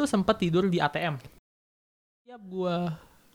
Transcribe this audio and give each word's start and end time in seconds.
tuh 0.00 0.08
sempat 0.08 0.40
tidur 0.40 0.64
di 0.64 0.80
ATM. 0.80 1.20
Tiap 2.24 2.40
gue 2.40 2.76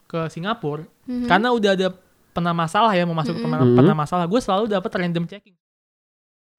ke 0.06 0.20
Singapura, 0.30 0.82
Mhm. 1.06 1.30
karena 1.30 1.50
udah 1.50 1.72
ada 1.74 1.88
pernah 2.30 2.54
masalah 2.54 2.92
ya 2.92 3.06
mau 3.06 3.14
masuk 3.14 3.38
Mm-mm. 3.38 3.44
pernah, 3.46 3.60
Mhm. 3.62 3.76
pernah 3.78 3.96
masalah, 3.96 4.26
gue 4.26 4.42
selalu 4.42 4.66
dapat 4.68 4.92
random 4.92 5.26
checking. 5.26 5.56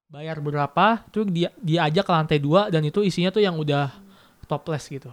Bayar 0.07 0.39
berapa, 0.39 1.03
tuh 1.11 1.27
dia 1.27 1.51
dia 1.59 1.83
ajak 1.85 2.07
ke 2.07 2.13
lantai 2.15 2.39
dua 2.39 2.71
dan 2.71 2.83
itu 2.83 3.03
isinya 3.03 3.35
tuh 3.35 3.43
yang 3.43 3.59
udah 3.59 3.91
topless 4.47 4.87
gitu. 4.87 5.11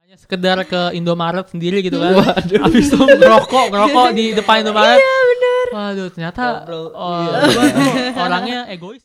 Hanya 0.00 0.16
sekedar 0.16 0.56
ke 0.64 0.96
Indomaret 0.96 1.48
sendiri 1.48 1.84
gitu 1.84 2.00
kan. 2.00 2.16
Waduh. 2.16 2.60
Habis 2.64 2.88
itu 2.88 2.96
ngerokok, 2.96 3.64
ngerokok 3.68 4.06
di 4.16 4.32
depan 4.32 4.64
Indomaret. 4.64 4.96
Iya 4.96 5.16
bener. 5.28 5.66
Waduh, 5.72 6.08
ternyata 6.08 6.44
oh, 6.68 7.28
Iya. 7.28 7.40
orangnya 8.16 8.58
egois. 8.68 9.04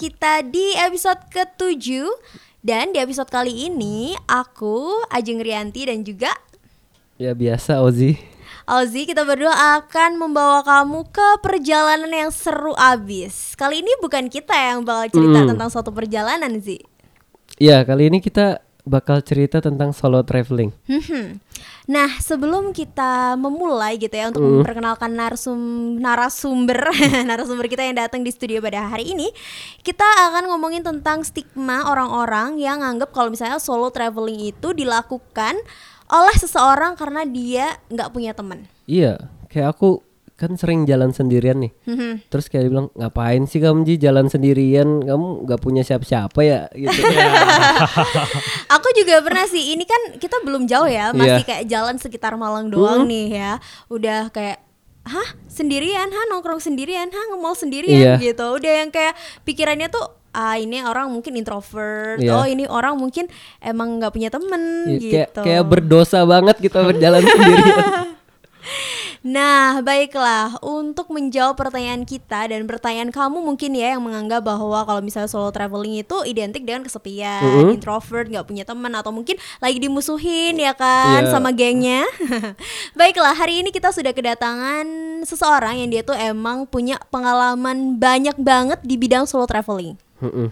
Kita 0.00 0.40
di 0.42 0.72
episode 0.80 1.20
ke-7 1.28 2.08
Dan 2.58 2.92
di 2.92 2.98
episode 2.98 3.28
kali 3.28 3.68
ini 3.68 4.16
aku, 4.24 5.04
Ajeng 5.12 5.44
Rianti 5.44 5.84
dan 5.84 6.00
juga 6.00 6.32
Ya 7.20 7.36
biasa 7.36 7.84
Ozi. 7.84 8.16
Auzi 8.64 9.04
kita 9.04 9.28
berdua 9.28 9.52
akan 9.76 10.16
membawa 10.16 10.64
kamu 10.64 11.04
ke 11.10 11.28
perjalanan 11.42 12.08
yang 12.08 12.32
seru 12.32 12.72
abis 12.72 13.52
Kali 13.54 13.82
ini 13.82 13.92
bukan 14.00 14.32
kita 14.32 14.56
yang 14.56 14.88
bakal 14.88 15.20
cerita 15.20 15.44
Hmm. 15.44 15.48
tentang 15.52 15.68
suatu 15.68 15.92
perjalanan 15.92 16.56
sih 16.56 16.80
Ya 17.60 17.84
kali 17.84 18.08
ini 18.08 18.24
kita 18.24 18.64
bakal 18.86 19.20
cerita 19.20 19.60
tentang 19.60 19.92
solo 19.92 20.24
traveling. 20.24 20.72
Hmm. 20.88 21.40
Nah, 21.90 22.20
sebelum 22.22 22.70
kita 22.70 23.34
memulai 23.34 23.98
gitu 23.98 24.14
ya 24.14 24.30
untuk 24.30 24.40
Hmm. 24.40 24.62
memperkenalkan 24.62 25.10
narsum 25.10 25.60
narasumber 25.98 26.88
narasumber 27.28 27.66
kita 27.66 27.82
yang 27.84 27.98
datang 27.98 28.22
di 28.22 28.30
studio 28.30 28.62
pada 28.62 28.86
hari 28.86 29.10
ini, 29.12 29.28
kita 29.82 30.06
akan 30.30 30.48
ngomongin 30.54 30.86
tentang 30.86 31.26
stigma 31.26 31.88
orang-orang 31.90 32.56
yang 32.62 32.80
nganggap 32.80 33.10
kalau 33.10 33.28
misalnya 33.32 33.58
solo 33.58 33.90
traveling 33.90 34.54
itu 34.54 34.72
dilakukan 34.72 35.58
oleh 36.10 36.36
seseorang 36.38 36.98
karena 36.98 37.22
dia 37.22 37.78
nggak 37.90 38.10
punya 38.10 38.34
teman. 38.34 38.66
Iya, 38.90 39.30
kayak 39.46 39.78
aku 39.78 40.02
kan 40.40 40.56
sering 40.56 40.88
jalan 40.88 41.12
sendirian 41.12 41.60
nih. 41.60 41.72
Hmm. 41.84 42.24
Terus 42.26 42.48
kayak 42.48 42.64
dibilang 42.64 42.88
ngapain 42.96 43.44
sih 43.44 43.60
kamu 43.60 43.84
Ji 43.84 44.00
jalan 44.00 44.26
sendirian? 44.26 45.04
Kamu 45.04 45.44
nggak 45.44 45.60
punya 45.60 45.84
siapa-siapa 45.84 46.40
ya 46.40 46.64
gitu. 46.72 46.96
Aku 48.74 48.88
juga 48.96 49.20
pernah 49.20 49.44
sih. 49.44 49.76
Ini 49.76 49.84
kan 49.84 50.16
kita 50.16 50.40
belum 50.40 50.64
jauh 50.64 50.88
ya, 50.88 51.12
masih 51.12 51.44
Iya. 51.44 51.46
kayak 51.46 51.64
jalan 51.68 51.96
sekitar 51.96 52.32
Malang 52.34 52.72
doang 52.72 53.04
nih 53.04 53.28
ya. 53.30 53.52
Udah 53.86 54.30
kayak 54.30 54.64
hah 55.02 55.28
sendirian, 55.44 56.08
hah 56.08 56.24
nongkrong 56.28 56.58
sendirian, 56.58 57.08
hah 57.08 57.24
nge-mall 57.30 57.52
sendirian 57.52 58.16
Iya. 58.16 58.32
gitu. 58.32 58.46
Udah 58.56 58.72
yang 58.80 58.88
kayak 58.88 59.12
pikirannya 59.44 59.88
tuh 59.88 60.02
ah 60.30 60.54
ini 60.54 60.78
orang 60.80 61.10
mungkin 61.10 61.34
introvert, 61.34 62.22
Iya. 62.22 62.32
oh 62.32 62.46
ini 62.46 62.62
orang 62.64 62.94
mungkin 62.94 63.26
emang 63.58 63.98
nggak 63.98 64.14
punya 64.14 64.30
temen 64.30 64.86
kayak 64.88 65.34
gitu. 65.34 65.40
kayak 65.42 65.64
berdosa 65.66 66.22
banget 66.22 66.56
kita 66.56 66.80
berjalan 66.80 67.20
sendirian. 67.28 68.08
Nah, 69.20 69.84
baiklah. 69.84 70.56
Untuk 70.64 71.12
menjawab 71.12 71.52
pertanyaan 71.52 72.08
kita 72.08 72.48
dan 72.48 72.64
pertanyaan 72.64 73.12
kamu 73.12 73.44
mungkin 73.44 73.76
ya 73.76 73.92
yang 73.92 74.00
menganggap 74.00 74.40
bahwa 74.40 74.80
kalau 74.88 75.04
misalnya 75.04 75.28
solo 75.28 75.52
traveling 75.52 76.00
itu 76.00 76.24
identik 76.24 76.64
dengan 76.64 76.80
kesepian, 76.80 77.68
Mhm. 77.68 77.76
introvert, 77.76 78.32
nggak 78.32 78.48
punya 78.48 78.64
teman 78.64 78.88
atau 78.96 79.12
mungkin 79.12 79.36
lagi 79.60 79.76
dimusuhin 79.76 80.56
ya 80.56 80.72
kan 80.72 81.28
Iya. 81.28 81.32
sama 81.36 81.52
gengnya. 81.52 82.08
baiklah, 82.98 83.36
hari 83.36 83.60
ini 83.60 83.68
kita 83.68 83.92
sudah 83.92 84.16
kedatangan 84.16 84.88
seseorang 85.28 85.84
yang 85.84 85.92
dia 85.92 86.00
tuh 86.00 86.16
emang 86.16 86.64
punya 86.64 86.96
pengalaman 87.12 88.00
banyak 88.00 88.40
banget 88.40 88.80
di 88.80 88.96
bidang 88.96 89.28
solo 89.28 89.44
traveling. 89.44 90.00
Mm-mm. 90.24 90.48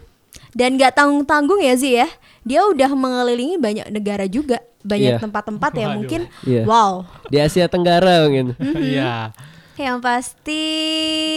Dan 0.52 0.76
nggak 0.76 0.92
tanggung-tanggung 0.92 1.64
ya 1.64 1.72
sih 1.72 1.96
ya. 1.96 2.08
Dia 2.44 2.68
udah 2.68 2.92
mengelilingi 2.92 3.56
banyak 3.56 3.88
negara 3.88 4.28
juga, 4.28 4.60
banyak 4.88 5.12
Iya. 5.14 5.20
tempat-tempat 5.20 5.72
yang 5.74 5.90
Waduh. 5.92 5.98
mungkin 6.00 6.20
Iya. 6.42 6.62
wow. 6.64 7.04
Di 7.28 7.36
Asia 7.38 7.68
Tenggara 7.68 8.24
mungkin. 8.24 8.56
Iya. 8.58 9.36
Yang 9.76 9.96
pasti 10.00 10.62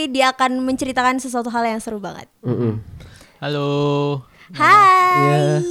dia 0.08 0.32
akan 0.32 0.64
menceritakan 0.64 1.20
sesuatu 1.20 1.52
hal 1.52 1.68
yang 1.68 1.78
seru 1.78 2.00
banget. 2.00 2.26
Mm-mm. 2.42 2.80
Halo. 3.38 4.24
Hai. 4.52 5.62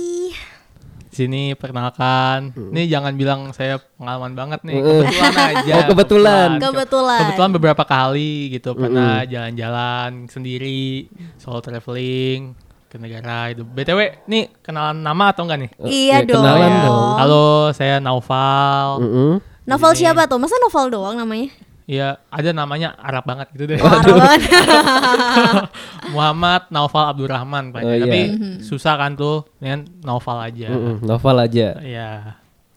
Sini 1.10 1.52
perkenalkan. 1.52 2.54
Nih 2.70 2.86
jangan 2.86 3.12
bilang 3.12 3.50
saya 3.50 3.82
pengalaman 3.98 4.32
banget 4.32 4.60
nih. 4.62 4.78
Mm. 4.78 4.86
Kebetulan 5.02 5.34
aja. 5.50 5.72
Oh, 5.74 5.84
kebetulan. 5.90 6.48
Kebetulan. 6.58 7.20
Kebetulan 7.26 7.50
beberapa 7.50 7.82
kali 7.82 8.32
gitu 8.52 8.70
pernah 8.72 9.26
jalan-jalan 9.26 10.10
sendiri, 10.26 11.10
solo 11.36 11.58
traveling 11.58 12.54
negara 12.96 13.46
itu. 13.48 13.62
BTW, 13.62 14.24
nih 14.24 14.50
kenalan 14.58 14.98
nama 14.98 15.30
atau 15.30 15.44
enggak 15.44 15.60
nih? 15.60 15.70
Iya 15.80 16.16
Ya, 16.16 16.26
dong. 16.26 16.42
kenalan 16.42 16.72
dong. 16.80 17.06
Halo, 17.16 17.46
saya 17.70 18.00
Naufal. 18.00 18.98
Mm-mm. 18.98 19.32
Novel 19.62 19.92
Ini. 19.92 19.98
siapa 20.00 20.24
tuh? 20.24 20.40
Masa 20.40 20.56
novel 20.58 20.90
doang 20.90 21.14
namanya? 21.14 21.52
Iya, 21.84 22.22
ada 22.26 22.50
namanya 22.50 22.94
Arab 22.96 23.26
banget 23.26 23.50
gitu 23.52 23.66
deh. 23.66 23.78
Arwan. 23.78 24.40
Muhammad 26.14 26.70
Naufal 26.70 27.10
Abdurrahman 27.10 27.70
Pak. 27.70 27.80
Oh, 27.82 27.90
iya. 27.90 28.02
Tapi 28.02 28.20
susah 28.60 28.94
kan 28.94 29.14
tuh 29.14 29.46
dengan 29.58 29.86
Naufal 30.00 30.38
aja. 30.40 30.70
Mm-mm. 30.70 31.02
Novel 31.02 31.36
aja. 31.38 31.68
Iya. 31.78 32.10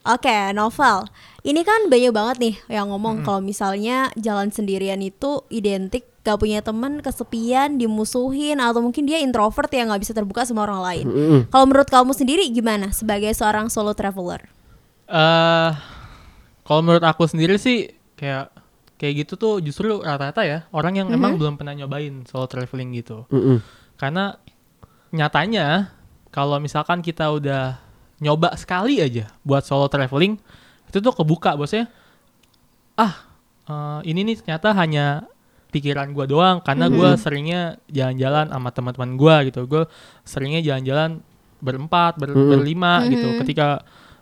Oke, 0.03 0.51
novel. 0.51 1.07
Ini 1.41 1.63
kan 1.63 1.87
banyak 1.87 2.11
banget 2.11 2.37
nih 2.37 2.55
yang 2.69 2.91
ngomong 2.91 3.23
kalau 3.23 3.39
misalnya 3.39 4.11
jalan 4.15 4.51
sendirian 4.51 4.99
itu 4.99 5.47
identik 5.47 6.03
gak 6.23 6.39
punya 6.39 6.63
teman, 6.63 7.03
kesepian, 7.03 7.75
dimusuhin 7.75 8.63
atau 8.63 8.79
mungkin 8.79 9.03
dia 9.03 9.19
introvert 9.19 9.67
yang 9.75 9.91
nggak 9.91 10.01
bisa 10.07 10.15
terbuka 10.15 10.47
sama 10.47 10.63
orang 10.63 10.79
lain. 10.79 11.05
Mm-mm. 11.11 11.39
Kalau 11.51 11.67
menurut 11.67 11.89
kamu 11.91 12.15
sendiri 12.15 12.47
gimana 12.47 12.95
sebagai 12.95 13.31
seorang 13.35 13.67
solo 13.67 13.91
traveler? 13.91 14.47
eh 15.03 15.71
kalau 16.63 16.79
menurut 16.79 17.03
aku 17.03 17.27
sendiri 17.27 17.59
sih 17.59 17.91
kayak 18.15 18.55
kayak 18.95 19.27
gitu 19.27 19.35
tuh 19.35 19.53
justru 19.59 19.99
rata-rata 19.99 20.47
ya 20.47 20.63
orang 20.71 20.95
yang 20.95 21.11
emang 21.11 21.35
belum 21.35 21.59
pernah 21.59 21.75
nyobain 21.75 22.23
solo 22.23 22.47
traveling 22.47 22.95
gitu. 22.95 23.27
Mm-mm. 23.27 23.59
Karena 23.99 24.39
nyatanya 25.11 25.91
kalau 26.31 26.57
misalkan 26.57 27.03
kita 27.03 27.29
udah 27.29 27.77
nyoba 28.23 28.55
sekali 28.55 29.03
aja 29.03 29.27
buat 29.43 29.67
solo 29.67 29.91
traveling 29.91 30.39
itu 30.87 30.97
tuh 31.03 31.13
kebuka 31.13 31.53
bosnya 31.59 31.91
ah 32.95 33.27
eh, 33.67 33.99
ini 34.07 34.23
nih 34.23 34.35
ternyata 34.39 34.71
hanya 34.73 35.27
pikiran 35.73 36.13
gua 36.13 36.23
doang 36.23 36.57
karena 36.61 36.85
gua 36.87 37.17
seringnya 37.17 37.61
jalan-jalan 37.87 38.47
sama 38.47 38.69
teman-teman 38.69 39.11
gua 39.13 39.41
gitu 39.41 39.65
gue 39.65 39.83
seringnya 40.21 40.61
jalan-jalan 40.61 41.19
berempat 41.57 42.15
ber- 42.15 42.31
Mhm. 42.31 42.49
berlima 42.51 42.93
gitu 43.07 43.25
Mhm. 43.25 43.37
ketika 43.41 43.81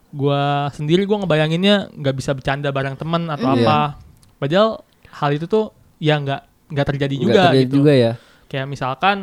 gua 0.10 0.42
sendiri 0.70 1.04
gua 1.04 1.20
ngebayanginnya 1.20 1.92
nggak 1.92 2.16
bisa 2.16 2.32
bercanda 2.32 2.70
bareng 2.70 2.96
temen 2.96 3.28
atau 3.28 3.46
Mhm. 3.46 3.56
apa 3.60 4.00
padahal 4.38 4.82
hal 5.12 5.32
itu 5.32 5.46
tuh 5.46 5.70
ya 5.98 6.16
nggak 6.16 6.42
nggak 6.72 6.88
terjadi 6.88 7.14
Nggak 7.14 7.26
juga 7.28 7.42
terjadi 7.44 7.60
gitu 7.62 7.76
juga 7.78 7.94
ya. 7.94 8.12
kayak 8.48 8.66
misalkan 8.66 9.18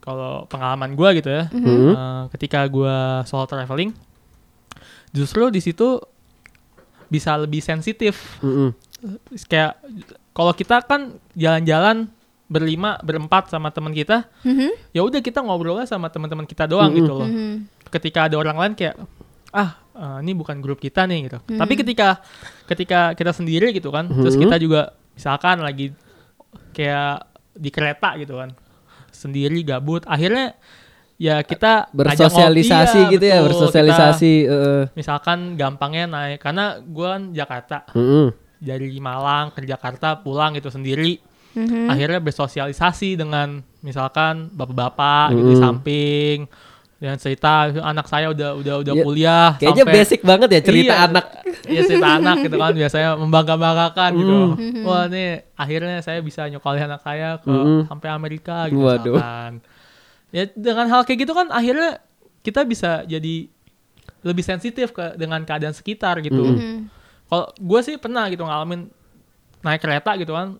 kalau 0.00 0.46
pengalaman 0.46 0.94
gua 0.94 1.12
gitu 1.12 1.28
ya 1.28 1.46
Mm-mm. 1.48 1.92
eh, 1.92 2.22
ketika 2.32 2.64
gua 2.66 2.96
solo 3.22 3.44
traveling 3.44 3.92
justru 5.10 5.48
di 5.48 5.58
situ 5.58 6.00
bisa 7.06 7.36
lebih 7.36 7.60
sensitif 7.60 8.38
Mm-mm. 8.40 8.72
kayak 9.46 9.76
kalau 10.36 10.52
kita 10.52 10.84
kan 10.84 11.16
jalan-jalan 11.32 12.12
berlima 12.46 13.00
berempat 13.00 13.48
sama 13.48 13.70
teman 13.70 13.90
kita 13.90 14.28
Mhm. 14.42 14.92
ya 14.92 15.00
udah 15.00 15.18
kita 15.18 15.40
ngobrolnya 15.40 15.82
sama 15.84 16.06
teman-teman 16.06 16.44
kita 16.44 16.62
doang 16.64 16.92
Mm-mm. 16.92 17.00
gitu 17.00 17.12
loh 17.12 17.26
Mhm. 17.26 17.56
ketika 17.90 18.28
ada 18.28 18.36
orang 18.36 18.54
lain 18.54 18.72
kayak 18.74 18.94
ah 19.50 19.80
eh, 19.90 20.18
ini 20.20 20.30
bukan 20.32 20.60
grup 20.60 20.76
kita 20.76 21.04
nih 21.04 21.26
gitu 21.26 21.38
Hmm. 21.40 21.56
tapi 21.56 21.74
ketika 21.74 22.20
ketika 22.66 23.00
kita 23.12 23.32
sendiri 23.32 23.72
gitu 23.72 23.88
kan 23.88 24.06
terus 24.06 24.36
Mhm. 24.36 24.42
kita 24.44 24.56
juga 24.58 24.80
misalkan 25.10 25.58
lagi 25.58 25.90
kayak 26.70 27.24
di 27.52 27.70
kereta 27.70 28.14
gitu 28.14 28.36
kan 28.36 28.52
sendiri 29.08 29.64
gabut 29.64 30.04
akhirnya 30.04 30.52
ya 31.16 31.40
kita 31.40 31.88
Bersosialisasi 31.90 33.00
ngobrol. 33.00 33.14
gitu 33.16 33.24
ya, 33.24 33.32
Iya, 33.32 33.40
betul. 33.40 33.48
bersosialisasi. 33.48 34.32
eh. 34.44 34.82
Kita 34.84 34.92
misalkan 34.94 35.38
gampangnya 35.56 36.04
naik 36.06 36.38
karena 36.38 36.64
gue 36.78 37.06
kan 37.08 37.22
Jakarta 37.32 37.76
Mm-mm. 37.90 38.28
Dari 38.58 38.96
Malang 38.96 39.50
ke 39.50 39.62
Jakarta 39.62 40.16
pulang 40.16 40.52
gitu 40.52 40.68
sendiri 40.68 41.20
Mhm. 41.52 41.88
akhirnya 41.88 42.20
bersosialisasi 42.20 43.16
dengan 43.16 43.64
misalkan 43.80 44.48
bapak-bapak 44.50 45.32
gitu 45.32 45.46
di 45.46 45.56
Mm. 45.56 45.62
samping 45.62 46.38
dengan 46.96 47.16
cerita 47.16 47.52
anak 47.74 48.06
saya 48.06 48.28
udah 48.28 48.56
udah 48.56 48.74
udah 48.80 48.94
Ya, 48.94 49.02
kuliah 49.02 49.48
Kayaknya 49.54 49.84
sampai- 49.84 49.96
basic 49.96 50.20
banget 50.22 50.48
ya 50.50 50.60
cerita 50.62 50.92
Iya, 50.92 51.04
anak. 51.06 51.24
Iya 51.66 51.80
cerita 51.82 52.08
anak 52.10 52.36
gitu 52.40 52.56
kan 52.56 52.72
biasanya 52.72 53.10
membangga-banggakan 53.16 54.10
gitu. 54.14 54.36
Hmm. 54.50 54.82
Wah 54.82 55.04
nih 55.06 55.28
akhirnya 55.54 55.98
saya 56.00 56.20
bisa 56.20 56.44
nyokolin 56.46 56.84
anak 56.86 57.00
saya 57.00 57.36
ke 57.36 57.48
Mm. 57.48 57.80
sampai 57.86 58.08
Amerika 58.10 58.56
gitu 58.66 58.80
Waduh. 58.80 59.12
misalkan. 59.14 59.52
Ya 60.28 60.42
dengan 60.50 60.86
hal 60.88 61.04
kayak 61.04 61.18
gitu 61.20 61.32
kan 61.32 61.48
akhirnya 61.48 62.00
kita 62.42 62.64
bisa 62.64 63.00
jadi 63.02 63.48
lebih 64.22 64.42
sensitif 64.42 64.90
ke 64.90 65.14
dengan 65.14 65.40
keadaan 65.42 65.72
sekitar 65.72 66.20
gitu. 66.20 66.44
Mm. 66.48 66.88
Hmm. 67.26 67.28
Kalau 67.28 67.46
gue 67.52 67.80
sih 67.82 67.94
pernah 67.96 68.24
gitu 68.26 68.40
ngalamin 68.40 68.86
naik 69.60 69.80
kereta 69.80 70.14
gitu 70.14 70.30
kan. 70.30 70.54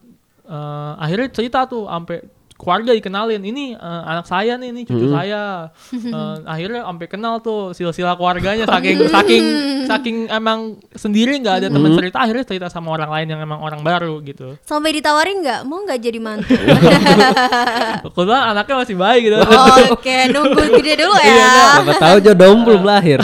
eh, 0.44 0.92
akhirnya 0.96 1.28
cerita 1.28 1.62
tuh 1.64 1.86
sampai 1.86 2.22
keluarga 2.52 2.90
dikenalin 2.90 3.42
ini 3.44 3.72
eh, 3.72 4.02
anak 4.06 4.24
saya 4.24 4.54
nih 4.54 4.70
ini 4.70 4.82
cucu 4.82 5.06
Mm. 5.06 5.12
saya 5.12 5.42
Eh, 5.92 6.36
akhirnya 6.44 6.82
sampai 6.82 7.06
kenal 7.06 7.34
tuh 7.38 7.70
silsilah 7.70 8.14
keluarganya 8.14 8.64
saking 8.64 8.96
saking 9.06 9.44
saking 9.84 10.16
emang 10.26 10.58
sendiri 10.92 11.36
nggak 11.36 11.56
ada 11.60 11.68
teman 11.68 11.90
Mm. 11.90 11.96
cerita 11.96 12.16
akhirnya 12.18 12.44
cerita 12.44 12.66
sama 12.66 12.90
orang 12.90 13.10
lain 13.10 13.26
yang 13.28 13.40
emang 13.40 13.60
orang 13.60 13.82
baru 13.82 14.18
gitu 14.20 14.56
Sampai 14.62 14.90
ditawarin 14.92 15.38
nggak 15.38 15.60
mau 15.62 15.84
nggak 15.84 16.00
jadi 16.00 16.18
mantu? 16.18 16.54
kebetulan 18.02 18.42
anaknya 18.50 18.74
masih 18.78 18.96
baik 18.96 19.20
gitu 19.22 19.36
Oh, 19.36 19.78
Oke, 19.92 20.16
nunggu 20.30 20.62
gede 20.76 20.92
dulu 20.98 21.14
Iya, 21.20 21.34
ya. 21.36 21.46
Siapa 21.76 21.94
tahu 21.96 22.16
jodohmu 22.22 22.60
belum 22.64 22.82
lahir. 22.90 23.20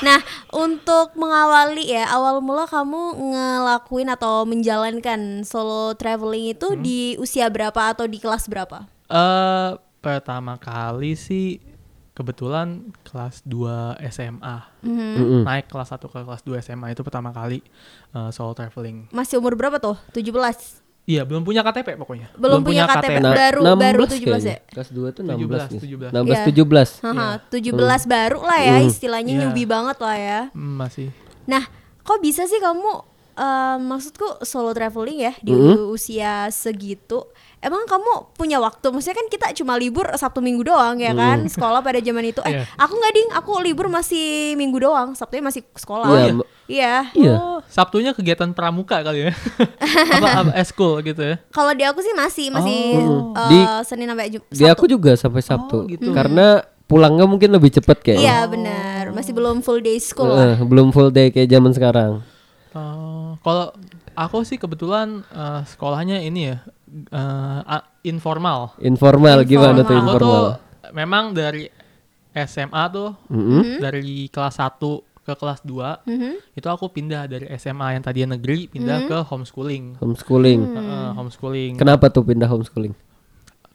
Nah, 0.00 0.22
untuk 0.48 1.14
mengawali 1.14 1.88
ya, 1.88 2.06
awal 2.08 2.38
mula 2.38 2.64
kamu 2.64 3.00
ngelakuin 3.26 4.08
atau 4.08 4.42
menjalankan 4.42 5.42
solo 5.42 5.92
traveling 5.92 6.52
itu 6.52 6.68
Hmm. 6.68 6.80
di 6.80 7.14
usia 7.16 7.46
berapa 7.46 7.90
atau 7.90 8.06
di 8.06 8.16
kelas 8.16 8.46
berapa? 8.46 8.86
eh 9.04 9.70
pertama 9.98 10.56
kali 10.56 11.12
sih 11.12 11.60
kebetulan 12.12 12.80
kelas 13.02 13.40
2 13.42 13.94
SMA 14.02 14.56
Mhm. 14.80 15.12
Mm-mm. 15.14 15.42
naik 15.42 15.66
kelas 15.66 15.90
1 15.90 16.08
ke 16.08 16.18
kelas 16.18 16.42
2 16.42 16.58
SMA 16.58 16.90
itu 16.90 17.00
pertama 17.00 17.28
kali 17.28 17.60
eh, 18.10 18.30
solo 18.30 18.52
traveling 18.52 19.08
Masih 19.10 19.36
umur 19.36 19.52
berapa 19.52 19.76
tuh? 19.76 19.96
17. 20.12 20.81
Iya 21.04 21.22
belum 21.22 21.42
punya 21.42 21.60
KTP 21.60 21.94
pokoknya 21.96 22.30
Belum 22.34 22.60
punya 22.60 22.86
KTP. 22.86 23.18
Na- 23.18 23.32
baru- 23.32 23.62
16 23.64 23.74
baru 23.76 24.02
17 24.04 24.14
ya? 24.14 24.22
kayaknya. 24.22 24.56
Kelas 24.68 24.88
2 24.88 25.08
tuh 25.10 25.22
16 25.24 25.34
17, 25.36 25.66
nih. 25.68 25.80
17. 25.80 26.08
16 26.08 26.30
Iya. 26.32 26.44
17. 26.46 26.88
Haha, 27.00 27.28
17 27.48 28.02
baru 28.06 28.40
lah 28.40 28.60
ya 28.60 28.76
Hmm. 28.76 28.88
istilahnya 28.88 29.32
Iya. 29.32 29.40
newbie 29.42 29.66
banget 29.66 29.98
lah 29.98 30.16
ya. 30.16 30.40
Hmm, 30.50 30.74
masih 30.76 31.08
Nah, 31.44 31.62
kok 32.00 32.18
bisa 32.18 32.44
sih 32.44 32.58
kamu 32.58 32.90
eh, 33.32 33.76
maksudku 33.80 34.42
solo 34.42 34.70
traveling 34.70 35.18
ya 35.18 35.32
di 35.38 35.50
Mm-hmm. 35.50 35.88
usia 35.88 36.32
segitu? 36.48 37.24
Emang 37.62 37.86
kamu 37.86 38.34
punya 38.34 38.58
waktu? 38.58 38.90
Maksudnya 38.90 39.14
kan 39.14 39.28
kita 39.28 39.46
cuma 39.54 39.74
libur 39.74 40.10
Sabtu 40.12 40.38
Minggu 40.38 40.66
doang 40.66 40.98
ya 40.98 41.14
kan? 41.14 41.46
Sekolah 41.46 41.78
pada 41.78 41.96
zaman 41.96 42.26
itu. 42.26 42.42
Eh, 42.42 42.52
Iya. 42.52 42.66
aku 42.74 42.92
nggak 42.92 43.12
ding, 43.12 43.28
aku 43.32 43.50
libur 43.60 43.86
masih 43.86 44.26
Minggu 44.54 44.82
doang. 44.82 45.14
Sabtunya 45.14 45.44
masih 45.44 45.62
sekolah. 45.72 46.06
Iya, 46.08 46.18
Iya. 46.18 46.32
Mbak. 46.32 46.46
Iya. 46.64 46.94
Iya. 47.14 47.34
Oh, 47.36 47.58
Sabtunya 47.64 48.10
kegiatan 48.10 48.50
pramuka 48.50 48.98
kali 49.00 49.30
ya. 49.30 49.32
apa, 50.18 50.28
apa 50.40 50.52
eskul 50.58 50.98
gitu 51.00 51.22
ya. 51.22 51.36
Kalau 51.48 51.70
di 51.70 51.82
aku 51.82 52.00
sih 52.00 52.10
masih 52.12 52.50
masih 52.50 52.80
Oh. 52.98 53.30
eh, 53.32 53.48
Di- 53.48 53.66
Senin 53.84 54.06
sampai 54.06 54.26
Jum- 54.28 54.48
Di 54.48 54.64
aku 54.66 54.84
juga 54.84 55.14
sampai 55.14 55.38
Oh, 55.38 55.46
Sabtu. 55.46 55.78
gitu. 55.88 56.10
Karena 56.10 56.60
pulangnya 56.84 57.24
mungkin 57.24 57.48
lebih 57.48 57.70
cepet 57.70 58.02
kayaknya. 58.02 58.20
Iya 58.20 58.38
benar, 58.44 59.02
masih 59.12 59.32
belum 59.32 59.62
full 59.62 59.78
day 59.78 59.96
school 59.96 60.28
lah. 60.28 60.52
Eh, 60.52 60.56
belum 60.60 60.90
full 60.90 61.08
day 61.08 61.30
kayak 61.30 61.46
zaman 61.48 61.70
sekarang. 61.70 62.12
Oh, 62.72 63.38
kalau 63.38 63.70
aku 64.12 64.42
sih 64.42 64.56
kebetulan 64.56 65.22
eh, 65.28 65.60
sekolahnya 65.64 66.18
ini 66.20 66.50
ya 66.50 66.58
eh, 66.92 67.60
a- 67.66 67.86
informal. 68.02 68.76
Informal, 68.78 69.42
gimana 69.42 69.80
tuh 69.80 69.92
Aku 69.92 70.02
informal? 70.02 70.20
tuh 70.20 70.48
memang 70.92 71.32
dari 71.32 71.64
SMA 72.30 72.82
tuh 72.88 73.10
Mm-mm. 73.28 73.78
dari 73.78 74.26
kelas 74.26 74.56
1 74.56 74.80
ke 75.22 75.32
kelas 75.32 75.62
2 75.62 76.02
Mhm. 76.02 76.32
itu 76.52 76.66
aku 76.66 76.90
pindah 76.90 77.24
dari 77.24 77.46
SMA 77.52 77.94
yang 77.94 78.02
tadinya 78.02 78.34
negeri 78.34 78.66
pindah 78.66 79.06
ke 79.06 79.18
homeschooling. 79.22 79.96
Homeschooling. 79.96 80.60
Heeh, 80.68 81.08
homeschooling. 81.14 81.72
Kenapa 81.76 82.08
tuh 82.08 82.22
pindah 82.22 82.46
homeschooling? 82.46 82.92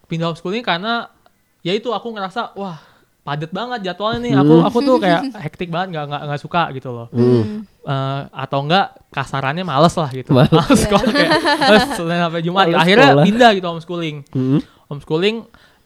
pindah 0.05 0.29
homeschooling 0.29 0.61
karena 0.61 1.11
ya 1.59 1.71
itu 1.71 1.91
aku 1.91 2.09
ngerasa 2.09 2.51
wah 2.53 2.79
padet 3.27 3.51
banget 3.51 3.79
jadwalnya 3.83 4.19
nih 4.21 4.33
aku 4.33 4.53
aku 4.63 4.77
tuh 4.81 4.95
kayak 4.97 5.21
hektik 5.44 5.68
banget 5.68 5.88
nggak 5.91 6.06
nggak 6.07 6.21
nggak 6.24 6.39
suka 6.39 6.71
gitu 6.71 6.89
loh 6.89 7.12
Hmm. 7.12 7.68
Eh, 7.83 8.21
atau 8.33 8.59
enggak 8.62 8.95
kasarannya 9.09 9.63
males 9.63 9.91
lah 9.94 10.07
gitu 10.09 10.31
Males. 10.31 10.47
males 10.50 10.75
sekolah 10.77 11.07
kayak 11.09 11.31
"Eh, 11.69 11.83
Senin 11.94 12.19
sampai 12.21 12.41
Jumat 12.41 12.65
Males 12.65 12.79
akhirnya 12.81 13.09
sekolah. 13.09 13.25
pindah 13.25 13.50
gitu 13.53 13.65
homeschooling 13.65 14.18
Mm-mm. 14.29 14.59
homeschooling 14.88 15.38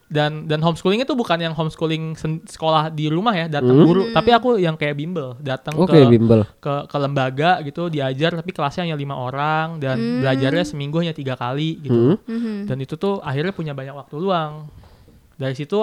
dan 0.08 0.44
dan 0.44 0.60
homeschooling 0.60 1.00
itu 1.00 1.14
bukan 1.14 1.40
yang 1.40 1.54
homeschooling 1.54 2.18
sekolah 2.44 2.90
di 2.90 3.08
rumah 3.08 3.32
ya 3.34 3.46
datang 3.48 3.74
Hmm. 3.76 3.86
guru 3.86 4.04
tapi 4.12 4.30
aku 4.30 4.58
yang 4.58 4.76
kayak 4.76 4.94
bimbel 4.94 5.40
datang 5.40 5.72
Oke, 5.76 5.94
ke 5.96 6.10
bimbel. 6.10 6.42
ke 6.58 6.74
ke 6.86 6.98
lembaga 6.98 7.62
gitu 7.62 7.88
diajar 7.88 8.34
tapi 8.34 8.50
kelasnya 8.50 8.84
hanya 8.84 8.98
lima 8.98 9.16
orang 9.16 9.78
dan 9.78 9.96
belajarnya 10.20 10.62
seminggu 10.64 11.00
hanya 11.00 11.14
tiga 11.14 11.34
kali 11.34 11.80
gitu 11.80 12.18
Hmm. 12.18 12.28
Mhm. 12.28 12.56
dan 12.66 12.78
itu 12.78 12.94
tuh 12.96 13.18
akhirnya 13.20 13.50
punya 13.52 13.72
banyak 13.72 13.94
waktu 13.94 14.16
luang 14.16 14.68
dari 15.34 15.54
situ 15.54 15.80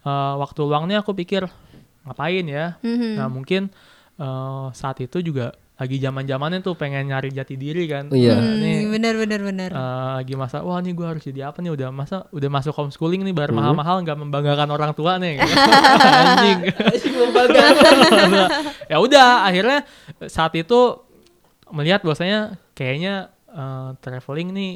eh, 0.00 0.34
waktu 0.36 0.60
luangnya 0.60 0.98
aku 0.98 1.12
pikir 1.12 1.44
ngapain 2.02 2.44
ya 2.44 2.76
Mhm. 2.80 3.14
nah 3.14 3.26
mungkin 3.26 3.68
eh, 4.16 4.66
saat 4.72 4.98
itu 4.98 5.20
juga 5.20 5.50
lagi 5.74 5.96
zaman 5.96 6.24
zamannya 6.24 6.60
tuh 6.60 6.74
pengen 6.74 7.08
nyari 7.08 7.28
jati 7.30 7.56
diri 7.56 7.84
kan 7.84 8.12
Iya. 8.12 8.36
Nah, 8.36 8.52
nih 8.54 8.76
Hmm, 8.78 8.92
benar 8.92 9.14
benar 9.16 9.40
benar. 9.40 9.70
eh, 9.70 9.80
lagi 10.18 10.34
masa 10.34 10.60
wah 10.60 10.76
nih 10.76 10.92
gue 10.92 11.06
harus 11.06 11.22
jadi 11.22 11.48
apa 11.48 11.58
nih 11.58 11.72
udah 11.72 11.88
masa 11.90 12.28
udah 12.30 12.50
masuk 12.50 12.74
homeschooling 12.74 13.20
nih 13.22 13.30
Hmm. 13.30 13.40
bayar 13.40 13.52
mahal-mahal 13.54 13.96
nggak 14.00 14.18
membanggakan 14.18 14.68
orang 14.68 14.92
tua 14.92 15.16
nih 15.16 15.40
anjing 16.20 16.58
ya 18.86 18.96
udah 18.98 19.28
akhirnya 19.42 19.78
saat 20.26 20.52
itu 20.54 21.00
melihat 21.70 22.02
bahwasanya 22.02 22.40
kayaknya 22.72 23.14
eh, 23.46 23.88
traveling 24.00 24.50
nih 24.50 24.72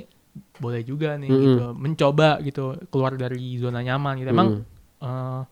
boleh 0.57 0.83
juga 0.83 1.15
nih 1.15 1.29
Mm-mm. 1.29 1.45
gitu 1.45 1.65
mencoba 1.75 2.41
gitu 2.41 2.65
keluar 2.89 3.15
dari 3.15 3.39
zona 3.57 3.81
nyaman 3.81 4.19
gitu 4.19 4.31
emang 4.31 4.49
eh, 4.97 5.43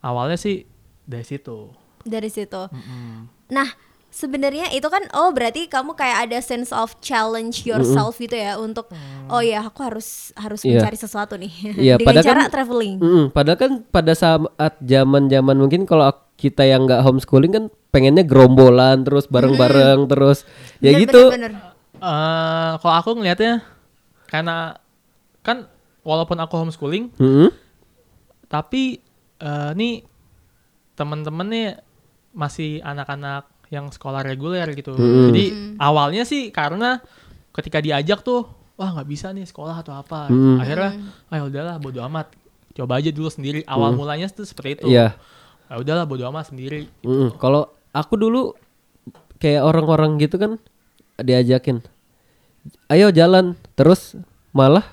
awalnya 0.00 0.34
sih 0.34 0.64
dari 1.02 1.22
situ 1.22 1.70
Dari 2.02 2.26
situ. 2.26 2.58
Mm-mm. 2.66 3.30
Nah, 3.48 3.68
sebenarnya 4.08 4.68
itu 4.70 4.84
kan 4.84 5.06
oh 5.12 5.30
berarti 5.30 5.66
kamu 5.66 5.94
kayak 5.94 6.26
ada 6.26 6.38
sense 6.38 6.68
of 6.68 6.98
challenge 6.98 7.62
yourself 7.62 8.18
gitu 8.18 8.34
ya 8.34 8.56
untuk 8.56 8.90
oh 9.26 9.38
ya 9.38 9.62
aku 9.62 9.80
harus 9.80 10.34
harus 10.34 10.60
Iya. 10.60 10.82
mencari 10.82 10.98
sesuatu 10.98 11.34
nih 11.34 11.52
Iya, 11.72 11.94
dengan 11.96 12.06
padahal 12.12 12.26
cara 12.26 12.40
kan- 12.40 12.50
traveling. 12.50 12.96
Mm-mm, 12.98 13.24
Padahal 13.30 13.56
kan 13.56 13.72
pada 13.86 14.12
saat 14.12 14.50
zaman-zaman 14.78 15.56
mungkin 15.56 15.84
kalau 15.84 16.10
kita 16.34 16.62
yang 16.62 16.84
nggak 16.84 17.00
homeschooling 17.00 17.52
kan 17.52 17.64
pengennya 17.88 18.20
gerombolan 18.22 19.00
terus 19.00 19.24
bareng-bareng 19.26 20.04
terus 20.06 20.42
ya 20.78 20.90
Bener, 20.90 21.00
gitu. 21.00 21.22
bener, 21.30 21.52
bener. 21.54 21.70
Eh, 21.94 22.70
kalau 22.76 22.94
aku 22.96 23.10
ngelihatnya 23.14 23.62
karena 24.26 24.74
kan 25.40 25.70
walaupun 26.02 26.34
aku 26.36 26.58
homeschooling 26.58 27.14
Mm-mm. 27.14 27.54
Tapi 28.52 29.00
eh, 29.40 29.70
nih 29.72 30.04
temen-temen 30.92 31.48
nih 31.48 31.68
masih 32.36 32.84
anak-anak 32.84 33.48
yang 33.72 33.88
sekolah 33.88 34.20
reguler 34.20 34.68
gitu. 34.76 34.92
Mm-mm. 34.92 35.32
jadi 35.32 35.44
awalnya 35.80 36.28
sih 36.28 36.52
karena 36.52 37.00
ketika 37.56 37.80
diajak 37.80 38.20
tuh 38.20 38.44
wah 38.76 38.92
nggak 38.92 39.08
bisa 39.08 39.32
nih 39.32 39.48
sekolah 39.48 39.80
atau 39.80 39.96
apa. 39.96 40.28
Mm. 40.28 40.60
akhirnya 40.60 40.90
ayo 41.32 41.48
udahlah 41.48 41.76
bodo 41.80 42.04
amat. 42.04 42.28
Coba 42.76 43.00
aja 43.00 43.08
dulu 43.12 43.28
sendiri. 43.32 43.64
Awal 43.68 43.96
mulanya 43.96 44.28
tuh 44.32 44.44
seperti 44.44 44.80
itu. 44.80 44.96
Iya. 44.96 45.16
ya 45.68 45.74
udahlah 45.80 46.04
bodo 46.04 46.28
amat 46.28 46.52
sendiri. 46.52 46.88
Mm-mm. 47.04 47.40
Kalau 47.40 47.72
aku 47.96 48.20
dulu 48.20 48.52
kayak 49.40 49.64
orang-orang 49.64 50.20
gitu 50.20 50.36
kan 50.36 50.60
diajakin, 51.20 51.84
ayo 52.88 53.12
jalan, 53.12 53.58
terus 53.74 54.16
malah 54.54 54.84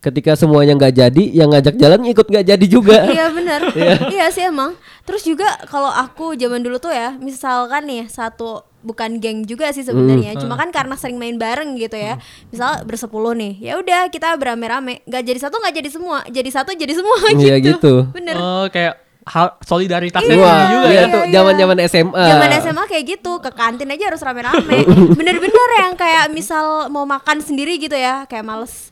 ketika 0.00 0.32
semuanya 0.32 0.72
nggak 0.74 0.94
jadi, 0.96 1.24
yang 1.30 1.52
ngajak 1.52 1.76
jalan 1.76 2.00
ikut 2.08 2.26
nggak 2.26 2.46
jadi 2.48 2.66
juga. 2.66 2.98
Iya 3.14 3.28
benar. 3.30 3.60
iya 4.16 4.26
sih 4.32 4.44
emang. 4.44 4.72
Terus 5.04 5.22
juga 5.22 5.44
kalau 5.68 5.88
aku 5.88 6.32
zaman 6.34 6.64
dulu 6.64 6.80
tuh 6.80 6.92
ya, 6.92 7.12
misalkan 7.16 7.84
nih 7.84 8.08
satu 8.08 8.64
bukan 8.80 9.20
geng 9.20 9.44
juga 9.44 9.68
sih 9.76 9.84
sebenarnya, 9.84 10.32
Hmm. 10.32 10.40
cuma 10.40 10.56
kan 10.56 10.72
karena 10.72 10.96
sering 10.96 11.20
main 11.20 11.36
bareng 11.36 11.76
gitu 11.76 12.00
ya. 12.00 12.16
Misal 12.48 12.80
bersepuluh 12.88 13.36
nih, 13.36 13.60
ya 13.60 13.76
udah 13.76 14.08
kita 14.08 14.32
berame-rame, 14.40 15.04
nggak 15.04 15.20
jadi 15.20 15.36
satu 15.36 15.60
nggak 15.60 15.74
jadi 15.84 15.90
semua, 15.92 16.18
jadi 16.32 16.48
satu 16.48 16.72
jadi 16.72 16.92
semua 16.96 17.16
Iya 17.36 17.60
gitu. 17.60 17.76
gitu. 17.76 17.94
Bener. 18.08 18.40
Oh, 18.40 18.64
kayak 18.72 18.96
hal 19.30 19.54
solidaritasnya 19.62 20.34
Iya, 20.34 20.42
tinggi 20.42 20.66
juga 20.66 20.86
iya 20.86 20.90
ya 20.90 21.02
iya, 21.06 21.14
tuh 21.14 21.22
iya. 21.22 21.32
zaman-zaman 21.38 21.76
SMA. 21.86 22.24
Zaman 22.26 22.50
SMA 22.58 22.84
kayak 22.84 23.04
gitu, 23.06 23.32
ke 23.38 23.50
kantin 23.54 23.86
aja 23.86 24.04
harus 24.10 24.20
rame-rame. 24.20 24.78
Bener-bener 25.18 25.68
yang 25.78 25.94
kayak 25.94 26.34
misal 26.34 26.90
mau 26.90 27.06
makan 27.06 27.38
sendiri 27.38 27.78
gitu 27.78 27.94
ya, 27.94 28.26
kayak 28.26 28.42
males. 28.42 28.90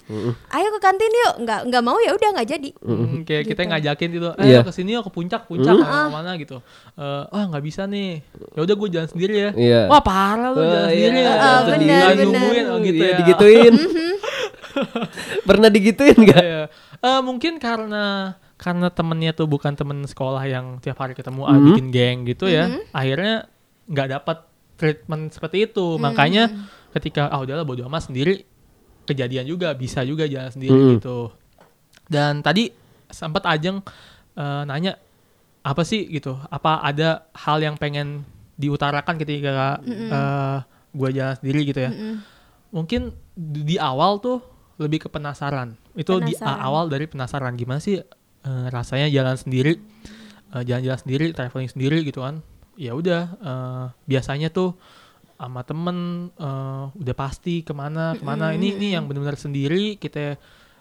Ayo 0.49 0.69
ke 0.73 0.81
kantin 0.81 1.11
yuk, 1.11 1.33
nggak 1.43 1.61
nggak 1.69 1.83
mau 1.83 1.99
ya 1.99 2.15
udah 2.15 2.29
nggak 2.39 2.49
jadi. 2.49 2.71
Hmm, 2.81 3.27
kayak 3.27 3.45
kita 3.45 3.61
ngajakin 3.67 4.09
gitu, 4.15 4.29
eh 4.39 4.45
Iya. 4.47 4.61
ke 4.63 4.71
sini 4.71 4.95
yuk 4.95 5.05
ke 5.05 5.13
puncak, 5.13 5.43
puncak 5.45 5.75
mau 5.75 6.09
mana 6.09 6.39
gitu. 6.39 6.63
Eh, 6.95 7.23
wah 7.29 7.45
nggak 7.51 7.65
bisa 7.67 7.85
nih. 7.85 8.23
Ya 8.55 8.61
udah 8.63 8.75
gue 8.79 8.89
jalan 8.89 9.09
sendiri 9.11 9.35
ya. 9.35 9.51
Iya. 9.53 9.81
Wah 9.91 10.01
parah 10.01 10.55
lu 10.55 10.63
Wah, 10.63 10.71
jalan 10.71 10.89
iya. 10.89 10.95
sendiri 10.95 11.19
ya. 11.19 11.35
Ah, 11.35 11.61
bener, 11.67 12.03
bener. 12.15 12.25
nungguin 12.25 12.65
oh 12.71 12.79
gitu 12.81 13.03
Iya, 13.03 13.11
ya. 13.11 13.17
digituin. 13.21 13.75
Pernah 15.43 15.69
digituin 15.69 16.17
nggak? 16.17 16.45
Iya. 16.45 16.63
Eh, 16.99 17.21
mungkin 17.23 17.59
karena 17.59 18.35
karena 18.59 18.91
temennya 18.91 19.31
tuh 19.33 19.47
bukan 19.47 19.73
temen 19.73 20.03
sekolah 20.03 20.43
yang 20.43 20.77
tiap 20.79 20.99
hari 20.99 21.15
ketemu 21.15 21.43
ah, 21.43 21.55
Mhm. 21.55 21.65
bikin 21.65 21.87
geng 21.89 22.19
gitu 22.27 22.45
ya 22.45 22.67
akhirnya 22.91 23.47
nggak 23.87 24.09
dapat 24.13 24.39
treatment 24.75 25.31
seperti 25.31 25.65
itu. 25.65 25.97
Makanya 25.97 26.51
ketika 26.91 27.27
ah 27.27 27.39
udahlah 27.39 27.63
bodo 27.63 27.83
amat 27.85 28.07
sendiri 28.07 28.43
kejadian 29.05 29.43
juga 29.45 29.73
bisa 29.73 30.03
juga 30.03 30.23
jalan 30.25 30.51
sendiri 30.51 30.75
Mhm. 30.77 30.91
gitu. 30.97 31.31
Dan 32.05 32.41
tadi 32.41 32.71
sempat 33.07 33.43
Ajeng 33.45 33.81
eh, 34.35 34.63
nanya 34.65 34.99
apa 35.61 35.83
sih? 35.83 36.07
gitu. 36.09 36.39
Apa 36.45 36.79
ada 36.81 37.27
hal 37.35 37.59
yang 37.59 37.75
pengen 37.75 38.23
diutarakan 38.55 39.17
ketika 39.17 39.79
eh, 39.81 40.59
gue 40.91 41.09
jalan 41.13 41.35
sendiri? 41.37 41.61
gitu 41.65 41.81
ya. 41.81 41.91
Mm-mm. 41.91 42.17
mungkin 42.69 43.11
di, 43.33 43.65
di 43.65 43.77
awal 43.77 44.19
tuh 44.19 44.45
lebih 44.77 45.01
ke 45.01 45.09
penasaran. 45.09 45.73
Itu 45.93 46.21
di 46.21 46.37
Penasaran. 46.37 46.53
a- 46.53 46.63
awal 46.63 46.85
dari 46.87 47.07
penasaran. 47.07 47.55
Gimana 47.55 47.79
sih 47.79 47.99
eh, 48.43 48.67
rasanya 48.69 49.09
jalan 49.09 49.35
sendiri 49.35 49.79
eh, 50.53 50.63
jalan-jalan 50.63 51.01
sendiri 51.01 51.27
traveling 51.33 51.71
sendiri 51.71 52.03
gitu 52.03 52.23
kan 52.23 52.43
ya 52.75 52.95
udah 52.95 53.23
eh, 53.39 53.85
biasanya 54.05 54.51
tuh 54.51 54.79
sama 55.35 55.63
temen 55.63 56.29
eh, 56.35 56.85
udah 56.93 57.15
pasti 57.17 57.63
ke 57.63 57.71
mana 57.71 58.15
ke 58.15 58.23
mana 58.23 58.51
ini 58.53 58.75
ini 58.75 58.95
yang 58.95 59.07
benar-benar 59.07 59.39
sendiri 59.39 59.97
kita 59.97 60.35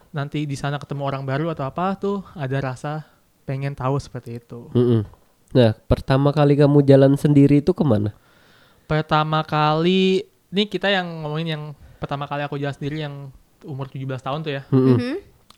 nanti 0.10 0.48
di 0.48 0.56
sana 0.56 0.82
ketemu 0.82 1.04
orang 1.06 1.24
baru 1.24 1.52
atau 1.52 1.68
apa 1.68 1.94
tuh 1.96 2.26
ada 2.34 2.58
rasa 2.64 3.06
pengen 3.46 3.78
tahu 3.78 3.96
seperti 3.98 4.42
itu 4.42 4.70
Mm-mm. 4.74 5.04
Nah, 5.48 5.72
pertama 5.88 6.36
kali 6.36 6.60
kamu 6.60 6.84
jalan 6.84 7.16
sendiri 7.16 7.64
itu 7.64 7.72
ke 7.72 7.80
mana? 7.88 8.12
pertama 8.84 9.44
kali 9.44 10.24
ini 10.48 10.64
kita 10.64 10.88
yang 10.88 11.04
ngomongin 11.24 11.48
yang 11.60 11.64
pertama 12.00 12.24
kali 12.24 12.48
aku 12.48 12.56
jalan 12.56 12.72
sendiri 12.72 13.04
yang 13.04 13.36
umur 13.68 13.92
17 13.92 14.08
tahun 14.24 14.40
tuh 14.44 14.52
ya 14.56 14.64
Mm-mm. 14.72 14.96
Mhm. 14.96 15.16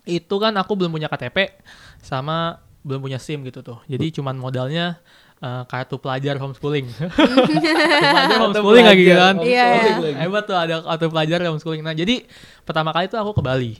itu 0.09 0.35
kan 0.41 0.53
aku 0.57 0.73
belum 0.73 0.89
punya 0.89 1.05
KTP 1.05 1.61
sama 1.99 2.59
belum 2.81 3.03
punya 3.03 3.19
SIM 3.19 3.43
gitu 3.43 3.59
tuh. 3.59 3.79
Jadi 3.85 4.15
cuman 4.15 4.39
modalnya 4.39 4.99
eh, 5.43 5.63
kartu 5.67 5.99
pelajar 5.99 6.39
homeschooling. 6.39 6.87
Kartu 7.19 7.51
pelajar 7.55 8.39
homeschooling 8.39 8.85
lagi 8.87 9.03
kan. 9.07 9.35
Iya, 9.43 9.65
iya. 10.01 10.15
Hebat 10.25 10.43
tuh 10.47 10.55
ada 10.57 10.83
kartu 10.83 11.07
pelajar 11.11 11.39
homeschooling. 11.43 11.83
Nah, 11.83 11.93
jadi 11.93 12.23
pertama 12.63 12.95
kali 12.95 13.11
tuh 13.11 13.19
aku 13.19 13.35
ke 13.39 13.43
Bali. 13.43 13.73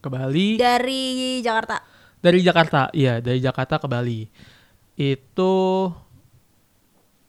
Ke 0.00 0.08
Bali 0.08 0.56
Dari 0.56 1.40
Jakarta. 1.44 1.82
dari 2.20 2.38
Jakarta. 2.44 2.92
Iya, 2.92 3.24
dari 3.24 3.40
Jakarta 3.40 3.80
ke 3.80 3.88
Bali. 3.88 4.28
Itu 4.92 5.88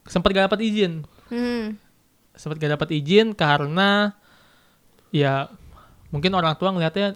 sempat 0.03 0.35
gak 0.35 0.51
dapat 0.51 0.59
izin. 0.67 1.07
Hmm. 1.31 1.79
Sempat 2.35 2.59
gak 2.59 2.75
dapat 2.75 2.89
izin 2.91 3.31
karena 3.31 4.11
ya 5.15 5.47
mungkin 6.11 6.35
orang 6.35 6.59
tua 6.59 6.75
ngeliatnya 6.75 7.15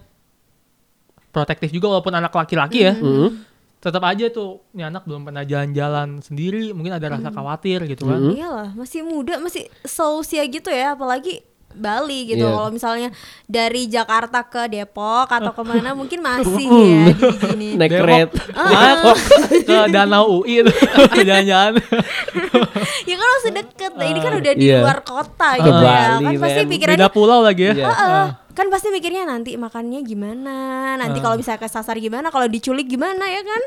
protektif 1.36 1.68
juga 1.68 1.86
walaupun 1.90 2.14
anak 2.14 2.32
laki-laki 2.32 2.80
ya. 2.82 2.96
Mm-mm. 2.96 3.44
tetap 3.76 4.02
aja 4.02 4.26
tuh 4.28 4.64
ini 4.72 4.82
anak 4.82 5.04
belum 5.04 5.22
pernah 5.22 5.44
jalan-jalan 5.44 6.18
sendiri 6.18 6.72
mungkin 6.72 6.90
ada 6.90 7.06
rasa 7.08 7.28
khawatir 7.28 7.84
gitu 7.84 8.02
kan 8.04 8.18
Mhm. 8.18 8.32
Iyalah, 8.34 8.70
masih 8.72 9.04
muda, 9.04 9.36
masih 9.38 9.68
seusia 9.84 10.42
gitu 10.44 10.66
ya, 10.68 10.96
apalagi 10.96 11.44
Bali 11.68 12.24
gitu. 12.26 12.40
Iya. 12.40 12.50
Kalau 12.50 12.70
misalnya 12.72 13.08
dari 13.44 13.84
Jakarta 13.86 14.40
ke 14.42 14.64
Depok 14.66 15.28
atau 15.28 15.52
ke 15.54 15.62
mana 15.62 15.92
mungkin 15.92 16.18
masih 16.18 16.66
ya 16.66 17.12
di 17.12 17.30
sini. 17.38 17.68
Naik 17.76 17.90
Depok. 17.92 18.00
kereta. 18.00 18.42
Mas, 18.56 19.22
ke 19.60 19.76
danau 19.86 20.40
UI 20.40 20.64
tuh 20.64 20.72
jalan-jalan 21.20 21.76
ya 23.08 23.14
kan 23.14 23.28
masih 23.30 23.52
deket. 23.54 23.92
Nah, 23.92 24.06
ini 24.06 24.18
kan 24.18 24.32
udah 24.34 24.52
di 24.52 24.64
Iya. 24.64 24.80
luar 24.80 24.98
kota 25.00 25.50
Ke 25.52 25.60
gitu 25.60 25.76
ya. 25.76 25.84
Bali, 25.84 26.24
Kan 26.26 26.32
pasti 26.40 26.60
pikirannya 26.66 26.98
beda 26.98 27.08
pulau 27.08 27.38
lagi 27.40 27.62
ya 27.62 27.74
Iya. 27.76 27.86
Heeh. 27.86 28.26
Kan 28.56 28.66
pasti 28.66 28.88
mikirnya 28.88 29.22
nanti 29.22 29.54
makannya 29.54 30.00
gimana, 30.00 30.56
nanti 30.96 31.20
Ah. 31.20 31.22
kalau 31.22 31.36
misalnya 31.36 31.60
kesasar 31.60 31.94
gimana, 31.96 32.28
kalau 32.28 32.48
diculik 32.48 32.88
gimana 32.88 33.28
ya 33.28 33.44
kan? 33.44 33.62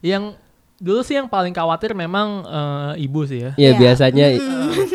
yang 0.00 0.32
dulu 0.76 1.00
sih 1.00 1.14
yang 1.14 1.24
paling 1.26 1.52
khawatir 1.52 1.92
memang 1.92 2.42
eh, 2.42 3.02
ibu 3.02 3.22
sih 3.22 3.40
ya 3.40 3.52
Ya 3.54 3.70
Iya. 3.70 3.78
biasanya 3.78 4.26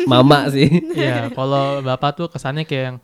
mama 0.04 0.46
sih. 0.48 0.66
Iya, 0.94 1.30
kalau 1.30 1.80
bapak 1.80 2.10
tuh 2.12 2.26
kesannya 2.28 2.62
kayak 2.62 2.84
yang 2.84 2.98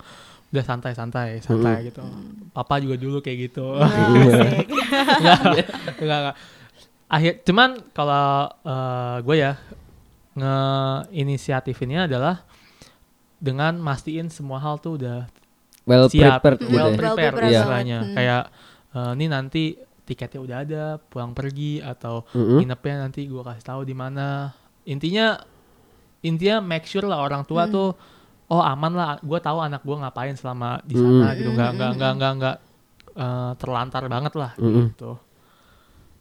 udah 0.48 0.64
santai-santai, 0.64 1.38
santai 1.38 1.86
gitu. 1.86 2.02
Papa 2.50 2.78
juga 2.78 2.96
dulu 2.96 3.18
kayak 3.18 3.38
gitu. 3.46 3.66
Enggak, 3.78 5.38
enggak, 5.98 6.18
enggak. 6.18 6.36
Akhir, 7.08 7.32
cuman 7.42 7.70
kalau 7.90 8.26
eh, 8.62 9.16
gue 9.22 9.36
ya 9.38 9.52
ngeinisiatifinnya 10.38 12.06
adalah 12.06 12.42
dengan 13.38 13.78
mastiin 13.78 14.28
semua 14.28 14.58
hal 14.58 14.78
tuh 14.78 14.98
udah 14.98 15.30
Well 15.88 16.06
siap, 16.06 16.38
prepared 16.38 16.58
gitu, 16.60 16.68
gitu 16.68 16.76
well 16.76 16.84
ya. 16.84 16.92
Well 16.92 16.98
prepared 17.00 17.34
prepared 17.34 17.54
istilahnya. 17.56 17.98
Hmm. 17.98 18.14
Kayak 18.14 18.42
eh, 18.90 19.10
ini 19.16 19.26
nanti 19.26 19.62
tiketnya 20.04 20.40
udah 20.40 20.56
ada, 20.60 20.84
pulang 21.02 21.32
pergi 21.32 21.80
atau 21.80 22.24
Mm-mm. 22.30 22.60
nginepnya 22.60 22.94
nanti 23.02 23.24
gue 23.24 23.40
kasih 23.40 23.64
tahu 23.66 23.80
di 23.82 23.92
mana. 23.92 24.52
Intinya 24.84 25.36
intinya 26.20 26.58
make 26.58 26.84
sure 26.84 27.04
lah 27.04 27.18
orang 27.18 27.42
tua 27.42 27.64
Hmm. 27.64 27.72
tuh 27.72 27.88
oh 28.48 28.62
aman 28.62 28.92
lah, 28.92 29.10
gue 29.18 29.36
tahu 29.38 29.60
anak 29.60 29.80
gue 29.80 29.92
ngapain 29.94 30.32
selama 30.32 30.80
di 30.80 30.94
sana 30.94 31.28
Mm. 31.28 31.36
gitu, 31.36 31.50
nggak 31.52 31.70
nggak 31.70 31.90
nggak 31.94 32.12
nggak 32.16 32.32
nggak 32.36 32.56
eh, 33.14 33.52
terlantar 33.56 34.02
banget 34.06 34.32
lah 34.34 34.52
Mm-mm. 34.56 34.88
gitu. 34.88 35.20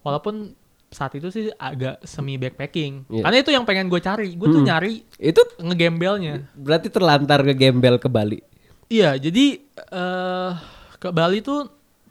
Walaupun 0.01 0.51
saat 0.87 1.11
itu 1.13 1.27
sih 1.27 1.51
agak 1.53 1.99
semi 2.01 2.35
backpacking, 2.35 3.07
Iya. 3.07 3.23
karena 3.23 3.37
itu 3.39 3.51
yang 3.51 3.63
pengen 3.63 3.87
gue 3.87 3.99
cari. 3.99 4.35
Gue 4.35 4.47
tuh 4.49 4.63
Mm. 4.63 4.67
nyari 4.67 4.93
Itu 5.17 5.41
ngegembelnya. 5.59 6.47
berarti 6.53 6.87
terlantar 6.87 7.43
ke 7.43 7.53
gembel 7.53 7.95
ke 7.95 8.07
Bali. 8.07 8.39
Iya, 8.87 9.19
jadi 9.19 9.59
eh 9.91 10.51
ke 10.97 11.09
Bali 11.13 11.43
tuh 11.43 11.67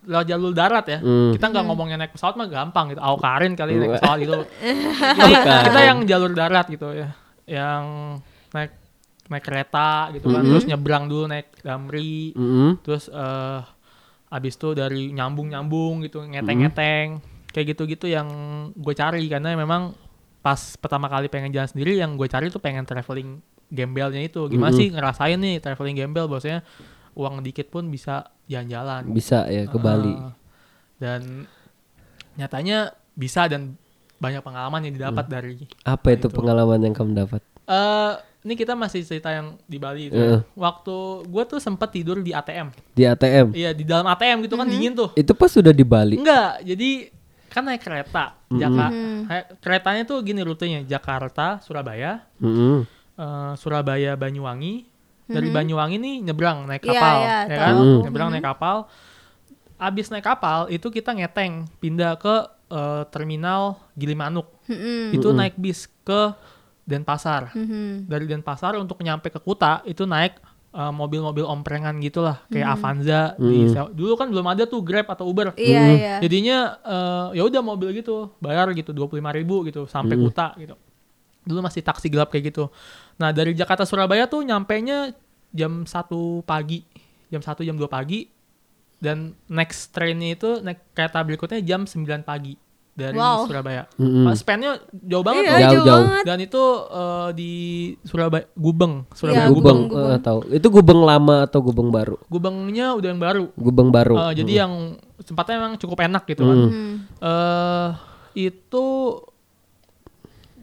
lewat 0.06 0.26
jalur 0.30 0.52
darat 0.54 0.86
ya. 0.86 0.98
Hmm. 1.02 1.34
Kita 1.34 1.50
nggak 1.50 1.64
ngomongnya 1.66 1.96
naik 1.98 2.14
pesawat 2.14 2.38
mah 2.38 2.46
gampang 2.46 2.94
gitu. 2.94 3.02
Aukarin 3.02 3.58
kali 3.58 3.76
naik 3.76 3.98
pesawat 3.98 4.18
itu. 4.22 4.38
kita, 5.34 5.54
kita 5.72 5.80
yang 5.82 5.98
jalur 6.06 6.32
darat 6.32 6.66
gitu 6.70 6.94
ya. 6.94 7.08
Yang 7.44 7.84
naik 8.54 8.72
naik 9.26 9.44
kereta 9.44 10.14
gitu 10.14 10.30
kan. 10.30 10.42
Mhm. 10.46 10.50
Terus 10.54 10.64
nyebrang 10.70 11.04
dulu 11.10 11.24
naik 11.26 11.48
Damri. 11.60 12.30
Mm-mm. 12.38 12.78
Terus 12.86 13.10
eh 13.10 13.60
abis 14.26 14.58
itu 14.58 14.74
dari 14.74 15.14
nyambung-nyambung 15.14 16.06
gitu, 16.06 16.22
ngeteng-ngeteng. 16.22 17.22
Kayak 17.50 17.66
gitu-gitu 17.74 18.06
yang 18.10 18.28
gue 18.76 18.94
cari 18.94 19.26
karena 19.26 19.56
memang 19.56 19.96
pas 20.44 20.78
pertama 20.78 21.10
kali 21.10 21.26
pengen 21.26 21.50
jalan 21.50 21.66
sendiri 21.66 21.98
yang 21.98 22.14
gue 22.14 22.28
cari 22.30 22.46
tuh 22.52 22.62
pengen 22.62 22.86
traveling 22.86 23.42
gembelnya 23.68 24.20
itu. 24.20 24.46
Gimana 24.46 24.70
Mhm. 24.70 24.78
sih 24.78 24.88
ngerasain 24.90 25.36
nih 25.36 25.56
traveling 25.58 25.96
gembel 25.96 26.26
bosnya 26.26 26.62
uang 27.12 27.40
dikit 27.40 27.66
pun 27.66 27.86
bisa 27.86 28.28
jalan-jalan. 28.44 29.08
Bisa 29.08 29.46
ya 29.46 29.64
ke 29.64 29.76
Bali. 29.76 30.12
Uh, 30.12 30.32
dan 30.96 31.48
nyatanya 32.34 32.78
bisa 33.12 33.46
dan 33.46 33.74
banyak 34.16 34.40
pengalaman 34.40 34.80
yang 34.82 34.94
didapat 34.94 35.26
dari 35.26 35.54
Apa 35.82 36.12
itu 36.12 36.28
itu. 36.28 36.34
pengalaman 36.34 36.80
yang 36.80 36.94
kamu 36.94 37.12
dapat? 37.16 37.42
eh 37.66 38.12
ini 38.40 38.54
kita 38.54 38.72
masih 38.72 39.02
cerita 39.02 39.26
yang 39.28 39.58
di 39.60 39.74
Bali 39.74 40.06
itu. 40.06 40.14
Heeh. 40.14 40.38
Waktu 40.54 40.96
gue 41.26 41.44
tuh 41.46 41.58
sempat 41.58 41.90
tidur 41.90 42.22
di 42.22 42.30
ATM. 42.30 42.70
Di 42.94 43.02
ATM. 43.02 43.50
Iya 43.50 43.74
di 43.74 43.82
dalam 43.82 44.06
ATM 44.06 44.46
gitu 44.46 44.54
kan 44.54 44.64
dingin 44.64 44.94
tuh. 44.94 45.10
Itu 45.12 45.34
pas 45.34 45.50
sudah 45.50 45.74
di 45.74 45.82
Bali. 45.82 46.14
Enggak, 46.14 46.62
jadi 46.62 47.10
kan 47.48 47.66
naik 47.66 47.82
kereta. 47.82 48.38
Jaka, 48.46 48.86
Mhm. 48.86 49.18
kayak- 49.26 49.48
keretanya 49.58 50.02
tuh 50.04 50.22
gini 50.22 50.40
rutenya 50.40 50.86
Jakarta, 50.86 51.58
Surabaya, 51.58 52.22
Mm-mm. 52.38 52.86
Eh, 53.16 53.52
Surabaya, 53.56 54.14
Banyuwangi. 54.14 54.86
Dari 55.26 55.50
Banyuwangi 55.50 55.98
nih 55.98 56.16
nyebrang 56.22 56.64
naik 56.64 56.86
Iya, 56.86 56.92
kapal, 56.92 57.16
iya, 57.18 57.36
ya 57.42 57.56
kan? 57.56 57.66
tahu. 57.66 57.82
Mhm. 57.82 58.00
Nyebrang 58.04 58.28
naik 58.30 58.46
kapal. 58.46 58.76
Abis 59.76 60.06
naik 60.08 60.22
kapal 60.22 60.58
itu 60.68 60.86
kita 60.88 61.12
ngeteng 61.12 61.52
pindah 61.76 62.14
ke 62.14 62.34
eh, 62.66 63.02
terminal 63.08 63.78
Gilimanuk. 63.92 64.46
Mm-mm. 64.66 65.10
Itu 65.12 65.30
Mhm. 65.30 65.36
naik 65.36 65.54
bis 65.56 65.86
ke 66.00 66.34
Denpasar. 66.82 67.50
Mhm. 67.52 68.06
Dari 68.06 68.26
Denpasar 68.26 68.74
untuk 68.74 68.98
nyampe 69.00 69.26
ke 69.28 69.38
Kuta 69.38 69.82
itu 69.84 70.02
naik 70.02 70.38
eh, 70.72 70.92
mobil-mobil 70.92 71.42
omprengan 71.42 71.98
gitulah 71.98 72.42
kayak 72.46 72.68
Avanza. 72.68 73.32
Di, 73.34 73.66
dulu 73.92 74.12
kan 74.14 74.28
belum 74.28 74.44
ada 74.44 74.62
tuh 74.62 74.78
Grab 74.80 75.08
atau 75.08 75.24
Uber. 75.24 75.54
Iya, 75.54 75.80
Mhm. 75.80 75.94
iya. 75.96 76.14
Jadinya 76.20 76.58
eh, 76.78 77.26
ya 77.34 77.42
udah 77.42 77.60
mobil 77.60 77.90
gitu, 77.92 78.30
bayar 78.38 78.70
gitu 78.72 78.90
25.000 78.90 79.08
ribu 79.32 79.64
gitu 79.64 79.86
sampai 79.86 80.14
Hmm. 80.14 80.24
Kuta 80.24 80.54
gitu. 80.54 80.74
Dulu 81.46 81.62
masih 81.62 81.80
taksi 81.80 82.10
gelap 82.10 82.28
kayak 82.28 82.50
gitu. 82.50 82.68
Nah, 83.16 83.30
dari 83.30 83.54
Jakarta 83.54 83.86
Surabaya 83.86 84.26
tuh 84.26 84.42
nyampenya 84.42 85.14
jam 85.54 85.86
1 85.86 86.42
pagi. 86.42 86.82
Jam 87.30 87.40
1 87.40 87.62
jam 87.62 87.74
2 87.74 87.86
pagi 87.86 88.26
dan 88.96 89.36
next 89.46 89.92
trainnya 89.92 90.34
itu 90.34 90.58
naik 90.60 90.80
kereta 90.96 91.20
berikutnya 91.20 91.60
jam 91.60 91.84
9 91.84 92.02
pagi 92.24 92.56
dari 92.96 93.12
Wow. 93.12 93.44
Surabaya. 93.44 93.84
Mm-mm. 94.00 94.24
Pas 94.24 94.40
span-nya 94.40 94.80
jauh 94.90 95.20
banget 95.20 95.44
Iya. 95.44 95.52
Jauh, 95.68 95.84
jauh 95.84 95.84
banget. 95.84 96.24
Dan 96.24 96.38
itu 96.40 96.62
eh, 96.88 97.28
di 97.36 97.52
Surabaya 98.08 98.44
Gubeng, 98.56 99.04
Surabaya 99.12 99.46
Iya, 99.46 99.52
Gubeng. 99.52 99.80
Gubeng, 99.92 100.08
eh, 100.16 100.20
tahu. 100.24 100.38
Itu 100.48 100.66
gubeng 100.72 101.00
lama 101.04 101.44
atau 101.44 101.60
gubeng 101.60 101.92
baru? 101.92 102.16
Gubengnya 102.32 102.96
udah 102.96 103.08
yang 103.12 103.20
baru. 103.20 103.44
Gubeng 103.52 103.92
baru. 103.92 104.16
Eh, 104.16 104.32
jadi 104.40 104.52
yang 104.64 104.96
tempatnya 105.20 105.54
emang 105.60 105.74
cukup 105.76 105.98
enak 106.08 106.24
gitu 106.24 106.42
kan. 106.48 106.56
Hmm. 106.56 106.70
Hmm. 106.72 106.94
eh 107.20 107.88
itu 108.36 108.84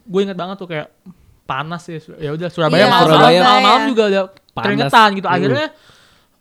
gue 0.04 0.20
inget 0.20 0.34
banget 0.34 0.56
tuh 0.56 0.66
kayak 0.66 0.88
panas 1.44 1.82
ya 1.84 1.98
ya 2.18 2.30
udah 2.30 2.48
Surabaya 2.48 2.80
Iya, 2.80 2.88
malam 2.88 3.08
Surabaya. 3.08 3.40
malam 3.42 3.80
juga 3.86 4.02
ada 4.06 4.20
Panas. 4.50 4.62
keringetan 4.62 5.08
gitu 5.12 5.26
Hmm. 5.26 5.36
akhirnya 5.36 5.66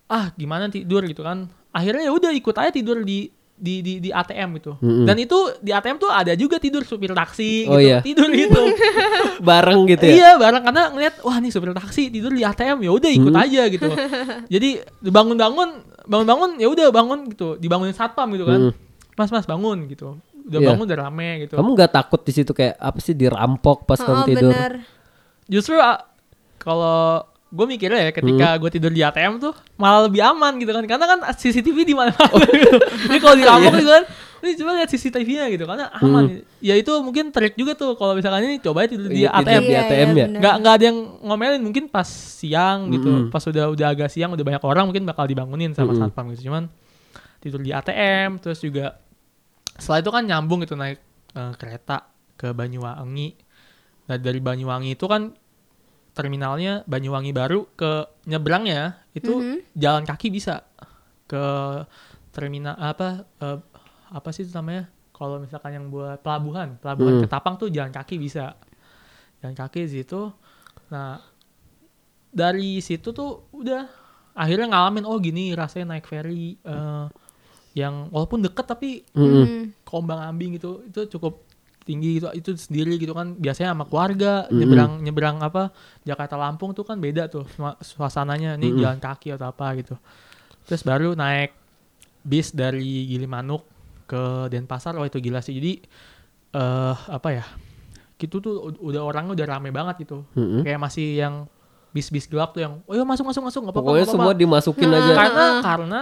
ah 0.06 0.26
gimana 0.34 0.64
tidur 0.68 1.02
gitu 1.04 1.22
kan 1.22 1.38
akhirnya 1.70 2.04
ya 2.04 2.12
udah 2.12 2.32
ikut 2.32 2.54
aja 2.54 2.70
tidur 2.70 3.02
di 3.02 3.28
di 3.54 3.80
di 3.80 3.94
di 3.98 4.10
ATM 4.10 4.58
gitu. 4.58 4.76
Mm-mm. 4.76 5.06
Dan 5.06 5.16
itu 5.16 5.38
di 5.58 5.70
ATM 5.70 5.96
tuh 5.98 6.10
ada 6.10 6.34
juga 6.34 6.58
tidur 6.58 6.82
supir 6.82 7.14
taksi 7.14 7.64
Oh, 7.64 7.78
gitu. 7.78 7.86
iya. 7.86 7.98
Tidur 8.02 8.28
gitu. 8.30 8.60
Bareng 9.40 9.86
gitu 9.86 10.04
ya. 10.04 10.14
Iya, 10.14 10.30
bareng 10.36 10.64
karena 10.64 10.84
ngeliat 10.90 11.16
wah 11.22 11.38
nih 11.38 11.48
supir 11.50 11.72
taksi 11.72 12.10
tidur 12.10 12.30
di 12.30 12.42
ATM 12.42 12.82
ya 12.82 12.92
udah 12.92 13.10
ikut 13.10 13.30
Hmm. 13.30 13.40
aja 13.40 13.62
gitu. 13.68 13.88
Jadi 14.54 14.70
bangun-bangun 15.02 15.70
bangun-bangun 16.04 16.50
ya 16.58 16.68
udah 16.68 16.88
bangun 16.90 17.30
gitu, 17.30 17.56
dibangunin 17.56 17.94
satpam 17.94 18.28
gitu 18.32 18.44
kan. 18.44 18.60
Hmm. 18.68 18.74
Mas, 19.14 19.30
Mas 19.30 19.46
bangun 19.46 19.86
gitu. 19.88 20.18
Udah 20.44 20.60
Iya. 20.60 20.68
bangun 20.70 20.86
udah 20.86 21.00
rame 21.02 21.30
gitu. 21.42 21.54
Kamu 21.54 21.70
nggak 21.72 21.92
takut 21.92 22.22
di 22.22 22.32
situ 22.32 22.52
kayak 22.52 22.76
apa 22.76 23.00
sih 23.00 23.14
dirampok 23.14 23.84
pas 23.84 23.96
Oh, 23.96 24.06
kamu 24.06 24.22
tidur? 24.28 24.52
bener. 24.52 24.72
Justru 25.46 25.76
ah, 25.76 26.04
kalau 26.58 27.24
gue 27.48 27.66
mikirnya 27.66 28.02
ya 28.02 28.12
ketika 28.12 28.48
Hmm. 28.50 28.60
gue 28.60 28.70
tidur 28.72 28.90
di 28.90 29.00
ATM 29.00 29.38
tuh 29.38 29.54
malah 29.76 30.04
lebih 30.04 30.20
aman 30.22 30.58
gitu 30.58 30.70
kan 30.70 30.84
karena 30.84 31.06
kan 31.06 31.20
CCTV 31.32 31.78
di 31.84 31.94
mana-mana 31.94 32.44
gitu. 32.44 32.78
Jadi 33.06 33.20
kalau 33.20 33.36
dirampok 33.36 33.74
gitu 33.76 33.92
kan, 33.92 34.04
ini 34.42 34.52
coba 34.58 34.70
lihat 34.74 34.90
CCTV-nya 34.90 35.46
gitu 35.50 35.64
karena 35.64 35.86
aman. 35.94 36.24
Ya 36.60 36.74
itu 36.74 36.90
mungkin 37.00 37.30
trik 37.30 37.54
juga 37.54 37.72
tuh 37.74 37.94
kalau 37.94 38.12
misalkan 38.12 38.42
ini 38.44 38.58
coba 38.58 38.84
tidur 38.86 39.06
di 39.06 39.22
Iya, 39.22 39.30
tidur 39.32 39.48
ATM. 39.48 39.62
di 39.62 39.70
Iya, 39.70 39.80
ATM 39.80 39.94
iya, 40.10 40.18
ya. 40.18 40.26
bener. 40.26 40.40
nggak 40.42 40.56
nggak 40.58 40.74
ada 40.74 40.84
yang 40.84 40.98
ngomelin 41.22 41.62
mungkin 41.62 41.84
pas 41.88 42.10
siang 42.10 42.90
gitu 42.90 43.08
Mm-mm. 43.08 43.30
pas 43.30 43.40
udah 43.42 43.66
udah 43.70 43.88
agak 43.88 44.10
siang 44.10 44.32
udah 44.32 44.44
banyak 44.44 44.60
orang 44.62 44.86
mungkin 44.86 45.06
bakal 45.06 45.24
dibangunin 45.24 45.72
sama 45.72 45.94
Mm-mm. 45.94 46.02
satpam 46.02 46.26
gitu 46.32 46.50
cuman 46.50 46.68
tidur 47.38 47.60
di 47.60 47.70
ATM 47.70 48.40
terus 48.40 48.60
juga 48.60 48.98
setelah 49.76 50.00
itu 50.00 50.12
kan 50.12 50.24
nyambung 50.24 50.60
gitu 50.62 50.74
naik 50.74 51.00
eh, 51.34 51.54
kereta 51.56 52.08
ke 52.34 52.52
Banyuwangi 52.52 53.30
nah 54.04 54.18
dari 54.18 54.38
Banyuwangi 54.38 54.94
itu 54.94 55.06
kan 55.06 55.32
terminalnya 56.12 56.86
Banyuwangi 56.86 57.32
baru 57.32 57.66
ke 57.74 58.06
nyebrangnya 58.26 59.02
itu 59.12 59.34
Mhm. 59.34 59.58
jalan 59.74 60.04
kaki 60.04 60.30
bisa 60.30 60.62
ke 61.26 61.44
terminal 62.30 62.76
apa 62.76 63.26
eh, 63.40 63.60
apa 64.10 64.30
sih 64.30 64.46
itu 64.46 64.54
namanya 64.54 64.90
kalau 65.10 65.38
misalkan 65.38 65.74
yang 65.74 65.86
buat 65.88 66.22
pelabuhan 66.22 66.78
pelabuhan 66.78 67.18
Hmm. 67.18 67.24
Ketapang 67.26 67.56
tuh 67.58 67.70
jalan 67.70 67.90
kaki 67.90 68.18
bisa 68.18 68.54
jalan 69.42 69.56
kaki 69.56 69.86
di 69.86 70.02
situ 70.02 70.30
nah 70.90 71.18
dari 72.30 72.78
situ 72.78 73.10
tuh 73.10 73.50
udah 73.50 73.86
akhirnya 74.34 74.70
ngalamin 74.70 75.06
oh 75.06 75.18
gini 75.18 75.54
rasanya 75.54 75.96
naik 75.96 76.06
ferry 76.06 76.58
eh, 76.60 77.06
yang 77.74 78.08
walaupun 78.10 78.40
deket 78.40 78.66
tapi. 78.66 78.90
Hmm. 79.12 79.74
kombang 79.84 80.18
ambing 80.24 80.58
gitu 80.58 80.82
itu 80.84 81.06
cukup 81.08 81.46
tinggi 81.80 82.18
gitu 82.18 82.26
itu 82.32 82.50
sendiri 82.56 82.96
gitu 82.96 83.12
kan 83.12 83.36
biasanya 83.36 83.74
sama 83.74 83.84
keluarga 83.84 84.48
Mm-mm. 84.48 84.58
nyebrang 84.58 84.92
nyebrang 85.00 85.38
apa 85.38 85.70
Jakarta 86.02 86.34
Lampung 86.34 86.72
tuh 86.72 86.82
kan 86.82 86.98
beda 86.98 87.28
tuh 87.28 87.46
sua- 87.52 87.78
suasananya 87.78 88.56
nih 88.56 88.70
Mm-mm. 88.70 88.82
jalan 88.82 88.98
kaki 88.98 89.30
atau 89.32 89.48
apa 89.48 89.76
gitu 89.76 89.94
terus 90.64 90.82
baru 90.82 91.14
naik 91.14 91.54
bis 92.22 92.50
dari 92.52 92.82
Gilimanuk 93.06 93.68
ke 94.04 94.22
Denpasar 94.48 94.96
oh 94.96 95.04
itu 95.04 95.20
gila 95.20 95.40
sih 95.40 95.54
jadi 95.54 95.74
eh 96.52 96.96
apa 97.08 97.30
ya 97.32 97.46
gitu 98.16 98.40
tuh 98.40 98.54
udah 98.74 99.04
orangnya 99.04 99.36
udah 99.36 99.48
rame 99.48 99.70
banget 99.70 100.02
gitu 100.02 100.26
Mm-mm. 100.34 100.64
kayak 100.64 100.80
masih 100.80 101.20
yang 101.20 101.46
bis-bis 101.92 102.26
gelap 102.26 102.50
tuh 102.52 102.64
yang 102.64 102.82
oh 102.82 102.94
ya 102.94 103.04
masuk 103.04 103.28
masuk 103.28 103.44
masuk 103.44 103.60
nggak 103.62 103.74
apa-apa 103.74 103.86
Pokoknya 103.86 104.02
nggak 104.02 104.10
semua 104.10 104.26
apa-apa." 104.26 104.42
dimasukin 104.42 104.88
Nah. 104.88 104.98
aja. 104.98 105.14
karena 105.14 105.46
karena 105.62 106.02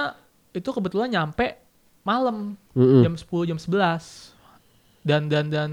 itu 0.51 0.69
kebetulan 0.69 1.09
nyampe 1.09 1.55
malam 2.01 2.55
Mm-mm. 2.71 3.01
jam 3.01 3.13
10 3.13 3.23
jam 3.47 3.57
11 3.57 4.35
dan 5.01 5.21
dan 5.25 5.45
dan 5.47 5.69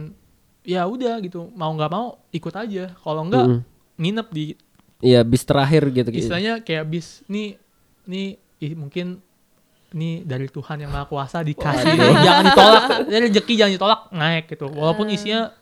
ya 0.61 0.85
udah 0.85 1.19
gitu 1.19 1.49
mau 1.53 1.71
nggak 1.71 1.89
mau 1.89 2.07
ikut 2.31 2.53
aja 2.53 2.93
kalau 2.97 3.25
enggak 3.25 3.45
Mm-mm. 3.45 3.61
nginep 3.97 4.29
di 4.31 4.45
Iya 4.99 5.23
bis 5.23 5.43
terakhir 5.43 5.87
gitu. 5.89 6.11
istilahnya 6.11 6.59
kayak 6.59 6.85
bis 6.85 7.23
nih 7.25 7.55
nih 8.05 8.35
ih, 8.59 8.75
mungkin 8.75 9.23
ini 9.89 10.21
dari 10.21 10.47
Tuhan 10.47 10.75
yang 10.77 10.91
maha 10.91 11.07
kuasa 11.07 11.41
dikasih 11.41 11.87
jangan 12.27 12.45
ditolak 12.45 12.85
rezeki 13.09 13.55
jangan 13.57 13.73
ditolak 13.73 14.01
naik 14.11 14.45
gitu 14.49 14.67
walaupun 14.69 15.07
isinya 15.09 15.55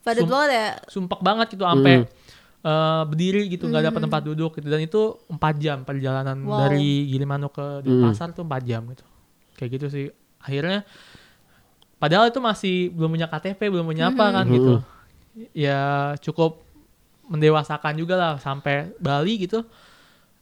Padat 0.00 0.22
Sum- 0.22 0.30
banget 0.30 0.50
ya. 0.52 0.66
sumpek 0.86 1.20
banget 1.20 1.46
gitu 1.50 1.64
sampai 1.66 1.94
Mm. 1.98 2.06
Eh, 2.66 3.02
berdiri 3.06 3.46
gitu 3.46 3.70
nggak 3.70 3.84
dapat 3.86 4.00
tempat 4.02 4.22
duduk 4.24 4.58
gitu. 4.58 4.66
Dan 4.66 4.82
itu 4.82 5.00
empat 5.26 5.54
jam 5.56 5.78
perjalanan 5.80 6.34
Wow. 6.40 6.66
dari 6.66 7.06
Gilimanuk 7.06 7.52
ke 7.52 7.66
Denpasar 7.80 8.34
tuh 8.34 8.42
empat 8.42 8.62
jam 8.62 8.82
gitu. 8.90 9.06
Kayak 9.54 9.70
gitu 9.72 9.86
sih. 9.88 10.06
Akhirnya 10.42 10.82
padahal 11.96 12.28
itu 12.28 12.38
masih 12.38 12.90
belum 12.90 13.10
punya 13.12 13.26
KTP 13.26 13.60
belum 13.66 13.86
punya 13.86 14.10
apa 14.10 14.24
kan 14.32 14.44
gitu. 14.48 14.82
Ya 15.52 15.82
cukup 16.18 16.64
mendewasakan 17.26 17.94
juga 17.94 18.14
lah 18.14 18.32
sampai 18.36 18.90
Bali 18.98 19.38
gitu. 19.38 19.62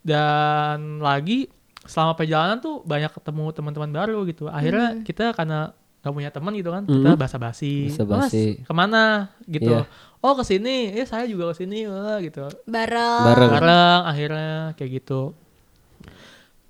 Dan 0.03 1.01
lagi 1.01 1.49
selama 1.85 2.13
perjalanan 2.15 2.59
tuh 2.59 2.81
banyak 2.83 3.13
ketemu 3.13 3.45
teman-teman 3.53 3.91
baru 3.91 4.25
gitu. 4.25 4.49
Akhirnya 4.49 5.01
kita 5.01 5.33
karena 5.33 5.73
nggak 6.01 6.13
punya 6.13 6.29
teman 6.29 6.53
gitu 6.53 6.69
kan 6.69 6.85
kita 6.85 7.11
Mhm. 7.11 7.21
basa-basi. 7.21 7.89
Basa-basi. 7.89 8.45
Ke 8.61 8.73
mana 8.73 9.33
gitu. 9.45 9.73
Iya. 9.75 9.89
Oh 10.25 10.33
ke 10.33 10.43
sini 10.43 10.91
ya 10.91 11.05
saya 11.05 11.29
juga 11.29 11.53
ke 11.53 11.61
sini 11.61 11.85
wah, 11.85 12.17
gitu 12.19 12.49
Bareng. 12.65 13.23
Bareng. 13.27 13.51
bareng 13.53 14.01
akhirnya 14.09 14.51
kayak 14.75 14.91
gitu 14.99 15.37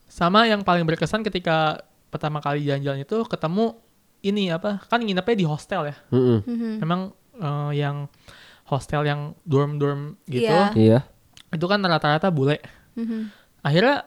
sama 0.06 0.46
yang 0.46 0.62
paling 0.62 0.82
berkesan 0.82 1.22
ketika 1.22 1.82
pertama 2.10 2.38
kali 2.38 2.62
jalan-jalan 2.62 3.02
itu 3.02 3.18
ketemu 3.24 3.74
ini 4.22 4.48
apa 4.48 4.82
kan 4.86 4.98
nginepnya 4.98 5.36
di 5.36 5.44
hostel 5.44 5.86
ya 5.86 5.96
Mm-mm. 6.10 6.38
Mhm. 6.42 6.70
memang 6.80 7.00
eh, 7.34 7.72
yang 7.76 8.06
hostel 8.64 9.02
yang 9.02 9.34
dorm-dorm 9.44 10.16
gitu 10.24 10.48
Iya. 10.48 10.70
Iya. 10.74 10.98
itu 11.50 11.66
kan 11.66 11.78
rata-rata 11.78 12.30
bule 12.30 12.58
Mhm. 12.94 13.30
akhirnya 13.60 14.06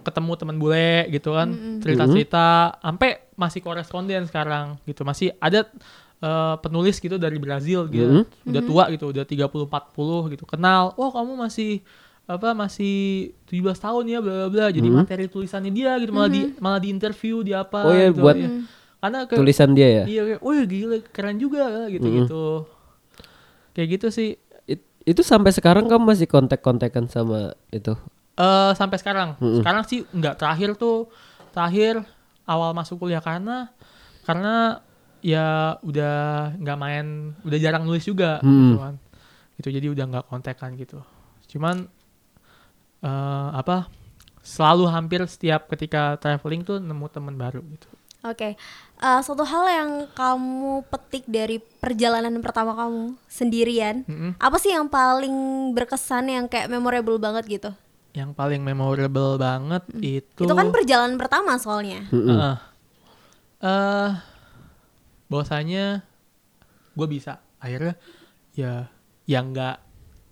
ketemu 0.00 0.32
teman 0.34 0.56
bule 0.56 1.06
gitu 1.08 1.30
kan 1.30 1.48
cerita-cerita 1.78 2.46
sampai 2.80 3.10
masih 3.36 3.60
koresponden 3.60 4.24
sekarang 4.24 4.80
gitu 4.82 5.04
masih 5.04 5.36
ada 5.38 5.68
eh, 6.20 6.54
penulis 6.58 6.96
gitu 6.96 7.16
dari 7.16 7.36
Brazil 7.36 7.88
gitu 7.88 8.22
Mhm. 8.22 8.52
udah 8.52 8.62
tua 8.62 8.84
gitu 8.88 9.08
udah 9.08 9.24
30 9.24 9.64
40 9.64 10.28
gitu 10.30 10.44
kenal 10.44 10.92
oh 10.94 11.08
kamu 11.08 11.32
masih 11.34 11.80
apa 12.24 12.52
masih 12.52 12.94
17 13.44 13.74
tahun 13.74 14.04
ya 14.06 14.18
bla 14.20 14.32
bla 14.36 14.48
bla 14.48 14.66
jadi 14.68 14.84
Mhm. 14.84 14.96
materi 15.00 15.26
tulisannya 15.26 15.70
dia 15.70 15.96
gitu 15.96 16.12
malah 16.12 16.28
di 16.28 16.52
malah 16.56 16.78
di 16.78 16.88
interview 16.88 17.40
di 17.40 17.50
apa 17.50 17.82
Oh 17.82 17.90
iya, 17.90 18.08
gitu. 18.08 18.20
buat 18.20 18.36
Iya. 18.36 18.48
karena 19.00 19.18
ke, 19.24 19.34
Tulisan 19.34 19.70
dia 19.72 19.88
ya. 19.90 20.04
iya 20.04 20.22
kayak, 20.28 20.40
oh 20.40 20.52
gila 20.54 20.96
keren 21.08 21.36
juga 21.36 21.64
gitu 21.88 22.04
Mhm. 22.04 22.16
gitu 22.20 22.44
kayak 23.72 23.88
gitu 23.90 24.06
sih 24.10 24.36
It- 24.64 24.86
itu 25.02 25.22
sampai 25.22 25.50
sekarang 25.50 25.88
kamu 25.88 26.04
masih 26.06 26.26
kontak-kontakan 26.26 27.08
sama 27.08 27.40
itu. 27.70 27.96
Eh 28.36 28.72
sampai 28.74 28.96
sekarang. 28.96 29.34
Mm-mm. 29.36 29.60
Sekarang 29.60 29.82
sih 29.82 30.04
nggak 30.06 30.36
terakhir 30.36 30.70
tuh 30.74 31.10
terakhir 31.50 32.04
awal 32.44 32.70
masuk 32.70 33.00
kuliah 33.00 33.18
karena 33.18 33.72
karena 34.22 34.84
ya 35.20 35.76
udah 35.80 36.14
nggak 36.56 36.78
main 36.78 37.06
udah 37.42 37.58
jarang 37.58 37.84
nulis 37.84 38.02
juga 38.02 38.38
Hmm. 38.40 38.52
gitu 38.72 38.76
kan. 38.78 38.94
Gitu 39.56 39.68
jadi 39.70 39.86
udah 39.88 40.04
nggak 40.08 40.26
kontekan 40.26 40.74
gitu. 40.74 41.00
Cuman 41.48 41.86
eh 43.00 43.48
apa 43.52 43.88
selalu 44.40 44.84
hampir 44.88 45.20
setiap 45.24 45.68
ketika 45.68 46.16
traveling 46.16 46.60
tuh 46.60 46.80
nemu 46.80 47.06
teman 47.08 47.36
baru 47.36 47.60
gitu. 47.72 47.88
Oke, 48.20 48.52
Eh, 49.00 49.20
satu 49.24 49.48
hal 49.48 49.64
yang 49.64 49.90
kamu 50.12 50.84
petik 50.92 51.24
dari 51.24 51.56
perjalanan 51.56 52.36
pertama 52.44 52.76
kamu 52.76 53.16
sendirian, 53.24 54.04
Mm-mm. 54.04 54.36
apa 54.36 54.60
sih 54.60 54.76
yang 54.76 54.92
paling 54.92 55.32
berkesan 55.72 56.28
yang 56.28 56.44
kayak 56.44 56.68
memorable 56.68 57.16
banget 57.16 57.48
gitu? 57.48 57.70
Yang 58.12 58.36
paling 58.36 58.60
memorable 58.60 59.40
banget 59.40 59.80
itu 60.04 60.44
Itu 60.44 60.52
kan 60.52 60.68
perjalanan 60.68 61.16
pertama 61.16 61.56
soalnya. 61.56 62.04
Mm-mm. 62.12 62.28
Heeh. 62.28 62.54
Eh, 63.64 64.10
bahwasanya 65.30 66.02
gue 66.92 67.06
bisa 67.06 67.38
akhirnya 67.56 67.94
ya 68.52 68.90
yang 69.24 69.50
nggak 69.50 69.78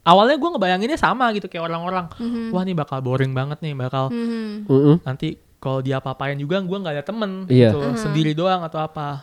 awalnya 0.03 0.37
gue 0.37 0.51
ngebayanginnya 0.51 0.99
sama 0.99 1.31
gitu 1.31 1.47
kayak 1.47 1.65
orang-orang 1.65 2.11
Mhm. 2.13 2.51
wah 2.51 2.63
ini 2.63 2.75
bakal 2.75 2.99
boring 2.99 3.31
banget 3.31 3.63
nih 3.63 3.73
bakal 3.73 4.11
Mhm. 4.11 4.67
Mm-mm. 4.67 4.97
nanti 5.03 5.39
kalau 5.59 5.79
dia 5.79 5.99
apa-apain 5.99 6.35
juga 6.35 6.59
gue 6.59 6.77
nggak 6.77 6.95
ada 6.95 7.05
temen 7.05 7.47
Iya. 7.47 7.71
gitu 7.71 7.79
sendiri 7.97 8.33
doang 8.33 8.63
atau 8.63 8.79
apa 8.79 9.23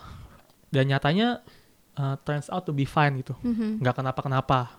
dan 0.69 0.85
nyatanya 0.85 1.43
uh, 1.95 2.15
turns 2.21 2.47
out 2.47 2.63
to 2.63 2.71
be 2.71 2.83
fine 2.83 3.19
gitu 3.19 3.35
Mhm. 3.37 3.79
nggak 3.79 3.95
kenapa-kenapa 3.95 4.71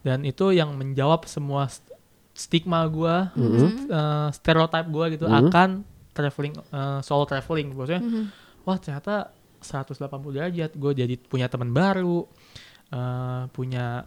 dan 0.00 0.22
itu 0.22 0.52
yang 0.52 0.72
menjawab 0.72 1.24
semua 1.24 1.66
st- 1.66 1.96
stigma 2.32 2.84
gue 2.86 3.14
Mhm. 3.32 3.88
uh, 3.88 4.28
stereotype 4.30 4.86
gue 4.86 5.06
gitu 5.10 5.24
Mhm. 5.24 5.36
akan 5.42 5.68
traveling 6.12 6.54
uh, 6.70 7.00
solo 7.00 7.24
traveling 7.24 7.70
maksudnya 7.70 8.00
Mhm. 8.00 8.24
wah 8.62 8.76
ternyata 8.76 9.32
180 9.60 9.96
derajat 10.32 10.70
gue 10.72 10.92
jadi 10.94 11.14
punya 11.18 11.46
teman 11.46 11.70
baru 11.70 12.26
eh, 12.88 13.42
punya 13.50 14.06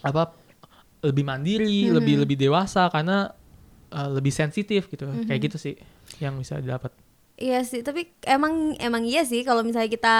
apa 0.00 0.36
lebih 1.00 1.24
mandiri 1.24 1.88
Mhm. 1.88 1.94
lebih 1.96 2.14
lebih 2.24 2.36
dewasa 2.38 2.88
karena 2.88 3.32
eh, 3.90 4.10
lebih 4.10 4.30
sensitif 4.30 4.88
gitu 4.88 5.04
Mhm. 5.04 5.24
kayak 5.24 5.40
gitu 5.46 5.56
sih 5.56 5.74
yang 6.18 6.36
bisa 6.36 6.58
didapat 6.58 6.92
Iya 7.34 7.66
sih, 7.66 7.82
tapi 7.82 8.14
emang 8.22 8.78
emang 8.78 9.02
iya 9.02 9.26
sih 9.26 9.42
kalau 9.42 9.66
misalnya 9.66 9.90
kita 9.90 10.14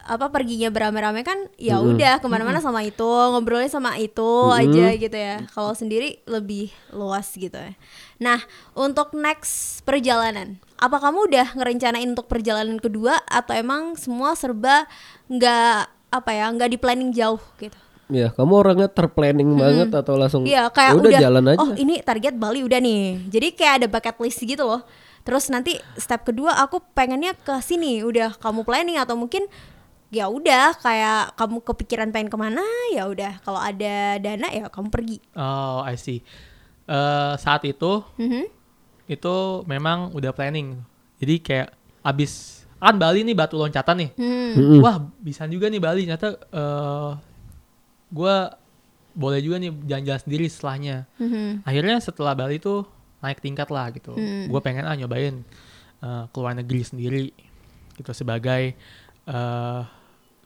apa 0.00 0.28
perginya 0.28 0.68
beramai-ramai 0.68 1.20
kan 1.20 1.36
ya 1.56 1.76
udah 1.76 2.20
ke 2.20 2.26
mana-mana 2.28 2.60
sama 2.60 2.80
itu 2.80 3.04
ngobrolnya 3.04 3.68
sama 3.68 3.96
itu 3.96 4.20
Mm-mm. 4.20 4.60
aja 4.64 4.86
gitu 4.96 5.12
ya. 5.12 5.44
Kalau 5.52 5.72
sendiri 5.72 6.24
lebih 6.24 6.72
luas 6.88 7.36
gitu 7.36 7.52
ya. 7.52 7.76
Nah 8.16 8.40
untuk 8.72 9.12
next 9.12 9.84
perjalanan, 9.84 10.56
apa 10.84 10.96
kamu 11.00 11.32
udah 11.32 11.46
ngerencanain 11.56 12.04
untuk 12.06 12.28
perjalanan 12.28 12.76
kedua 12.76 13.16
atau 13.24 13.56
emang 13.56 13.96
semua 13.96 14.36
serba 14.36 14.84
nggak 15.26 15.78
apa 16.12 16.30
ya 16.30 16.46
nggak 16.52 16.70
di 16.70 16.78
planning 16.78 17.10
jauh 17.10 17.40
gitu 17.56 17.76
Ya, 18.12 18.28
kamu 18.36 18.52
orangnya 18.60 18.88
terplanning 18.92 19.56
banget 19.56 19.88
atau 19.88 20.20
langsung 20.20 20.44
Iya 20.44 20.68
kayak 20.68 20.92
"Ya 20.92 20.96
udah, 21.00 21.08
udah, 21.08 21.20
jalan 21.24 21.44
aja. 21.48 21.58
Oh 21.64 21.72
ini 21.72 22.04
target 22.04 22.36
Bali 22.36 22.60
udah 22.60 22.76
nih. 22.76 23.32
Jadi 23.32 23.56
kayak 23.56 23.74
ada 23.80 23.86
bucket 23.88 24.16
list 24.20 24.44
gitu 24.44 24.60
loh. 24.60 24.84
Terus 25.24 25.48
nanti 25.48 25.80
step 25.96 26.20
kedua 26.20 26.52
aku 26.60 26.84
pengennya 26.92 27.32
ke 27.32 27.56
sini. 27.64 28.04
Udah 28.04 28.36
kamu 28.36 28.60
planning 28.60 29.00
atau 29.00 29.16
mungkin 29.16 29.48
ya 30.12 30.28
udah 30.28 30.76
kayak 30.78 31.32
kamu 31.32 31.64
kepikiran 31.64 32.12
pengen 32.12 32.28
ke 32.28 32.36
mana 32.36 32.60
ya 32.92 33.08
udah 33.08 33.40
kalau 33.40 33.56
ada 33.56 34.20
dana 34.20 34.52
ya 34.52 34.68
kamu 34.68 34.92
pergi. 34.92 35.24
Oh, 35.32 35.80
I 35.80 35.96
see. 35.96 36.20
Eh, 36.84 37.32
saat 37.40 37.64
itu 37.64 38.04
Mhm. 38.20 38.63
Itu 39.04 39.36
memang 39.68 40.12
udah 40.16 40.32
planning. 40.32 40.80
Jadi 41.20 41.34
kayak 41.40 41.68
abis 42.04 42.64
kan 42.84 43.00
Bali 43.00 43.24
nih 43.24 43.32
batu 43.32 43.56
loncatan 43.56 43.96
nih. 43.96 44.10
Hmm. 44.20 44.80
Wah, 44.84 45.00
bisa 45.20 45.48
juga 45.48 45.72
nih 45.72 45.80
Bali. 45.80 46.04
Ternyata 46.04 46.36
eh 46.36 47.10
gue 48.12 48.36
boleh 49.14 49.40
juga 49.40 49.56
nih 49.62 49.72
jalan-jalan 49.88 50.20
sendiri 50.20 50.46
setelahnya. 50.50 50.96
Mhm. 51.16 51.64
Akhirnya 51.64 51.96
setelah 52.04 52.36
Bali 52.36 52.60
tuh 52.60 52.84
naik 53.24 53.40
tingkat 53.40 53.72
lah 53.72 53.88
gitu. 53.94 54.12
Hmm. 54.12 54.52
Gue 54.52 54.60
pengen 54.60 54.84
ah 54.84 54.92
nyobain 54.92 55.40
eh, 56.04 56.24
ke 56.28 56.36
luar 56.36 56.54
negeri 56.60 56.82
sendiri 56.84 57.26
gitu 57.96 58.12
sebagai 58.12 58.76
eh 59.24 59.82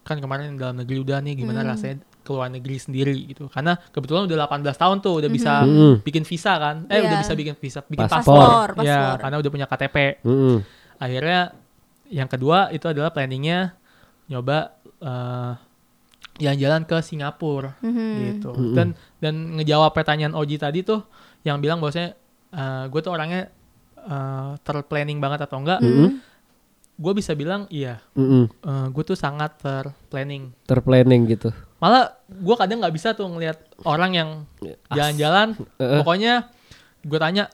kan 0.09 0.17
kemarin 0.17 0.57
dalam 0.57 0.73
negeri 0.75 0.97
udah 0.99 1.21
nih 1.21 1.37
gimana 1.37 1.61
Hmm. 1.61 1.71
rasanya 1.71 1.97
ke 2.19 2.31
luar 2.31 2.49
negeri 2.49 2.77
sendiri 2.77 3.13
gitu. 3.27 3.47
Karena 3.47 3.77
kebetulan 3.77 4.25
udah 4.25 4.37
18 4.43 4.75
tahun 4.75 4.97
tuh 4.99 5.13
udah 5.17 5.29
bisa 5.29 5.53
Mhm. 5.63 6.01
bikin 6.01 6.25
visa 6.25 6.57
kan. 6.57 6.89
Eh 6.89 6.97
Iya. 6.97 7.05
udah 7.05 7.17
bisa 7.21 7.35
bikin 7.35 7.55
visa, 7.55 7.81
bikin 7.83 8.05
Paspor. 8.05 8.25
paspor. 8.25 8.69
Ya, 8.81 8.97
paspor. 8.97 9.17
karena 9.21 9.37
udah 9.39 9.51
punya 9.51 9.67
KTP. 9.67 9.97
Mm-mm. 10.23 10.57
Akhirnya 10.97 11.41
yang 12.09 12.27
kedua 12.27 12.69
itu 12.71 12.85
adalah 12.85 13.11
planningnya 13.11 13.77
nyoba 14.27 14.77
eh, 14.99 15.53
jalan-jalan 16.39 16.83
ke 16.85 16.97
Singapura 17.01 17.79
Mhm. 17.79 18.09
gitu. 18.19 18.51
Mm-mm. 18.51 18.75
Dan 18.75 18.89
dan 19.19 19.35
ngejawab 19.55 19.93
pertanyaan 19.93 20.33
Oji 20.33 20.57
tadi 20.57 20.83
tuh 20.83 21.07
yang 21.43 21.59
bilang 21.59 21.79
bahwasanya 21.79 22.19
gue 22.89 23.01
tuh 23.01 23.13
orangnya 23.13 23.53
eh, 24.01 24.53
terplanning 24.59 25.19
banget 25.19 25.45
atau 25.45 25.59
enggak? 25.59 25.79
Mm-mm. 25.79 26.19
Gue 26.99 27.13
bisa 27.15 27.31
bilang 27.33 27.65
iya. 27.69 28.03
Mm-mm. 28.13 28.51
gue 28.91 29.05
tuh 29.05 29.15
sangat 29.15 29.55
terplanning. 29.57 30.51
Terplanning 30.65 31.25
gitu. 31.27 31.55
Malah 31.79 32.11
gue 32.27 32.55
kadang 32.55 32.83
nggak 32.83 32.91
bisa 32.91 33.15
tuh 33.15 33.27
ngelihat 33.27 33.55
orang 33.83 34.13
yang 34.13 34.31
jalan-jalan. 34.89 35.55
Eh, 35.79 36.03
Pokoknya 36.03 36.51
gue 37.01 37.17
tanya 37.17 37.47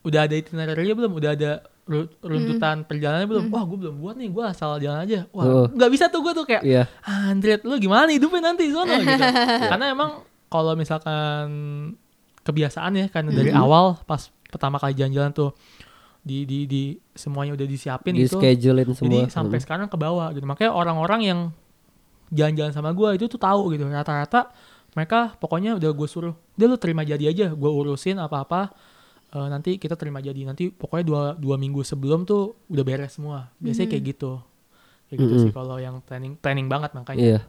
udah 0.00 0.20
ada 0.22 0.32
itinerary 0.32 0.94
belum? 0.94 1.10
Udah 1.10 1.34
ada 1.34 1.50
ru- 1.84 2.14
runtutan 2.20 2.86
perjalanannya 2.86 3.26
belum? 3.26 3.44
Wah 3.50 3.66
gue 3.66 3.78
belum 3.80 3.96
buat 3.98 4.14
nih. 4.14 4.30
Gue 4.30 4.44
asal 4.46 4.78
jalan 4.78 5.02
aja. 5.02 5.26
Wah 5.34 5.66
nggak 5.68 5.90
bisa 5.90 6.06
tuh 6.06 6.22
gue 6.22 6.32
tuh 6.32 6.46
kayak 6.46 6.62
Iya. 6.62 6.86
Andret 7.02 7.66
lu 7.66 7.74
gimana 7.76 8.06
hidupnya 8.06 8.46
nanti 8.46 8.70
sono 8.70 8.94
gitu. 8.94 9.10
Karena 9.74 9.90
emang 9.90 10.22
kalau 10.46 10.72
misalkan 10.72 11.50
kebiasaan 12.40 12.94
ya 12.94 13.06
karena 13.10 13.28
dari 13.28 13.52
awal 13.52 14.00
pas 14.00 14.32
pertama 14.48 14.80
kali 14.80 14.96
jalan-jalan 14.96 15.36
tuh 15.36 15.52
di 16.28 16.44
di 16.44 16.58
di 16.68 16.82
semuanya 17.16 17.56
udah 17.56 17.64
disiapin 17.64 18.12
Di 18.12 18.28
gitu. 18.28 18.36
schedulein 18.36 18.92
semua. 18.92 19.08
Jadi 19.08 19.32
sampai 19.32 19.58
sekarang 19.64 19.88
ke 19.88 19.96
bawah 19.96 20.28
gitu. 20.36 20.44
Makanya 20.44 20.76
orang-orang 20.76 21.20
yang 21.24 21.40
jalan-jalan 22.28 22.76
sama 22.76 22.92
gua 22.92 23.16
itu 23.16 23.24
tuh 23.24 23.40
tahu 23.40 23.72
gitu. 23.72 23.88
Rata-rata 23.88 24.52
mereka 24.92 25.36
pokoknya 25.40 25.78
udah 25.78 25.90
gue 25.94 26.08
suruh, 26.10 26.34
dia 26.58 26.66
lu 26.66 26.74
terima 26.74 27.06
jadi 27.06 27.30
aja, 27.30 27.52
gue 27.54 27.70
urusin 27.70 28.18
apa-apa. 28.18 28.72
eh, 29.28 29.48
nanti 29.52 29.76
kita 29.76 29.92
terima 29.92 30.24
jadi 30.24 30.40
nanti 30.48 30.72
pokoknya 30.72 31.04
dua 31.04 31.22
dua 31.36 31.56
minggu 31.60 31.84
sebelum 31.84 32.24
tuh 32.24 32.56
udah 32.72 32.84
beres 32.84 33.20
semua. 33.20 33.52
Biasanya 33.60 33.92
kayak 33.92 34.04
gitu. 34.16 34.40
Kayak 35.08 35.18
gitu 35.24 35.34
sih 35.44 35.52
kalau 35.52 35.76
yang 35.76 36.00
planning 36.04 36.36
planning 36.40 36.68
banget 36.68 36.96
makanya. 36.96 37.20
Iya. 37.20 37.40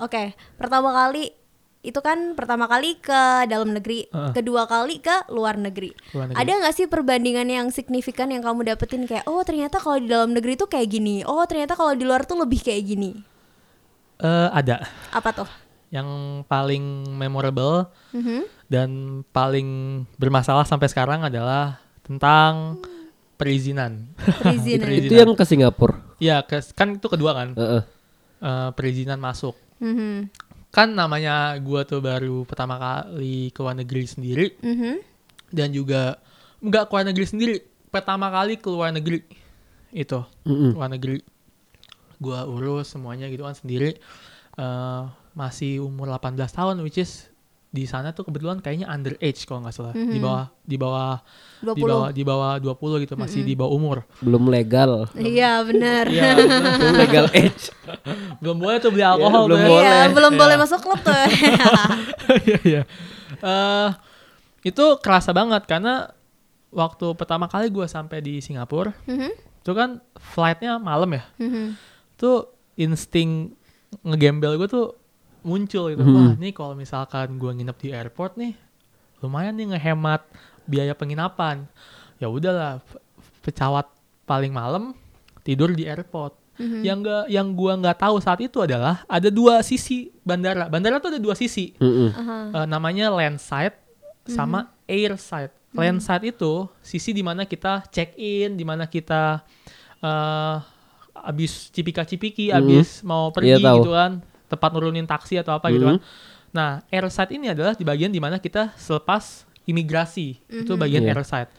Oke, 0.00 0.32
pertama 0.56 0.88
kali 0.94 1.32
itu 1.78 1.98
kan 1.98 2.34
pertama 2.34 2.66
kali 2.66 2.96
ke 2.96 3.20
dalam 3.46 3.70
negeri, 3.70 4.06
Heeh. 4.06 4.32
kedua 4.32 4.64
kali 4.64 4.98
ke 4.98 5.28
luar 5.28 5.54
negeri. 5.54 5.94
Luar 6.10 6.26
negeri. 6.26 6.38
Ada 6.38 6.52
nggak 6.58 6.74
sih 6.74 6.86
perbandingan 6.86 7.46
yang 7.46 7.66
signifikan 7.68 8.28
yang 8.28 8.42
kamu 8.42 8.66
dapetin 8.66 9.04
kayak 9.04 9.24
oh 9.24 9.40
ternyata 9.40 9.78
kalau 9.78 9.96
di 9.96 10.06
dalam 10.06 10.30
negeri 10.30 10.54
tuh 10.54 10.66
kayak 10.66 10.88
gini, 10.88 11.22
oh 11.22 11.44
ternyata 11.44 11.72
kalau 11.72 11.92
di 11.92 12.02
luar 12.02 12.22
tuh 12.22 12.36
lebih 12.36 12.60
kayak 12.60 12.82
gini. 12.84 13.10
Eh, 14.18 14.48
ada 14.50 14.82
Apa 15.10 15.30
tuh? 15.32 15.48
yang 15.88 16.04
paling 16.44 16.82
memorable 17.08 17.88
Mhm. 18.10 18.44
dan 18.66 18.90
paling 19.26 19.68
bermasalah 20.14 20.62
sampai 20.62 20.84
sekarang 20.84 21.22
adalah 21.22 21.78
tentang 22.02 22.82
perizinan. 23.34 24.10
Perizinan. 24.42 24.82
Perizinan. 24.84 25.08
Itu 25.08 25.14
yang 25.14 25.32
ke 25.32 25.44
Singapura. 25.46 25.96
Ya, 26.18 26.42
ke- 26.42 26.74
kan 26.74 26.92
itu 26.92 27.06
kedua 27.06 27.32
kan, 27.32 27.54
Heeh. 27.54 27.82
eh, 28.38 28.70
perizinan 28.74 29.16
masuk. 29.16 29.54
Mhm. 29.78 30.26
Kan 30.68 30.92
namanya 30.92 31.56
gua 31.58 31.82
tuh 31.82 31.98
baru 31.98 32.44
pertama 32.44 32.76
kali 32.76 33.48
ke 33.50 33.58
luar 33.60 33.72
negeri 33.74 34.04
sendiri 34.04 34.46
Mhm. 34.60 34.94
dan 35.48 35.72
juga 35.72 36.20
nggak 36.60 36.84
ke 36.84 36.92
luar 36.92 37.04
negeri 37.08 37.24
sendiri, 37.24 37.54
pertama 37.88 38.28
kali 38.28 38.60
ke 38.60 38.68
luar 38.68 38.92
negeri 38.92 39.24
itu 39.88 40.20
Mm-mm. 40.44 40.76
luar 40.76 40.92
negeri. 40.92 41.24
Gua 42.18 42.44
urus 42.44 42.92
semuanya 42.92 43.30
gitu 43.30 43.46
kan 43.46 43.54
sendiri. 43.54 43.96
Eh, 44.58 45.02
masih 45.32 45.86
umur 45.86 46.10
18 46.10 46.50
tahun, 46.50 46.82
which 46.82 46.98
is 46.98 47.27
di 47.68 47.84
sana 47.84 48.10
tuh 48.10 48.24
kebetulan 48.24 48.58
kayaknya 48.58 48.88
underage 48.88 49.44
kalau 49.44 49.60
nggak 49.60 49.72
salah, 49.72 49.92
di 49.92 50.16
Mhm. 50.16 50.24
bawah 50.24 50.44
di 50.62 50.76
bawah 50.76 51.14
20. 51.60 51.76
di 51.76 51.82
bawah 51.84 52.08
di 52.10 52.22
bawah 52.24 52.52
20 52.56 52.96
gitu, 53.02 53.14
masih 53.14 53.40
di 53.42 53.52
bawah 53.52 53.70
umur. 53.70 53.96
Belum 54.18 54.48
legal. 54.48 55.04
Iya 55.12 55.60
benar. 55.62 56.08
Iya, 56.08 56.32
Belum 56.78 56.96
legal 56.96 57.26
age. 57.30 57.68
belum 58.40 58.56
boleh 58.56 58.76
tuh 58.78 58.88
beli 58.88 59.04
alkohol 59.04 59.44
belum 59.44 59.54
tuh 59.54 59.60
ya. 59.60 59.68
boleh. 59.68 59.84
Iya, 59.84 59.98
belum 60.10 60.32
Iya. 60.32 60.40
boleh 60.40 60.56
masuk 60.56 60.80
klub 60.80 60.96
tuh. 60.98 61.12
Iya, 62.44 62.58
iya. 62.62 62.82
Eh, 63.38 63.88
itu 64.64 64.84
kerasa 64.98 65.32
banget 65.32 65.64
karena 65.64 66.08
waktu 66.68 67.12
pertama 67.14 67.46
kali 67.46 67.68
gue 67.68 67.84
sampai 67.84 68.20
di 68.20 68.40
Singapura, 68.40 68.92
Mhm. 69.04 69.30
itu 69.60 69.72
kan 69.72 70.00
flightnya 70.14 70.76
malam 70.76 71.08
ya. 71.10 71.24
Mhm. 71.36 71.76
Tuh 72.16 72.48
insting 72.74 73.52
ngegembel 74.02 74.56
gue 74.56 74.68
tuh 74.68 74.86
muncul 75.40 75.90
gitu. 75.90 76.00
Mhm. 76.00 76.14
Wah, 76.14 76.32
nih 76.34 76.52
kalau 76.52 76.74
misalkan 76.74 77.36
gue 77.36 77.50
nginep 77.52 77.76
di 77.76 77.88
airport 77.90 78.34
nih, 78.34 78.52
lumayan 79.18 79.54
nih 79.54 79.72
ngehemat 79.72 80.22
biaya 80.64 80.92
penginapan. 80.92 81.64
Ya 82.16 82.26
udahlah, 82.26 82.78
pe- 82.80 83.02
pesawat 83.42 83.86
paling 84.24 84.50
malam 84.50 84.92
tidur 85.40 85.70
di 85.70 85.84
airport. 85.84 86.34
Mhm. 86.56 86.82
Yang 86.82 86.98
gak, 87.00 87.24
yang 87.28 87.48
gua 87.52 87.72
nggak 87.74 87.98
tahu 87.98 88.18
saat 88.18 88.40
itu 88.40 88.58
adalah 88.58 89.06
ada 89.06 89.30
dua 89.30 89.62
sisi 89.62 90.10
bandara. 90.20 90.66
Bandara 90.66 90.98
tuh 90.98 91.14
ada 91.14 91.20
dua 91.20 91.32
sisi. 91.32 91.70
Mm-mm. 91.76 92.10
Aha. 92.12 92.36
Eh, 92.52 92.66
namanya 92.66 93.08
land 93.08 93.38
side 93.38 93.78
sama 94.24 94.66
air 94.84 95.14
side. 95.14 95.54
Land 95.70 96.00
side 96.00 96.24
itu 96.28 96.66
sisi 96.80 97.12
di 97.12 97.22
mana 97.22 97.44
kita 97.44 97.86
check 97.88 98.18
in, 98.18 98.54
di 98.54 98.64
mana 98.64 98.84
kita 98.84 99.46
eh 99.98 100.56
abis 101.18 101.70
cipika-cipiki, 101.70 102.50
Mhm. 102.50 102.58
abis 102.58 102.88
mau 103.02 103.30
pergi 103.30 103.54
Iya, 103.54 103.62
tahu. 103.64 103.76
gitu 103.78 103.90
kan, 103.92 104.12
tempat 104.48 104.72
nurunin 104.72 105.04
taksi 105.04 105.36
atau 105.36 105.52
apa 105.52 105.68
gitu 105.68 105.84
Mhm. 105.84 105.90
kan. 105.90 105.98
Nah, 106.48 106.68
air 106.88 107.04
side 107.06 107.32
ini 107.32 107.48
adalah 107.48 107.72
di 107.72 107.84
bagian 107.84 108.08
di 108.08 108.16
mana 108.16 108.36
kita 108.36 108.72
selepas 108.74 109.44
imigrasi. 109.62 110.40
Itu 110.48 110.74
Mhm. 110.74 110.80
bagian 110.80 111.02
Iya. 111.02 111.12
air 111.12 111.22
side. 111.22 111.50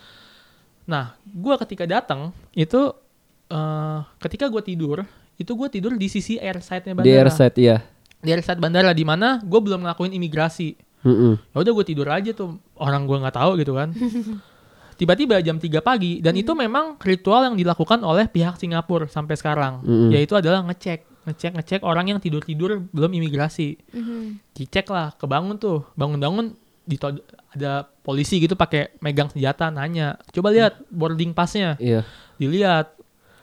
Nah, 0.84 1.13
gua 1.23 1.56
ketika 1.58 1.86
datang 1.86 2.34
itu 2.52 2.91
eh 3.47 3.99
ketika 4.19 4.45
gua 4.45 4.60
tidur, 4.60 5.06
itu 5.36 5.52
gua 5.54 5.65
tidur 5.67 5.93
di 5.93 6.06
sisi 6.06 6.36
air 6.36 6.58
side-nya 6.60 6.93
Di 6.93 6.97
bandara. 6.99 7.21
airside 7.23 7.58
ya. 7.58 7.78
Di 8.17 8.30
air 8.30 8.41
side 8.41 8.58
bandara 8.58 8.91
di 8.91 9.02
mana 9.02 9.39
gue 9.39 9.58
belum 9.58 9.80
ngelakuin 9.82 10.12
imigrasi 10.12 10.75
Mm-mm. 10.99 11.39
ya 11.49 11.58
udah 11.58 11.71
gue 11.71 11.86
tidur 11.88 12.12
aja 12.12 12.36
tuh 12.36 12.60
orang 12.75 13.08
gue 13.08 13.15
nggak 13.15 13.32
tahu 13.34 13.56
gitu 13.56 13.71
kan 13.71 13.95
tiba-tiba 14.99 15.39
jam 15.39 15.56
3 15.56 15.80
pagi 15.80 16.19
dan 16.19 16.36
itu 16.36 16.52
memang 16.52 16.99
ritual 16.99 17.47
yang 17.47 17.56
dilakukan 17.56 18.04
oleh 18.04 18.28
pihak 18.28 18.60
Singapura 18.60 19.08
sampai 19.08 19.34
sekarang 19.34 19.80
Mm-mm. 19.82 20.12
yaitu 20.12 20.36
adalah 20.36 20.60
ngecek 20.62 21.08
ngecek 21.30 21.54
ngecek 21.54 21.82
orang 21.82 22.06
yang 22.08 22.18
tidur 22.18 22.42
tidur 22.42 22.82
belum 22.84 23.12
imigrasi 23.13 23.78
Mhm. 23.89 24.42
dicek 24.52 24.89
lah 24.89 25.13
kebangun 25.13 25.56
tuh 25.56 25.86
bangun-bangun 25.94 26.58
dito- 26.84 27.22
ada 27.50 27.72
polisi 28.02 28.38
gitu 28.38 28.54
pakai 28.54 28.94
megang 28.98 29.30
senjata 29.30 29.70
nanya 29.70 30.18
coba 30.28 30.50
lihat 30.50 30.82
boarding 30.88 31.32
passnya 31.32 31.78
Iya. 31.78 32.02
dilihat 32.36 32.94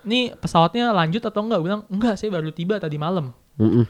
nih 0.03 0.35
pesawatnya 0.35 0.91
lanjut 0.91 1.19
atau 1.21 1.41
enggak 1.41 1.61
bilang 1.61 1.83
enggak 1.87 2.15
saya 2.15 2.31
baru 2.31 2.51
tiba 2.51 2.77
tadi 2.77 2.95
malam 2.97 3.31
Mm-mm. 3.57 3.87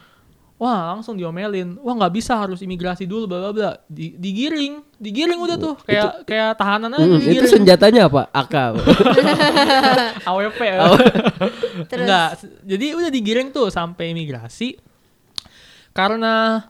Wah 0.57 0.89
langsung 0.89 1.13
diomelin. 1.13 1.77
Wah 1.85 1.93
nggak 1.93 2.13
bisa 2.17 2.33
harus 2.33 2.57
imigrasi 2.59 3.05
dulu 3.05 3.29
bla 3.29 3.39
bla 3.39 3.51
bla. 3.53 3.71
Di, 3.85 4.17
digiring, 4.17 4.97
digiring 4.97 5.37
udah 5.37 5.57
tuh 5.57 5.77
kayak 5.85 6.25
kayak 6.25 6.57
tahanan 6.57 6.97
aja 6.97 7.05
Mm-mm. 7.05 7.21
Itu 7.21 7.29
digiring. 7.29 7.53
senjatanya 7.61 8.01
apa? 8.09 8.21
AK. 8.41 8.55
AWP. 10.25 10.59
Terus 11.85 12.01
Enggak. 12.01 12.29
Jadi 12.65 12.85
udah 12.97 13.11
digiring 13.13 13.47
tuh 13.53 13.69
sampai 13.69 14.11
imigrasi. 14.11 14.81
Karena 15.93 16.65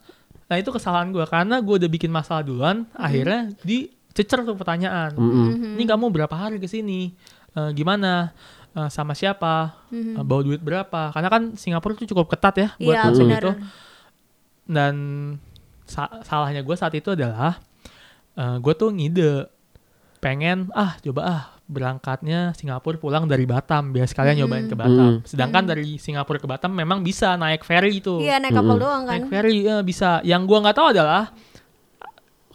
nah 0.47 0.56
itu 0.56 0.71
kesalahan 0.71 1.12
gua 1.12 1.28
karena 1.28 1.60
gua 1.60 1.76
udah 1.80 1.88
bikin 1.88 2.12
masalah 2.12 2.43
duluan. 2.43 2.88
Akhirnya 2.91 3.52
dicecer 3.63 4.43
tuh 4.43 4.56
pertanyaan. 4.56 5.15
Mm-mm. 5.15 5.76
Ini 5.80 5.84
kamu 5.88 6.12
berapa 6.12 6.36
hari 6.36 6.60
ke 6.60 6.67
sini? 6.67 7.15
eh, 7.58 7.71
gimana 7.73 8.30
Eh, 8.78 8.90
sama 8.90 9.12
siapa 9.12 9.74
Mhm. 9.90 10.13
Eh, 10.13 10.24
bawa 10.24 10.42
duit 10.44 10.62
berapa 10.62 11.10
karena 11.10 11.28
kan 11.28 11.44
Singapura 11.54 11.98
tuh 11.98 12.06
cukup 12.06 12.30
ketat 12.30 12.56
ya 12.56 12.70
buat 12.78 12.94
Iya 12.94 13.02
masuk 13.06 13.26
benar. 13.26 13.42
gitu 13.42 13.52
dan 14.66 14.96
sa- 15.84 16.22
salahnya 16.22 16.62
gue 16.62 16.76
saat 16.76 16.94
itu 16.94 17.10
adalah 17.10 17.58
gue 18.38 18.74
tuh 18.76 18.94
ngide 18.94 19.50
pengen 20.20 20.70
ah 20.72 20.94
coba 21.00 21.22
ah 21.26 21.42
berangkatnya 21.66 22.54
Singapura 22.54 22.96
pulang 22.96 23.26
dari 23.26 23.44
Batam 23.44 23.90
biar 23.90 24.06
sekalian 24.06 24.38
Hmm. 24.38 24.42
nyobain 24.46 24.68
ke 24.68 24.76
Batam 24.76 25.10
Hmm. 25.18 25.26
sedangkan 25.26 25.63
dari 25.66 25.98
Singapura 25.98 26.38
ke 26.38 26.46
Batam 26.46 26.70
memang 26.72 27.02
bisa 27.02 27.34
naik 27.34 27.63
ferry 27.63 27.98
itu 27.98 28.22
Iya 28.22 28.38
naik 28.38 28.54
kapal 28.54 28.78
Mhm. 28.78 28.80
doang 28.80 29.04
kan. 29.04 29.12
naik 29.12 29.26
ferry 29.28 29.66
eh, 29.66 29.82
bisa 29.82 30.22
yang 30.22 30.46
gua 30.46 30.62
nggak 30.62 30.78
tahu 30.78 30.88
adalah 30.92 31.34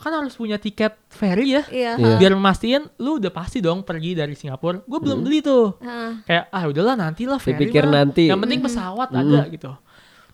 kan 0.02 0.10
harus 0.18 0.34
punya 0.34 0.58
tiket 0.58 0.98
ferry 1.06 1.54
ya. 1.54 1.62
Iya. 1.70 1.92
Iya. 1.94 2.14
biar 2.18 2.34
mastiin 2.34 2.90
lu 2.98 3.22
udah 3.22 3.30
pasti 3.30 3.62
dong 3.62 3.86
pergi 3.86 4.18
dari 4.18 4.34
Singapura. 4.34 4.82
Gue 4.82 4.98
belum 4.98 5.22
beli 5.22 5.38
tuh. 5.38 5.78
Heeh. 5.78 6.26
kayak 6.26 6.44
ah 6.50 6.64
udahlah 6.66 6.98
nantilah 6.98 7.38
ferry 7.38 7.70
Dipikir 7.70 7.86
mah. 7.86 8.02
nanti. 8.02 8.26
yang 8.26 8.42
penting 8.42 8.58
pesawat 8.58 9.14
ada 9.14 9.46
gitu. 9.46 9.70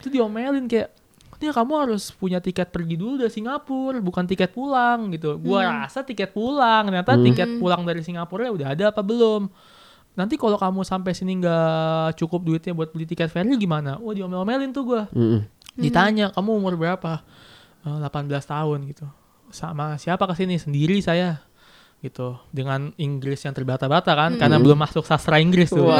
Itu 0.00 0.08
diomelin 0.08 0.64
kayak 0.64 0.96
ya 1.38 1.54
kamu 1.54 1.72
harus 1.86 2.10
punya 2.10 2.42
tiket 2.42 2.74
pergi 2.74 2.98
dulu 2.98 3.14
dari 3.22 3.30
Singapura 3.30 4.02
bukan 4.02 4.24
tiket 4.26 4.50
pulang 4.50 5.12
gitu. 5.12 5.36
Gua 5.38 5.84
rasa 5.84 6.02
tiket 6.02 6.32
pulang 6.32 6.88
ternyata 6.88 7.14
tiket 7.14 7.60
pulang 7.60 7.84
dari 7.84 8.00
Singapura 8.02 8.48
ya 8.48 8.52
udah 8.56 8.68
ada 8.72 8.84
apa 8.90 9.04
belum? 9.04 9.46
Nanti 10.18 10.34
kalau 10.34 10.58
kamu 10.58 10.82
sampai 10.82 11.14
sini 11.14 11.38
nggak 11.38 12.18
cukup 12.18 12.42
duitnya 12.42 12.74
buat 12.74 12.90
beli 12.90 13.06
tiket 13.06 13.30
ferry 13.30 13.54
gimana? 13.54 14.00
Wah 14.02 14.16
diomel-omelin 14.16 14.72
tuh 14.72 14.82
gua. 14.82 15.02
Mm-mm. 15.12 15.44
ditanya 15.78 16.34
kamu 16.34 16.50
umur 16.58 16.74
berapa? 16.74 17.22
"Eh, 17.86 17.98
18 18.02 18.42
tahun 18.42 18.82
gitu 18.90 19.06
sama 19.50 19.96
siapa 19.96 20.24
ke 20.28 20.34
sini 20.38 20.56
sendiri 20.60 21.00
saya 21.00 21.42
gitu. 21.98 22.38
Dengan 22.54 22.94
Inggris 22.94 23.42
yang 23.42 23.54
terbata-bata 23.54 24.14
kan 24.14 24.38
karena 24.38 24.56
belum 24.62 24.78
masuk 24.78 25.02
sastra 25.02 25.42
Inggris 25.42 25.70
tuh. 25.70 25.88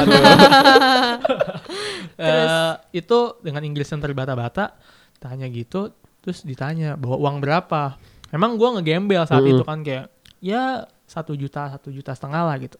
Eh, 2.19 2.73
itu 2.99 3.39
dengan 3.39 3.63
Inggris 3.63 3.87
yang 3.95 4.03
terbata-bata 4.03 4.75
tanya 5.23 5.47
gitu 5.47 5.95
terus 6.19 6.43
ditanya 6.43 6.99
bawa 6.99 7.15
uang 7.15 7.39
berapa? 7.39 7.95
Emang 8.35 8.59
gua 8.59 8.75
ngegembel 8.75 9.23
saat 9.23 9.39
Mm-mm. 9.39 9.55
itu 9.55 9.63
kan 9.63 9.79
kayak 9.79 10.11
ya 10.43 10.83
satu 11.07 11.31
juta 11.31 11.71
satu 11.71 11.95
juta 11.95 12.11
setengah 12.11 12.43
lah 12.43 12.59
gitu. 12.59 12.75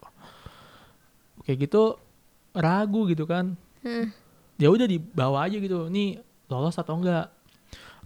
Kayak 1.47 1.71
gitu 1.71 1.95
ragu 2.51 3.07
gitu 3.07 3.23
kan. 3.23 3.55
Hmm. 3.79 4.11
ya 4.59 4.67
udah 4.67 4.83
dibawa 4.83 5.47
aja 5.47 5.55
gitu 5.55 5.87
nih 5.87 6.19
lolos 6.51 6.75
atau 6.75 6.99
enggak 6.99 7.31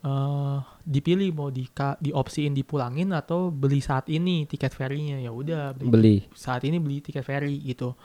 eh 0.04 0.58
dipilih 0.84 1.32
mau 1.32 1.48
di 1.48 1.64
diopsiin 1.74 2.52
dipulangin 2.52 3.16
atau 3.16 3.48
beli 3.48 3.80
saat 3.80 4.12
ini 4.12 4.44
tiket 4.44 4.76
ferrynya 4.76 5.16
ya 5.18 5.32
udah 5.32 5.72
beli, 5.72 5.90
Beli. 5.90 6.16
saat 6.36 6.68
ini 6.68 6.76
beli 6.76 7.00
tiket 7.00 7.24
ferry 7.24 7.56
gitu. 7.64 7.96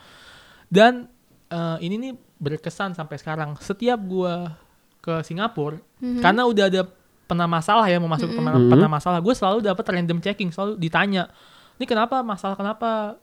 Dan 0.65 1.11
eh, 1.49 1.77
ini 1.81 1.95
nih 1.99 2.13
berkesan 2.39 2.95
sampai 2.95 3.19
sekarang. 3.19 3.59
Setiap 3.59 3.99
gua 3.99 4.55
ke 4.99 5.23
Singapura 5.23 5.79
Mhm. 5.99 6.19
karena 6.19 6.43
udah 6.43 6.65
ada 6.67 6.81
pernah 7.23 7.47
masalah 7.47 7.85
ya 7.85 7.99
mau 7.99 8.07
masuk 8.07 8.31
pernah, 8.31 8.55
Mhm. 8.55 8.67
pernah 8.67 8.89
masalah 8.89 9.19
gue 9.19 9.31
selalu 9.31 9.61
dapat 9.61 9.85
random 9.85 10.19
checking 10.19 10.49
selalu 10.49 10.75
ditanya 10.75 11.29
ini 11.75 11.85
kenapa? 11.85 12.19
Masalah 12.19 12.55
kenapa? 12.55 13.15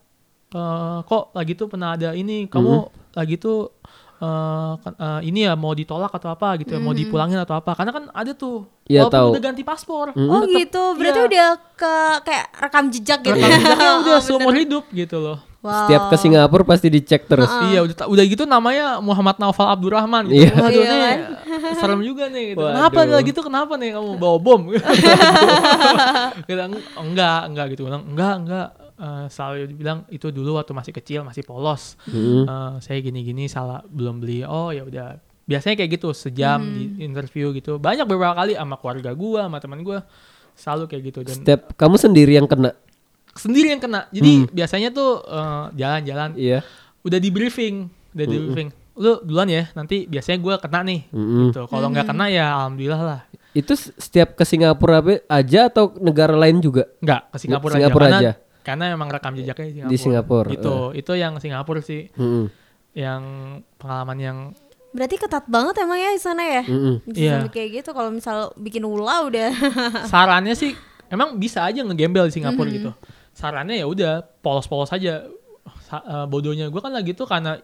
Eh, 0.47 0.99
kok 1.05 1.35
lagi 1.35 1.53
tuh 1.53 1.67
pernah 1.67 1.93
ada 1.93 2.15
ini? 2.15 2.47
Kamu 2.49 2.75
lagi 3.13 3.35
tuh 3.37 3.76
eh, 4.19 4.73
kan- 4.79 4.97
eh, 4.97 5.21
ini 5.25 5.41
ya 5.43 5.53
mau 5.53 5.71
ditolak 5.71 6.09
atau 6.11 6.29
apa 6.29 6.57
gitu 6.57 6.71
ya 6.71 6.79
mau 6.79 6.93
dipulangin 6.93 7.37
atau 7.39 7.55
apa 7.55 7.73
karena 7.73 7.91
kan 7.91 8.05
ada 8.11 8.33
tuh 8.33 8.65
Iya, 8.85 9.03
walaupun 9.03 9.19
tahu. 9.19 9.29
udah 9.33 9.43
ganti 9.43 9.63
paspor 9.63 10.07
Oh 10.11 10.41
tetep- 10.41 10.57
gitu, 10.63 10.83
berarti 10.95 11.19
iya. 11.19 11.27
udah 11.27 11.49
ke 11.75 11.95
kayak 12.23 12.47
rekam 12.57 12.85
jejak 12.89 13.19
gitu. 13.21 13.35
rekam 13.35 13.51
jejaknya 13.53 13.89
Oh, 13.91 13.99
udah 13.99 14.15
bener. 14.15 14.23
seumur 14.23 14.55
hidup 14.55 14.85
gitu 14.91 15.19
loh 15.19 15.39
Wow. 15.59 15.83
Setiap 15.83 16.03
ke 16.07 16.17
Singapura 16.17 16.63
pasti 16.63 16.87
dicek 16.87 17.27
terus. 17.27 17.51
Iya 17.67 17.83
udah 17.83 18.07
udah 18.07 18.25
gitu 18.25 18.47
namanya 18.47 19.03
Muhammad 19.03 19.35
Naufal 19.37 19.67
Abdurrahman 19.67 20.31
gitu. 20.31 20.47
Iya. 20.47 20.55
Waduh 20.55 20.79
Iya 20.79 20.93
nih 20.95 21.15
serem 21.75 22.01
juga 22.01 22.31
nih 22.31 22.55
gitu. 22.55 22.63
Waduh. 22.63 22.71
Kenapa 22.87 22.99
lagi 23.03 23.31
tuh 23.33 23.43
kenapa 23.43 23.73
nih 23.75 23.91
kamu 23.93 24.15
bawa 24.15 24.39
bom? 24.39 24.71
Kita 26.47 26.63
enggak 26.97 27.41
enggak 27.47 27.67
gitu. 27.75 27.83
Enggak 27.89 28.35
enggak 28.39 28.69
Eh, 28.97 29.27
selalu 29.29 29.69
dibilang 29.69 30.09
itu 30.09 30.33
dulu 30.33 30.57
waktu 30.57 30.73
masih 30.73 30.93
kecil 30.97 31.21
masih 31.21 31.45
polos. 31.45 32.01
Mm. 32.09 32.49
Eh, 32.49 32.73
saya 32.81 32.99
gini-gini 33.05 33.45
salah 33.45 33.85
belum 33.85 34.25
beli. 34.25 34.41
Oh 34.41 34.73
ya 34.73 34.89
udah. 34.89 35.21
Biasanya 35.45 35.77
kayak 35.79 36.01
gitu 36.01 36.11
sejam 36.17 36.59
di 36.65 37.05
interview 37.05 37.53
gitu. 37.53 37.77
Banyak 37.77 38.09
beberapa 38.09 38.35
kali 38.35 38.57
sama 38.57 38.81
keluarga 38.81 39.13
gua, 39.13 39.47
sama 39.47 39.61
teman 39.61 39.85
gua 39.85 40.01
selalu 40.57 40.89
kayak 40.89 41.03
gitu 41.13 41.21
dan 41.23 41.37
Setiap 41.39 41.77
kamu 41.77 41.97
sendiri 42.01 42.33
yang 42.35 42.49
kena. 42.49 42.73
sendiri 43.37 43.69
yang 43.77 43.83
kena. 43.85 44.09
Jadi 44.09 44.49
biasanya 44.49 44.89
tuh 44.89 45.21
eh, 45.23 45.65
jalan-jalan 45.77 46.31
Iya. 46.41 46.65
udah 47.05 47.19
di 47.21 47.29
briefing, 47.29 47.93
udah 48.17 48.27
di 48.27 48.37
briefing. 48.49 48.69
Lu 48.97 49.21
duluan 49.21 49.45
ya, 49.53 49.69
nanti 49.77 50.09
biasanya 50.09 50.41
gue 50.41 50.55
kena 50.57 50.81
nih. 50.89 51.01
Mm-mm. 51.13 51.53
Gitu. 51.53 51.69
Kalau 51.69 51.93
nggak 51.93 52.09
kena 52.09 52.33
ya 52.33 52.49
alhamdulillah 52.57 53.03
lah. 53.05 53.21
Itu 53.53 53.77
setiap 53.77 54.41
ke 54.41 54.45
Singapura 54.49 55.05
aja 55.29 55.69
atau 55.69 55.93
negara 56.01 56.33
lain 56.33 56.65
juga? 56.65 56.89
Nggak 57.05 57.21
ke 57.29 57.37
Singapura, 57.37 57.73
Singapura 57.77 58.05
aja. 58.09 58.13
Karena, 58.17 58.21
aja. 58.25 58.33
Karena 58.67 58.91
emang 58.91 59.07
rekam 59.07 59.31
jejaknya 59.33 59.63
di 59.63 59.73
Singapura. 59.73 59.93
Di 59.93 59.97
Singapura, 59.97 60.49
Gitu. 60.51 60.75
Itu 60.99 61.13
yang 61.15 61.39
Singapura 61.39 61.79
sih, 61.81 62.11
Mm-mm. 62.13 62.51
yang 62.93 63.23
pengalaman 63.77 64.19
yang 64.19 64.39
Berarti 64.89 65.17
ketat 65.19 65.45
banget 65.47 65.77
emang 65.79 65.97
ya 65.97 66.11
di 66.11 66.19
sana 66.19 66.43
ya. 66.43 66.63
Iya. 67.07 67.33
sampai 67.39 67.53
kayak 67.53 67.69
gitu 67.77 67.91
kalau 67.93 68.09
misal 68.11 68.37
bikin 68.57 68.81
ulah 68.81 69.23
udah. 69.23 69.53
sarannya 70.11 70.53
sih 70.53 70.73
emang 71.07 71.37
bisa 71.37 71.63
aja 71.63 71.79
ngegembel 71.79 72.27
di 72.27 72.35
Singapura 72.35 72.67
gitu. 72.67 72.91
Sarannya 73.31 73.77
ya 73.77 73.85
udah 73.85 74.13
polos-polos 74.41 74.89
aja. 74.91 75.29
Sa- 75.83 76.01
eh, 76.01 76.27
bodohnya 76.27 76.67
gue 76.67 76.81
kan 76.81 76.91
lagi 76.91 77.13
tuh 77.13 77.25
karena 77.25 77.61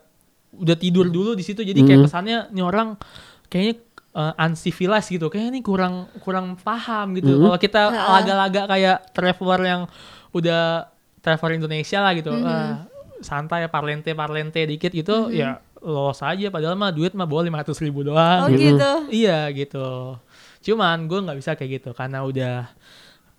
udah 0.52 0.76
tidur 0.76 1.08
dulu 1.08 1.32
di 1.32 1.40
situ 1.40 1.64
jadi 1.64 1.80
kayak 1.80 1.98
Mhm. 1.98 2.06
kesannya 2.06 2.38
nih 2.52 2.62
orang 2.62 3.00
kayaknya 3.48 3.74
eh, 4.12 4.32
uncivilized 4.38 5.08
gitu. 5.08 5.26
Kayaknya 5.26 5.50
nih 5.56 5.64
kurang 5.64 5.94
kurang 6.20 6.46
paham 6.54 7.16
gitu. 7.16 7.32
Mhm. 7.32 7.42
Kalau 7.42 7.58
kita 7.58 7.80
laga-laga 7.88 8.62
kayak 8.68 8.96
traveler 9.10 9.60
yang 9.64 9.82
udah 10.30 10.91
traveler 11.22 11.56
Indonesia 11.56 11.98
lah 12.02 12.12
gitu. 12.18 12.34
Ah, 12.42 12.84
santai 13.22 13.70
parlente 13.70 14.10
parlente 14.12 14.66
dikit 14.66 14.90
gitu 14.90 15.30
ya 15.30 15.62
lolos 15.82 16.22
aja 16.22 16.46
padahal 16.50 16.78
mah 16.78 16.94
duit 16.94 17.10
mah 17.14 17.26
bawa 17.26 17.42
500 17.46 17.84
ribu 17.86 18.06
doang 18.06 18.46
oh 18.46 18.48
gitu. 18.50 18.92
Iya 19.10 19.50
gitu. 19.50 20.18
Cuman 20.62 21.10
gue 21.10 21.18
nggak 21.18 21.38
bisa 21.38 21.50
kayak 21.58 21.82
gitu 21.82 21.90
karena 21.94 22.22
udah 22.22 22.70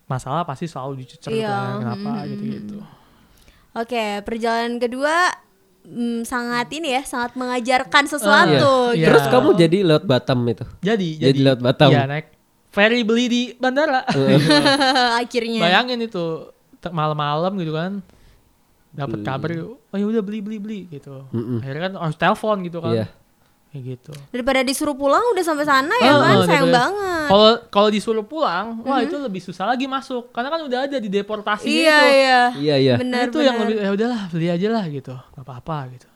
masalah 0.04 0.44
pasti 0.44 0.68
selalu 0.68 1.04
dicucer 1.04 1.32
Iya, 1.32 1.48
kan, 1.48 1.74
kenapa 1.80 2.10
mm, 2.12 2.28
gitu 2.28 2.44
gitu. 2.44 2.76
Oke, 3.74 4.20
perjalanan 4.28 4.76
kedua 4.76 5.32
mm, 5.88 6.28
sangat 6.28 6.68
ini 6.76 7.00
ya, 7.00 7.02
sangat 7.08 7.32
mengajarkan 7.32 8.04
sesuatu. 8.04 8.92
Iya. 8.92 9.00
gitu. 9.00 9.08
Terus 9.08 9.26
kamu 9.32 9.48
jadi 9.56 9.78
lewat 9.80 10.04
Batam 10.04 10.44
itu. 10.44 10.64
Jadi 10.84 11.08
Jadi 11.16 11.24
jadi 11.32 11.38
lewat 11.40 11.60
Batam. 11.64 11.90
Iya 11.96 12.04
naik 12.04 12.26
ferry 12.74 13.00
beli 13.06 13.24
di 13.30 13.42
bandara. 13.56 14.04
akhirnya. 15.22 15.64
Bayangin 15.64 16.04
itu 16.04 16.53
malam-malam 16.90 17.52
gitu 17.56 17.72
kan 17.72 18.02
dapat 18.90 19.22
kabar 19.22 19.50
oh 19.74 19.96
ya 19.96 20.06
udah 20.06 20.22
beli 20.22 20.38
beli 20.38 20.58
beli 20.58 20.80
gitu. 20.86 21.26
Mm-mm. 21.30 21.58
Akhirnya 21.58 21.82
kan 21.88 21.92
harus 21.98 22.14
telepon 22.14 22.56
gitu 22.62 22.78
kan. 22.78 22.94
Iya. 22.94 23.06
Kayak 23.68 23.82
gitu. 23.90 24.12
Daripada 24.30 24.62
disuruh 24.62 24.94
pulang 24.94 25.34
udah 25.34 25.42
sampai 25.42 25.66
sana 25.66 25.90
ya 25.98 26.14
kan, 26.14 26.14
ah, 26.14 26.46
sayang 26.46 26.70
daripada- 26.70 26.78
banget. 26.78 27.26
Kalau 27.26 27.48
kalau 27.74 27.88
disuruh 27.90 28.22
pulang, 28.22 28.78
wah 28.82 29.02
itu 29.02 29.18
lebih 29.18 29.42
susah 29.42 29.66
lagi 29.66 29.90
masuk 29.90 30.30
karena 30.30 30.46
kan 30.46 30.60
udah 30.62 30.78
ada 30.86 30.96
di 30.96 31.10
deportasi 31.10 31.66
Iya 31.66 31.82
itu. 31.98 32.06
iya. 32.14 32.40
Iya 32.54 32.74
iya. 32.78 32.94
Benar 32.94 33.26
itu 33.26 33.38
yang 33.40 33.56
lebih 33.58 33.76
ya 33.78 33.90
udahlah 33.90 34.20
beli 34.30 34.46
aja 34.46 34.68
lah 34.70 34.84
gitu. 34.86 35.10
Gak 35.10 35.42
apa-apa 35.42 35.76
gitu. 35.90 36.06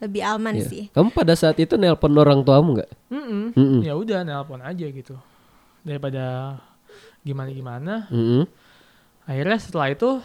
Lebih 0.00 0.22
aman 0.28 0.54
Iya. 0.60 0.64
sih. 0.68 0.84
Kamu 0.92 1.08
pada 1.08 1.32
saat 1.32 1.56
itu 1.56 1.76
nelpon 1.76 2.12
orang 2.12 2.44
tuamu 2.44 2.76
nggak? 2.76 2.90
Mm-mm. 3.08 3.80
Ya 3.80 3.96
udah 3.96 4.20
nelpon 4.20 4.60
aja 4.60 4.84
gitu. 4.84 5.16
Daripada 5.80 6.56
gimana 7.20 7.48
gimana. 7.48 7.94
Mm-mm. 8.12 8.44
Akhirnya 9.30 9.58
setelah 9.62 9.94
itu 9.94 10.18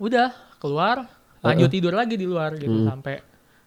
udah 0.00 0.32
keluar 0.56 1.04
lanjut 1.44 1.68
tidur 1.68 1.92
lagi 1.92 2.16
di 2.16 2.24
luar 2.24 2.56
gitu 2.56 2.88
sampai 2.88 3.20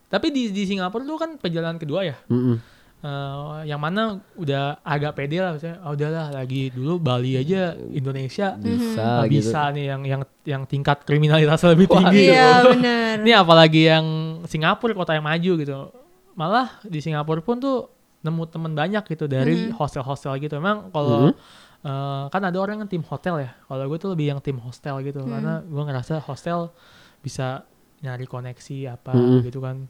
tapi 0.10 0.34
di 0.34 0.50
di 0.50 0.64
Singapura 0.66 1.04
tuh 1.06 1.20
kan 1.20 1.38
perjalanan 1.38 1.78
kedua 1.78 2.02
ya. 2.08 2.18
Mm-mm. 2.32 2.58
Eh, 3.06 3.70
yang 3.70 3.78
mana 3.78 4.18
udah 4.34 4.82
agak 4.82 5.14
pede 5.14 5.38
lah 5.38 5.54
misalnya 5.54 5.78
oh 5.86 5.94
udahlah 5.94 6.34
lagi 6.34 6.74
dulu 6.74 6.98
Bali 6.98 7.38
aja 7.38 7.78
Indonesia 7.94 8.58
Bisa 8.58 9.22
gitu. 9.30 9.46
bisa 9.46 9.70
nih 9.78 9.86
yang 9.94 10.02
yang 10.02 10.22
yang 10.42 10.64
tingkat 10.66 11.06
kriminalitas 11.06 11.62
lebih 11.70 11.86
tinggi 11.86 12.34
gitu. 12.34 12.34
Iya 12.34 12.66
benar. 12.66 13.22
Ini 13.22 13.32
apalagi 13.38 13.82
yang 13.86 14.06
Singapura 14.50 14.98
kota 14.98 15.14
yang 15.14 15.22
maju 15.22 15.52
gitu. 15.54 15.94
Malah 16.34 16.82
di 16.82 16.98
Singapura 16.98 17.46
pun 17.46 17.62
tuh 17.62 17.94
nemu 18.26 18.44
temen 18.50 18.74
banyak 18.74 19.06
gitu 19.06 19.30
dari 19.30 19.70
hostel-hostel 19.70 20.34
gitu. 20.42 20.58
Emang 20.58 20.90
kalau 20.90 21.30
eh, 21.86 22.24
kan 22.28 22.42
ada 22.42 22.58
orang 22.58 22.82
yang 22.82 22.90
tim 22.90 23.02
hotel 23.02 23.40
ya. 23.40 23.54
Kalau 23.62 23.86
gue 23.86 23.98
tuh 23.98 24.10
lebih 24.10 24.26
yang 24.28 24.40
tim 24.40 24.58
hostel 24.58 24.98
gitu 25.00 25.22
karena 25.22 25.62
gue 25.62 25.84
ngerasa 25.84 26.18
hostel 26.20 26.74
bisa 27.20 27.62
nyari 28.02 28.26
koneksi 28.26 28.78
apa 28.92 29.14
Mhm. 29.14 29.40
gitu 29.44 29.60
kan. 29.60 29.86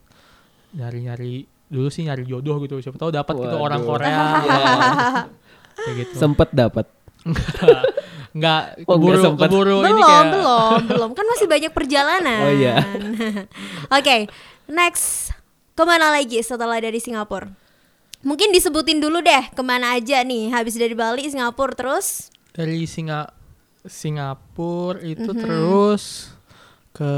Nyari-nyari 0.71 1.33
dulu 1.65 1.87
sih 1.87 2.03
nyari 2.03 2.23
jodoh 2.23 2.59
gitu. 2.59 2.77
Siapa 2.77 2.95
tahu 2.95 3.09
dapat 3.09 3.33
gitu 3.33 3.55
orang 3.55 3.81
Korea. 3.81 4.19
Kayak 5.77 5.95
gitu. 5.97 6.13
Sempet 6.15 6.51
dapat. 6.51 6.85
nggak 8.35 8.61
Oh, 8.85 8.99
nggak 8.99 8.99
keburu 8.99 9.21
sempet. 9.23 9.47
keburu 9.47 9.75
belum, 9.79 9.89
ini 9.89 10.01
kayak 10.03 10.25
belum, 10.29 10.79
belum. 10.91 11.09
Kan 11.15 11.25
masih 11.25 11.47
banyak 11.47 11.71
perjalanan. 11.71 12.41
Oh, 12.41 12.51
iya. 12.53 12.75
Oke, 13.97 14.27
next. 14.67 15.31
Ke 15.71 15.83
mana 15.83 16.07
lagi 16.09 16.39
setelah 16.39 16.79
dari 16.79 16.99
Singapura? 16.99 17.51
Mungkin 18.25 18.49
disebutin 18.49 18.97
dulu 18.97 19.21
deh 19.21 19.53
ke 19.53 19.61
mana 19.61 19.93
aja 19.93 20.19
nih. 20.19 20.49
Habis 20.49 20.75
dari 20.75 20.91
Bali, 20.91 21.29
Singapura 21.29 21.71
terus. 21.71 22.33
dari 22.49 22.87
Singa 22.87 23.27
Singapura 23.85 25.03
itu 25.03 25.27
Mhm. 25.27 25.37
terus 25.37 26.31
ke 26.89 27.11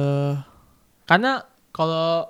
karena 1.06 1.46
kalau 1.70 2.26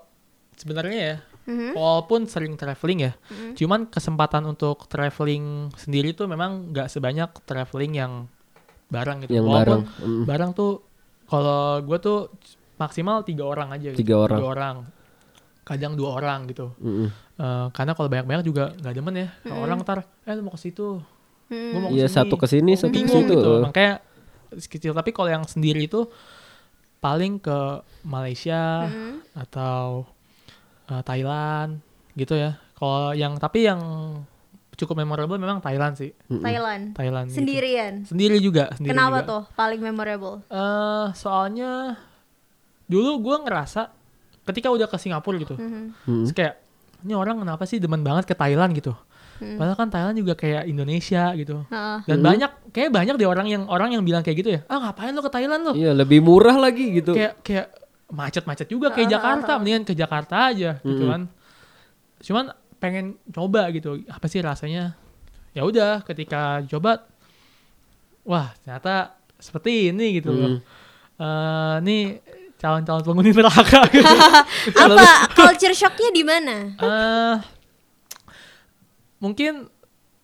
sebenarnya 0.53 0.99
ya 0.99 1.15
Mhm. 1.47 1.71
walaupun 1.71 2.27
sering 2.27 2.53
traveling 2.53 3.07
ya 3.07 3.13
Mhm. 3.31 3.55
cuman 3.55 3.87
kesempatan 3.87 4.43
untuk 4.43 4.85
traveling 4.85 5.71
sendiri 5.73 6.11
tuh 6.11 6.27
memang 6.27 6.69
nggak 6.69 6.91
sebanyak 6.91 7.31
traveling 7.47 7.95
yang 7.95 8.13
bareng 8.87 9.23
gitu 9.23 9.39
Yang 9.39 9.45
walaupun 9.47 9.79
bareng. 9.87 10.03
Mm. 10.03 10.23
bareng 10.27 10.51
tuh 10.51 10.71
kalau 11.25 11.79
gue 11.79 11.97
tuh 11.97 12.19
maksimal 12.75 13.23
tiga 13.23 13.43
orang 13.43 13.71
aja 13.71 13.95
gitu. 13.95 14.03
Tiga 14.03 14.15
orang. 14.19 14.83
Kadang 15.67 15.93
dua 15.93 16.15
orang 16.15 16.47
gitu 16.47 16.71
Mm-mm. 16.79 17.11
Eh, 17.37 17.67
karena 17.69 17.91
kalau 17.91 18.07
banyak-banyak 18.07 18.41
juga 18.41 18.71
nggak 18.73 18.93
demen 18.93 19.15
ya 19.15 19.27
Kalau 19.41 19.59
orang 19.61 19.77
ntar 19.79 19.99
eh 20.23 20.33
lu 20.33 20.41
mau 20.41 20.51
ke 20.51 20.61
situ 20.61 21.03
Hmm. 21.47 21.71
Gua 21.71 21.79
mau 21.81 21.89
Iya 21.89 22.03
ke 22.03 22.09
sini. 22.09 22.17
satu 22.17 22.35
ke 22.35 22.43
sini 22.45 22.71
satu 22.73 22.91
ke 22.93 23.07
situ. 23.07 23.31
gitu 23.31 23.51
makanya 23.61 23.93
kecil 24.65 24.91
tapi 24.91 25.09
kalau 25.09 25.29
yang 25.29 25.43
sendiri 25.43 25.79
itu 25.81 26.07
paling 26.97 27.37
ke 27.37 27.57
Malaysia 28.01 28.83
Mhm. 28.85 29.37
atau 29.37 30.03
eh, 30.85 31.01
Thailand 31.01 31.79
gitu 32.13 32.31
ya 32.31 32.55
kalau 32.73 33.11
yang 33.13 33.35
tapi 33.35 33.63
yang 33.63 33.79
cukup 34.73 34.93
memorable 34.95 35.35
memang 35.35 35.57
Thailand 35.57 35.95
sih 35.95 36.11
Mm-mm. 36.27 36.43
Thailand. 36.43 36.83
Thailand 36.93 37.25
gitu. 37.27 37.37
Sendirian. 37.39 37.93
sendiri 38.03 38.37
juga 38.37 38.69
sendiri 38.73 38.91
Kenapa 38.91 39.17
juga. 39.17 39.29
tuh 39.29 39.41
paling 39.53 39.79
memorable? 39.79 40.43
Eh, 40.45 41.05
soalnya 41.13 41.95
dulu 42.83 43.11
gue 43.21 43.37
ngerasa 43.41 43.89
ketika 44.47 44.67
udah 44.69 44.87
ke 44.87 44.95
Singapura 44.95 45.35
gitu 45.35 45.53
Mhm. 45.53 45.67
Mm-mm. 46.01 46.23
terus 46.23 46.33
kayak 46.33 46.53
ini 46.99 47.13
orang 47.13 47.37
kenapa 47.37 47.63
sih 47.63 47.77
demen 47.77 48.01
banget 48.01 48.25
ke 48.25 48.33
Thailand 48.33 48.71
gitu 48.73 48.95
Hmm. 49.37 49.53
padahal 49.53 49.77
kan 49.77 49.85
Thailand 49.87 50.17
juga 50.17 50.33
kayak 50.33 50.65
Indonesia 50.65 51.29
gitu 51.31 51.61
Heeh. 51.63 51.97
dan 52.03 52.17
Mhm. 52.17 52.25
banyak 52.25 52.51
kayak 52.71 52.89
banyak 52.89 53.15
deh 53.15 53.27
orang 53.27 53.45
yang 53.45 53.63
orang 53.65 53.91
yang 53.91 54.01
bilang 54.01 54.19
kayak 54.19 54.37
gitu 54.39 54.49
ya 54.51 54.61
ah 54.65 54.81
ngapain 54.81 55.13
lo 55.13 55.21
ke 55.21 55.29
Thailand 55.29 55.61
lo 55.61 55.71
Iya 55.71 55.93
lebih 55.93 56.19
murah 56.19 56.57
lagi 56.57 56.89
gitu. 56.95 57.13
kayak 57.13 57.43
kayak 57.43 57.67
macet-macet 58.09 58.65
juga 58.65 58.89
kayak 58.89 59.05
Ah, 59.05 59.13
Jakarta 59.13 59.51
mendingan 59.55 59.83
ke 59.83 59.93
Jakarta 59.93 60.49
aja 60.49 60.79
gitu 60.79 60.89
Mm-mm. 60.99 61.11
kan 61.11 61.21
cuman 62.17 62.45
pengen 62.77 63.05
coba 63.27 63.69
gitu 63.69 64.01
apa 64.07 64.25
sih 64.25 64.41
rasanya 64.41 64.97
ya 65.51 65.61
udah 65.61 66.01
ketika 66.01 66.41
coba 66.65 67.05
wah 68.23 68.57
ternyata 68.59 69.13
seperti 69.37 69.91
ini 69.91 70.17
gitu 70.17 70.33
loh 70.33 70.49
Mm. 70.51 70.59
Eh, 71.17 71.75
nih 71.81 72.03
calon-calon 72.57 73.01
penghuni 73.01 73.31
neraka 73.31 73.85
gitu. 73.87 74.05
Apa 74.81 75.29
culture 75.31 75.73
shocknya 75.73 76.09
di 76.09 76.23
mana? 76.25 76.55
Eh, 76.73 77.35
mungkin 79.17 79.69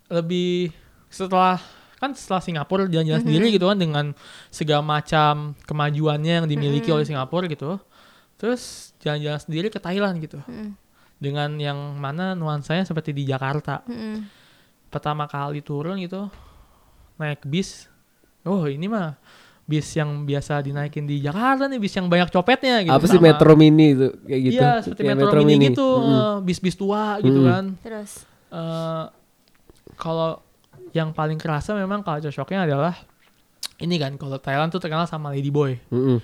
lebih 0.10 0.70
setelah 1.10 1.58
kan 1.98 2.12
setelah 2.12 2.44
Singapura 2.44 2.84
jalan-jalan 2.86 3.24
sendiri 3.24 3.48
gitu 3.50 3.66
kan 3.66 3.80
dengan 3.80 4.06
segala 4.50 4.84
macam 4.84 5.56
kemajuannya 5.64 6.44
yang 6.44 6.48
dimiliki 6.50 6.92
oleh 6.92 7.08
Singapura 7.08 7.48
gitu 7.48 7.80
terus 8.36 8.92
jalan-jalan 9.00 9.40
sendiri 9.40 9.68
ke 9.72 9.80
Thailand 9.80 10.20
gitu 10.20 10.44
Mm. 10.44 10.76
dengan 11.16 11.50
yang 11.56 11.80
mana 11.96 12.36
nuansanya 12.36 12.84
seperti 12.84 13.16
di 13.16 13.24
Jakarta 13.24 13.88
Mm-mm. 13.88 14.28
pertama 14.92 15.26
kali 15.26 15.64
turun 15.64 15.96
gitu 15.98 16.28
naik 17.16 17.48
bis 17.48 17.88
oh 18.44 18.68
ini 18.68 18.92
mah 18.92 19.16
bis 19.64 19.88
yang 19.94 20.24
biasa 20.24 20.60
dinaikin 20.60 21.04
di 21.04 21.18
Jakarta 21.18 21.66
nih 21.66 21.80
bis 21.80 21.92
yang 21.92 22.06
banyak 22.06 22.28
copetnya 22.30 22.82
gitu 22.82 22.92
Apa 22.92 23.06
sih 23.06 23.16
sama- 23.16 23.28
Metro 23.30 23.54
Mini 23.54 23.88
itu 23.92 24.08
kayak 24.20 24.42
gitu? 24.44 24.60
Iya 24.60 24.72
seperti 24.82 25.02
Kayak 25.02 25.18
Metro, 25.18 25.40
Mini, 25.42 25.66
gitu 25.66 25.88
Mm-mm. 25.90 26.12
eh, 26.12 26.38
bis-bis 26.42 26.76
tua 26.76 27.04
gitu 27.18 27.32
Mm-mm. 27.38 27.48
kan 27.48 27.64
Terus. 27.80 28.12
eh 28.50 29.04
kalau 29.94 30.44
yang 30.92 31.10
paling 31.10 31.38
kerasa 31.38 31.72
memang 31.74 32.02
culture 32.02 32.30
shocknya 32.30 32.66
adalah 32.66 32.94
ini 33.78 33.96
kan 33.96 34.14
kalau 34.14 34.36
Thailand 34.38 34.68
tuh 34.70 34.78
terkenal 34.78 35.06
sama 35.06 35.32
Lady 35.32 35.50
Boy 35.50 35.80
Mm-mm. 35.88 36.20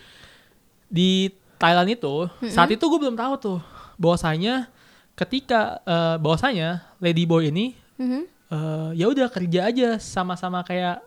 di 0.86 1.32
Thailand 1.56 1.90
itu 1.90 2.28
saat 2.46 2.68
itu 2.68 2.82
gue 2.82 3.00
belum 3.00 3.16
tahu 3.16 3.34
tuh 3.38 3.60
bahwasanya 3.96 4.68
ketika 5.14 5.80
eh, 5.82 6.16
bahwasanya 6.18 6.70
Lady 6.98 7.24
Boy 7.24 7.48
ini 7.48 7.72
Mhm. 7.96 8.22
eh, 8.50 8.90
ya 8.96 9.08
udah 9.08 9.28
kerja 9.28 9.64
aja 9.66 9.96
sama-sama 9.96 10.60
kayak 10.62 11.00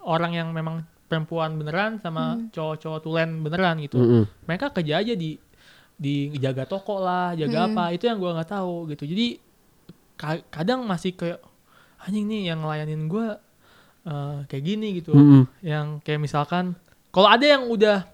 orang 0.00 0.32
yang 0.34 0.48
memang 0.50 0.84
perempuan 1.12 1.60
beneran 1.60 2.00
sama 2.00 2.40
cowok-cowok 2.48 3.00
tulen 3.04 3.44
beneran 3.44 3.76
gitu. 3.78 4.00
Mm-mm. 4.00 4.24
mereka 4.48 4.72
kerja 4.72 5.04
aja 5.04 5.12
di 5.12 5.36
di 5.92 6.32
jaga 6.40 6.64
toko 6.64 6.98
lah 6.98 7.36
jaga 7.36 7.68
apa 7.68 7.84
itu 7.92 8.08
yang 8.08 8.16
gua 8.16 8.32
nggak 8.32 8.48
tahu 8.48 8.88
gitu. 8.88 9.04
Jadi 9.04 9.26
ka- 10.16 10.44
kadang 10.48 10.88
masih 10.88 11.12
kayak 11.12 11.44
anjing 12.00 12.24
nih 12.24 12.48
yang 12.48 12.64
ngelayanin 12.64 13.04
gua 13.06 13.36
eh, 14.02 14.38
kayak 14.48 14.64
gini 14.64 14.88
gitu. 14.96 15.12
Mm-mm. 15.12 15.44
yang 15.60 16.00
kayak 16.00 16.18
misalkan 16.18 16.72
kalau 17.12 17.28
ada 17.28 17.44
yang 17.44 17.68
udah 17.68 18.08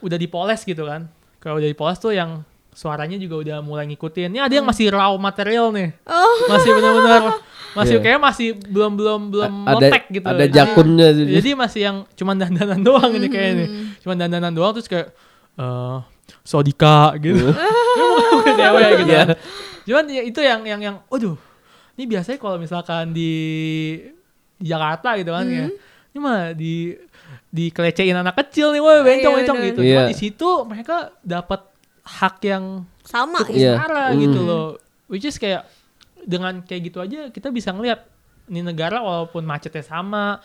udah 0.00 0.16
dipoles 0.16 0.62
gitu 0.62 0.86
kan 0.86 1.10
kalau 1.42 1.58
udah 1.58 1.66
dipoles 1.66 1.98
tuh 1.98 2.14
yang 2.14 2.46
suaranya 2.70 3.18
juga 3.18 3.42
udah 3.42 3.58
mulai 3.60 3.84
ngikutin. 3.90 4.30
Ini 4.30 4.46
ada 4.46 4.54
yang 4.54 4.64
masih 4.64 4.94
raw 4.94 5.10
material 5.18 5.74
nih. 5.74 5.90
Oh. 6.06 6.46
masih 6.46 6.70
benar-benar 6.70 7.22
masih 7.72 7.96
Iya. 7.96 8.02
kayak 8.02 8.20
masih 8.20 8.48
belum 8.64 8.92
belum 8.94 9.20
belum 9.28 9.50
A- 9.62 9.70
ada 9.70 9.86
motek 9.86 10.04
gitu 10.08 10.24
ada 10.24 10.38
Jadi- 10.40 10.52
jakunnya 10.52 11.08
jadi. 11.12 11.32
jadi 11.38 11.50
masih 11.54 11.80
yang 11.82 11.96
cuman 12.12 12.36
dandanan 12.36 12.80
doang 12.80 13.10
ini 13.12 13.26
kayak 13.26 13.50
ini 13.52 13.66
cuman 14.00 14.16
dandanan 14.18 14.50
doang 14.50 14.72
terus 14.72 14.86
kayak 14.86 15.14
eh 15.54 15.98
Sodika 16.40 17.14
gitu 17.16 17.50
Bukan 18.32 18.54
cewek 18.54 18.90
gitu 18.98 19.10
Iya. 19.10 19.24
cuman 19.82 20.04
ya 20.08 20.22
itu 20.24 20.40
yang 20.40 20.60
yang 20.62 20.80
yang 20.80 20.96
aduh 21.06 21.36
ini 21.94 22.04
biasanya 22.06 22.38
kalau 22.38 22.56
misalkan 22.56 23.10
di, 23.10 23.32
di 24.56 24.66
Jakarta 24.66 25.14
gitu 25.14 25.30
kan 25.30 25.44
ya 25.44 25.66
ini 26.08 26.18
mah 26.18 26.50
di 26.52 26.96
dikelecehin 27.48 28.14
anak 28.14 28.38
kecil 28.38 28.70
nih 28.70 28.78
woi 28.78 29.02
bencong 29.02 29.34
Iya, 29.36 29.66
gitu 29.66 29.80
Iya. 29.80 29.90
cuman 29.92 30.04
di 30.06 30.16
situ 30.16 30.48
mereka 30.64 30.96
dapat 31.20 31.66
hak 32.00 32.36
yang 32.42 32.64
Sama 33.02 33.42
cukup 33.42 33.54
ya. 33.54 33.58
Iya. 33.58 33.72
setara 33.76 34.04
Mm. 34.08 34.18
gitu 34.20 34.40
loh 34.40 34.66
which 35.06 35.22
is 35.24 35.36
kayak 35.36 35.66
dengan 36.26 36.60
kayak 36.62 36.82
gitu 36.90 36.98
aja 37.00 37.28
kita 37.28 37.48
bisa 37.48 37.72
ngelihat 37.72 38.04
ini 38.50 38.60
negara 38.60 39.00
walaupun 39.00 39.44
macetnya 39.44 39.84
sama 39.84 40.40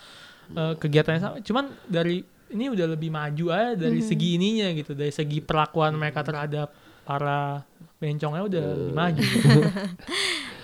eh, 0.51 0.73
kegiatannya 0.77 1.19
sama 1.21 1.35
cuman 1.41 1.65
dari 1.85 2.21
ini 2.53 2.69
udah 2.69 2.93
lebih 2.93 3.09
maju 3.09 3.45
aja 3.51 3.73
dari 3.75 3.99
segi 3.99 4.38
ininya 4.38 4.69
gitu 4.77 4.93
dari 4.93 5.09
segi 5.09 5.41
perlakuan 5.41 5.97
mereka 5.97 6.21
terhadap 6.21 6.69
para 7.01 7.65
bencongnya 7.97 8.43
udah 8.45 8.63
lebih 8.73 8.95
maju 8.95 9.21
gitu. 9.21 9.59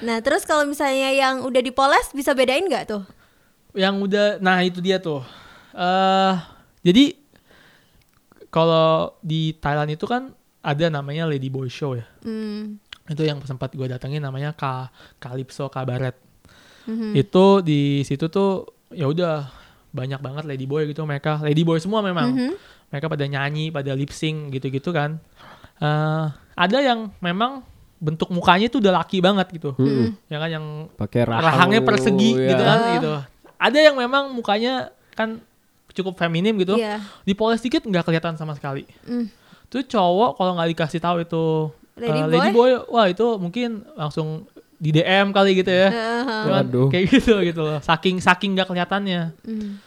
Nah, 0.02 0.18
terus 0.18 0.50
kalau 0.50 0.66
misalnya 0.66 1.14
yang 1.14 1.46
udah 1.46 1.62
dipoles 1.62 2.10
bisa 2.10 2.34
bedain 2.34 2.66
nggak 2.66 2.90
tuh? 2.90 3.06
yang 3.72 3.96
udah 4.04 4.36
nah 4.44 4.60
itu 4.60 4.84
dia 4.84 5.00
tuh 5.00 5.24
eh 5.72 6.36
jadi 6.84 7.16
kalau 8.52 9.16
di 9.24 9.56
Thailand 9.56 9.96
itu 9.96 10.04
kan 10.04 10.36
ada 10.62 10.86
namanya 10.92 11.26
Lady 11.26 11.48
Boy 11.48 11.72
Show 11.72 11.96
ya 11.96 12.06
Hmm. 12.22 12.78
Itu 13.12 13.22
yang 13.22 13.38
sempat 13.42 13.72
gue 13.72 13.86
datengin 13.86 14.20
namanya 14.20 14.52
Ka 14.52 14.88
Calypso 15.18 15.68
Cabaret 15.68 16.16
Mhm. 16.82 17.14
itu 17.14 17.46
di 17.62 17.82
situ 18.02 18.26
tuh 18.26 18.66
ya 18.90 19.06
udah 19.06 19.46
banyak 19.92 20.18
banget 20.18 20.44
lady 20.46 20.64
boy 20.64 20.84
gitu 20.86 21.04
mereka 21.04 21.38
lady 21.40 21.62
boy 21.62 21.78
semua 21.78 22.00
memang 22.00 22.32
Mhm. 22.32 22.52
mereka 22.88 23.06
pada 23.06 23.24
nyanyi 23.24 23.70
pada 23.70 23.92
lip 23.92 24.10
sync 24.10 24.50
gitu-gitu 24.52 24.90
kan 24.90 25.20
Eh, 25.78 26.26
ada 26.56 26.78
yang 26.78 27.10
memang 27.18 27.66
bentuk 27.98 28.30
mukanya 28.30 28.66
itu 28.66 28.78
udah 28.78 28.94
laki 28.96 29.18
banget 29.18 29.50
gitu 29.52 29.74
Mm-mm. 29.76 30.14
ya 30.26 30.38
kan 30.38 30.50
yang 30.52 30.66
Pakai 30.92 31.22
rahang. 31.24 31.42
rahangnya 31.44 31.82
persegi 31.82 32.32
ya. 32.32 32.50
gitu 32.50 32.64
kan 32.64 32.80
gitu 32.96 33.14
ada 33.58 33.80
yang 33.80 33.96
memang 33.96 34.30
mukanya 34.30 34.90
kan 35.12 35.42
cukup 35.92 36.14
feminim 36.16 36.54
gitu 36.56 36.78
Iya. 36.78 37.02
dipoles 37.22 37.60
dikit 37.60 37.82
nggak 37.82 38.02
kelihatan 38.04 38.34
sama 38.36 38.54
sekali 38.54 38.86
Mm. 39.04 39.26
tuh 39.68 39.82
cowok 39.84 40.36
kalau 40.36 40.54
nggak 40.54 40.70
dikasih 40.72 40.98
tahu 41.00 41.18
itu 41.20 41.44
Lady 42.02 42.10
eh, 42.12 42.24
boy? 42.24 42.34
lady 42.34 42.50
boy 42.52 42.72
wah 42.88 43.06
itu 43.06 43.28
mungkin 43.36 43.70
langsung 43.94 44.50
di 44.76 44.90
DM 44.92 45.30
kali 45.30 45.54
gitu 45.56 45.70
ya 45.70 45.88
Heeh. 45.88 46.42
Cuman 46.44 46.66
Waduh. 46.66 46.88
kayak 46.90 47.06
gitu 47.08 47.38
gitu 47.40 47.62
loh 47.62 47.78
saking 47.80 48.18
saking 48.18 48.54
nggak 48.54 48.66
kelihatannya 48.66 49.38
Mm. 49.42 49.78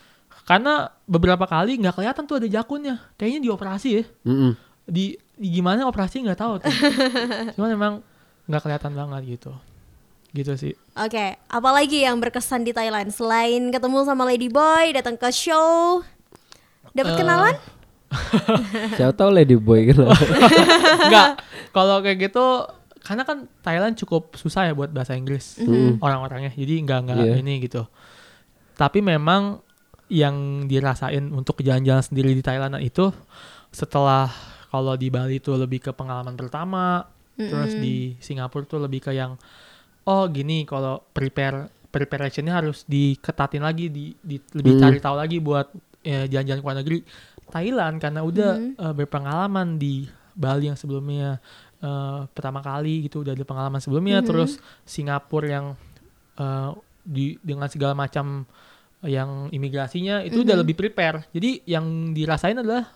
karena 0.45 0.73
beberapa 1.05 1.45
kali 1.45 1.75
nggak 1.77 1.95
kelihatan 1.95 2.25
tuh 2.25 2.37
ada 2.37 2.47
jakunnya 2.47 3.03
kayaknya 3.15 3.41
dioperasi 3.43 3.89
ya 3.91 4.05
Mm-mm. 4.23 4.53
di, 4.85 5.05
di 5.35 5.49
gimana 5.51 5.83
operasi 5.85 6.21
nggak 6.21 6.37
tahu 6.37 6.55
tuh 6.61 6.71
cuman 7.55 7.71
memang 7.71 7.93
nggak 8.45 8.61
kelihatan 8.61 8.93
banget 8.93 9.23
gitu 9.33 9.53
gitu 10.31 10.53
sih 10.55 10.75
Oke, 10.95 11.39
apalagi 11.49 12.03
yang 12.03 12.19
berkesan 12.19 12.63
di 12.63 12.71
Thailand 12.71 13.09
selain 13.09 13.71
ketemu 13.71 14.03
sama 14.03 14.23
Lady 14.23 14.47
Boy, 14.47 14.91
datang 14.91 15.15
ke 15.15 15.27
show, 15.29 16.03
dapat 16.91 17.13
Eh, 17.13 17.19
kenalan? 17.19 17.55
Siapa 18.97 19.13
tahu 19.13 19.31
Lady 19.31 19.55
Boy 19.55 19.89
kan. 19.89 20.09
nggak 21.09 21.29
kalau 21.71 22.01
kayak 22.01 22.19
gitu 22.23 22.69
karena 23.01 23.23
kan 23.23 23.45
Thailand 23.61 23.95
cukup 23.95 24.33
susah 24.33 24.65
ya 24.65 24.73
buat 24.73 24.89
bahasa 24.89 25.13
Inggris 25.13 25.59
Mm-mm. 25.59 26.01
orang-orangnya 26.01 26.51
jadi 26.51 26.75
nggak 26.81 26.99
nggak 27.03 27.17
Iya. 27.21 27.35
ini 27.37 27.55
gitu 27.61 27.85
tapi 28.73 28.99
memang 28.99 29.61
yang 30.07 30.35
dirasain 30.65 31.29
untuk 31.29 31.61
jalan-jalan 31.61 32.01
sendiri 32.01 32.33
di 32.33 32.41
Thailand 32.41 32.77
itu 32.79 33.13
setelah 33.69 34.29
kalau 34.67 34.95
di 34.95 35.09
Bali 35.09 35.39
itu 35.39 35.53
lebih 35.53 35.79
ke 35.81 35.91
pengalaman 35.91 36.35
pertama, 36.35 37.07
terus 37.37 37.73
di 37.75 38.19
Singapura 38.19 38.63
tuh 38.65 38.81
lebih 38.81 39.01
ke 39.01 39.13
yang 39.13 39.39
oh 40.05 40.25
gini 40.27 40.63
kalau 40.63 40.99
prepare 41.09 41.71
preparationnya 41.89 42.51
harus 42.53 42.83
diketatin 42.85 43.63
lagi, 43.63 43.87
di, 43.87 44.19
di- 44.19 44.43
lebih 44.53 44.75
Mm. 44.75 44.81
cari 44.81 44.99
tahu 44.99 45.15
lagi 45.15 45.39
buat 45.39 45.71
ya, 46.01 46.27
jalan-jalan 46.27 46.59
ke 46.59 46.67
luar 46.67 46.77
negeri. 46.77 46.99
Thailand 47.49 47.99
karena 47.99 48.21
udah 48.21 48.53
Mhm. 48.55 48.71
eh, 48.77 48.95
berpengalaman 48.95 49.77
di 49.77 50.07
Bali 50.33 50.67
yang 50.67 50.77
sebelumnya 50.77 51.39
eh, 51.79 52.21
pertama 52.33 52.59
kali 52.59 53.05
gitu 53.05 53.21
udah 53.21 53.37
ada 53.37 53.45
pengalaman 53.45 53.77
sebelumnya, 53.77 54.25
Mhm. 54.25 54.27
terus 54.27 54.57
Singapura 54.83 55.47
yang 55.47 55.67
eh, 56.35 56.71
di 57.05 57.37
dengan 57.39 57.69
segala 57.69 57.93
macam 57.93 58.49
yang 59.05 59.53
imigrasinya 59.53 60.25
itu 60.25 60.41
udah 60.41 60.57
Mhm. 60.57 60.63
lebih 60.65 60.75
prepare. 60.75 61.29
Jadi 61.31 61.61
yang 61.65 61.85
dirasain 62.11 62.57
adalah 62.57 62.89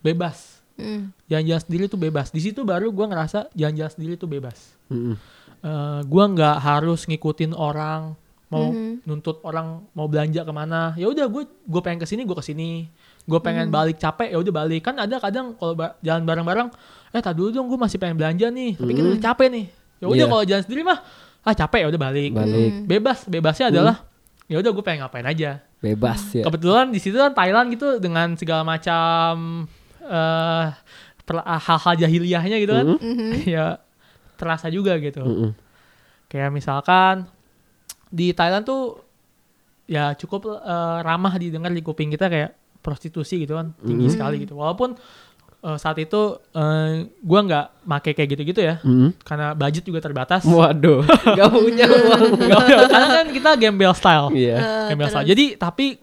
bebas. 0.00 0.64
Mm. 0.74 1.12
Jalan-jalan 1.28 1.62
sendiri 1.62 1.84
tuh 1.86 2.00
bebas. 2.00 2.32
Di 2.32 2.40
situ 2.40 2.64
baru 2.64 2.88
gua 2.88 3.06
ngerasa 3.06 3.52
jalan-jalan 3.52 3.92
sendiri 3.92 4.16
tuh 4.16 4.26
bebas. 4.26 4.72
Mm-mm. 4.88 5.14
Eh, 5.60 6.00
gua 6.08 6.24
nggak 6.26 6.56
harus 6.58 7.04
ngikutin 7.04 7.52
orang 7.52 8.16
mau 8.48 8.68
Mhm. 8.68 9.04
nuntut 9.04 9.40
orang 9.42 9.84
mau 9.92 10.08
belanja 10.08 10.40
ke 10.40 10.50
mana. 10.50 10.92
Ya 10.94 11.06
udah 11.06 11.24
gue 11.24 11.44
gue 11.46 11.80
pengen 11.80 12.00
ke 12.00 12.06
sini 12.06 12.24
gue 12.24 12.34
ke 12.34 12.42
sini. 12.42 12.84
Gue 13.22 13.38
pengen 13.38 13.68
balik 13.68 13.96
capek 13.96 14.28
ya 14.28 14.38
udah 14.38 14.54
balik. 14.56 14.82
Kan 14.82 14.96
ada 14.96 15.16
kadang 15.16 15.54
kalau 15.54 15.72
ba- 15.72 15.94
jalan 16.00 16.22
bareng-bareng, 16.22 16.68
eh 17.08 17.20
tak 17.20 17.32
dulu 17.32 17.48
dong 17.50 17.66
gue 17.66 17.76
masih 17.76 17.96
pengen 17.96 18.14
belanja 18.14 18.46
nih. 18.48 18.74
Tapi 18.74 18.92
kita 18.92 19.04
Mhm. 19.04 19.12
udah 19.12 19.22
capek 19.24 19.48
nih. 19.48 19.66
Ya 19.98 20.06
udah 20.06 20.16
Iya. 20.18 20.26
kalau 20.26 20.44
jalan 20.44 20.62
sendiri 20.62 20.82
mah 20.82 20.98
ah 21.40 21.54
capek 21.54 21.80
ya 21.80 21.88
udah 21.88 22.00
balik. 22.00 22.30
Balik. 22.32 22.70
Mm. 22.72 22.84
Bebas, 22.84 23.18
bebasnya 23.24 23.66
adalah 23.68 23.96
ya 24.44 24.58
udah 24.58 24.70
gue 24.70 24.84
pengen 24.84 25.00
ngapain 25.02 25.22
aja. 25.24 25.50
Bebas 25.78 26.20
ya. 26.32 26.42
Kebetulan 26.42 26.90
di 26.90 26.98
situ 26.98 27.14
kan 27.14 27.30
Thailand 27.30 27.70
gitu 27.70 27.98
dengan 27.98 28.34
segala 28.34 28.62
macam 28.62 29.66
eh 30.00 30.66
per- 31.22 31.46
hal-hal 31.46 31.94
jahiliyahnya 31.96 32.56
gitu 32.58 32.72
kan. 32.72 32.86
Mhm. 32.92 33.30
ya 33.54 33.78
terasa 34.34 34.66
juga 34.66 34.98
gitu. 34.98 35.22
Mm-mm. 35.22 35.50
Kayak 36.26 36.50
misalkan 36.50 37.30
di 38.08 38.30
Thailand 38.30 38.62
tuh 38.62 38.98
ya 39.84 40.10
cukup 40.12 40.50
eh, 40.52 40.98
ramah 41.00 41.34
didengar 41.34 41.70
di 41.70 41.80
kuping 41.80 42.10
kita 42.10 42.26
kayak 42.26 42.50
prostitusi 42.82 43.40
gitu 43.40 43.54
kan 43.54 43.72
tinggi 43.78 44.06
Mhm. 44.06 44.12
sekali 44.12 44.36
gitu. 44.38 44.54
Walaupun 44.54 44.98
eh, 45.62 45.78
saat 45.78 45.94
itu 45.96 46.20
eh, 46.50 46.90
gua 47.18 47.40
nggak 47.40 47.66
make 47.84 48.10
kayak 48.12 48.28
gitu-gitu 48.28 48.60
ya 48.60 48.82
Mm-mm. 48.82 49.14
karena 49.22 49.54
budget 49.54 49.82
juga 49.82 50.02
terbatas. 50.02 50.42
Waduh, 50.42 51.06
gak 51.38 51.48
punya 51.48 51.86
uang. 51.86 52.34
karena 52.84 53.08
kan 53.14 53.26
kita 53.28 53.50
gembel 53.56 53.92
style. 53.92 54.28
Iya. 54.32 54.56
Eh, 54.58 54.86
Gembel 54.90 55.08
style. 55.08 55.24
Jadi 55.24 55.44
tapi 55.54 55.96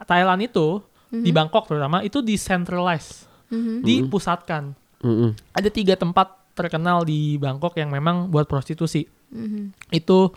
Thailand 0.00 0.40
itu 0.40 0.78
di 1.08 1.30
Mhm. 1.30 1.36
Bangkok 1.36 1.66
terutama 1.66 2.00
itu 2.00 2.18
decentralized, 2.20 3.26
Mhm. 3.46 3.82
dipusatkan. 3.82 4.74
Mm-mm. 5.00 5.30
Ada 5.52 5.68
tiga 5.68 5.94
tempat 5.94 6.26
terkenal 6.52 7.02
di 7.02 7.34
Bangkok 7.36 7.74
yang 7.74 7.90
memang 7.90 8.26
buat 8.28 8.46
prostitusi. 8.46 9.06
Mhm. 9.26 9.74
itu 9.90 10.30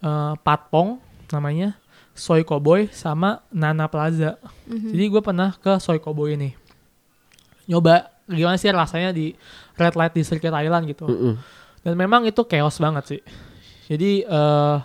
eh, 0.00 0.34
Patpong 0.36 0.98
namanya, 1.30 1.78
Soy 2.20 2.44
Cowboy 2.44 2.92
sama 2.92 3.40
Nana 3.48 3.88
Plaza. 3.88 4.36
Mhm. 4.68 4.92
Jadi 4.92 5.04
gue 5.08 5.22
pernah 5.24 5.56
ke 5.56 5.80
Soy 5.80 5.96
Cowboy 5.96 6.36
ini. 6.36 6.52
Nyoba 7.64 8.12
gimana 8.28 8.54
sih 8.54 8.68
rasanya 8.68 9.10
di 9.10 9.32
red 9.74 9.96
light 9.96 10.12
district 10.12 10.44
Thailand 10.44 10.84
gitu. 10.84 11.08
Mm-mm. 11.08 11.34
Dan 11.80 11.96
memang 11.96 12.28
itu 12.28 12.44
chaos 12.44 12.76
banget 12.76 13.04
sih. 13.08 13.20
Jadi 13.88 14.22
eh 14.22 14.78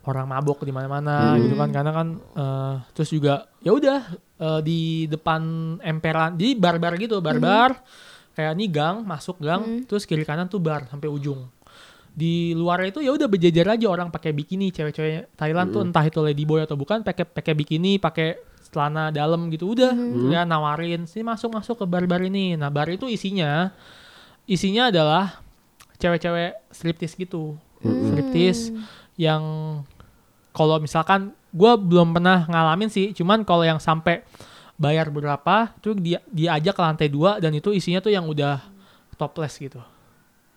orang 0.00 0.26
mabok 0.26 0.64
di 0.64 0.72
mana-mana 0.72 1.36
Hmm. 1.36 1.44
gitu 1.44 1.54
kan 1.54 1.68
karena 1.70 1.92
kan 1.92 2.08
eh, 2.16 2.74
terus 2.90 3.08
juga 3.08 3.46
ya 3.60 3.70
udah 3.70 4.00
eh, 4.40 4.60
di 4.60 4.80
depan 5.06 5.40
emperan 5.78 6.34
jadi 6.34 6.56
bar-bar 6.56 6.96
gitu, 6.96 7.20
bar-bar 7.20 7.78
kayak 8.32 8.52
nih 8.56 8.68
gang, 8.68 8.96
masuk 9.04 9.36
gang, 9.38 9.60
Hmm. 9.60 9.82
terus 9.84 10.02
kiri 10.02 10.24
kanan 10.24 10.48
tuh 10.48 10.58
bar 10.58 10.88
sampai 10.88 11.06
ujung. 11.06 11.46
Di 12.10 12.52
luar 12.58 12.82
itu 12.84 13.00
ya 13.00 13.14
udah 13.14 13.30
berjejer 13.30 13.64
aja 13.64 13.86
orang 13.86 14.10
pakai 14.10 14.34
bikini, 14.34 14.74
cewek-cewek 14.74 15.34
Thailand 15.38 15.70
tuh 15.70 15.82
entah 15.86 16.04
itu 16.04 16.18
ladyboy 16.20 16.66
atau 16.66 16.74
bukan 16.74 17.06
pakai 17.06 17.24
pakai 17.24 17.54
bikini, 17.54 17.96
pakai 18.02 18.40
celana 18.70 19.10
dalam 19.10 19.50
gitu 19.50 19.74
udah 19.74 19.90
ya 20.30 20.46
nawarin 20.46 21.02
sini 21.02 21.26
masuk 21.26 21.58
masuk 21.58 21.82
ke 21.82 21.84
bar-bar 21.86 22.22
ini. 22.22 22.54
Nah, 22.54 22.70
bar 22.70 22.86
itu 22.90 23.10
isinya 23.10 23.74
isinya 24.46 24.90
adalah 24.90 25.42
cewek-cewek 25.98 26.70
striptis 26.70 27.14
gitu. 27.14 27.58
Striptis 27.82 28.74
yang 29.14 29.42
kalau 30.50 30.82
misalkan 30.82 31.32
gue 31.50 31.72
belum 31.78 32.14
pernah 32.14 32.46
ngalamin 32.46 32.90
sih, 32.90 33.10
cuman 33.14 33.42
kalau 33.42 33.62
yang 33.66 33.78
sampai 33.82 34.22
bayar 34.80 35.12
berapa, 35.12 35.76
tuh 35.82 35.92
dia 35.98 36.24
diajak 36.30 36.72
ke 36.72 36.82
lantai 36.82 37.08
dua 37.12 37.36
dan 37.36 37.52
itu 37.52 37.74
isinya 37.74 38.00
tuh 38.00 38.14
yang 38.14 38.24
udah 38.24 38.64
topless 39.20 39.60
gitu, 39.60 39.82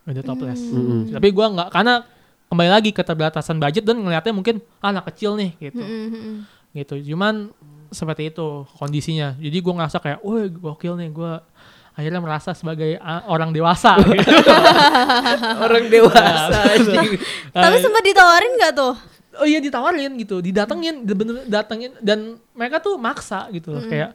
udah 0.04 0.24
topless. 0.24 0.60
Mm-mm. 0.60 1.12
Tapi 1.12 1.28
gue 1.30 1.46
nggak 1.48 1.70
karena 1.70 2.04
kembali 2.48 2.70
lagi 2.70 2.90
keterbatasan 2.92 3.58
budget 3.58 3.82
dan 3.82 3.98
ngelihatnya 3.98 4.34
mungkin 4.34 4.56
ah, 4.78 4.92
anak 4.92 5.10
kecil 5.10 5.34
nih 5.34 5.52
gitu, 5.60 5.82
Mhm. 5.82 6.34
gitu. 6.74 6.96
Cuman 7.10 7.50
seperti 7.90 8.30
itu 8.30 8.66
kondisinya. 8.74 9.38
Jadi 9.38 9.58
gue 9.58 9.74
ngerasa 9.74 9.98
kayak, 9.98 10.20
wah 10.22 10.44
gokil 10.46 10.98
nih 10.98 11.10
gue 11.10 11.34
akhirnya 11.94 12.20
merasa 12.20 12.52
sebagai 12.52 12.98
orang 13.26 13.54
dewasa. 13.54 13.98
gitu. 14.06 14.30
Orang 15.58 15.86
dewasa. 15.88 16.60
anjing. 16.74 17.18
Tapi 17.50 17.76
sempat 17.80 18.04
ditawarin 18.04 18.54
nggak 18.58 18.74
tuh? 18.74 18.94
oh 19.34 19.50
iya 19.50 19.58
ditawarin 19.58 20.14
gitu 20.14 20.46
didatengin 20.46 21.10
bener 21.10 21.42
datengin 21.50 21.90
dan 22.06 22.38
mereka 22.54 22.78
tuh 22.78 23.02
maksa 23.02 23.50
gitu 23.50 23.74
loh 23.74 23.82
kayak 23.82 24.14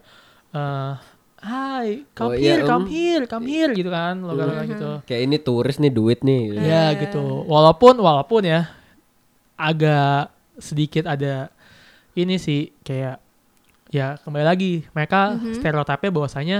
eh 0.55 0.93
hai 1.39 2.03
come 2.11 2.29
Oh, 2.29 2.33
iya, 2.33 2.53
here 2.53 2.63
come 2.63 2.83
em. 2.83 2.89
here 2.89 3.23
come 3.25 3.45
here 3.45 3.71
gitu 3.71 3.87
kan 3.87 4.19
loga-loga 4.19 4.63
gitu 4.65 4.89
Kayak 5.03 5.21
ini 5.23 5.37
turis 5.37 5.77
nih 5.77 5.89
duit 5.89 6.19
nih. 6.19 6.41
gitu. 6.49 6.61
ya 6.61 6.83
gitu 6.93 7.23
walaupun 7.45 7.95
walaupun 7.95 8.43
ya 8.43 8.67
agak 9.55 10.31
sedikit 10.57 11.03
ada 11.05 11.47
ini 12.13 12.35
sih 12.35 12.71
kayak 12.79 13.19
ya 13.89 14.15
kembali 14.17 14.45
lagi 14.45 14.71
mereka 14.89 15.33
stereotipnya 15.51 16.09
bahwasanya 16.09 16.59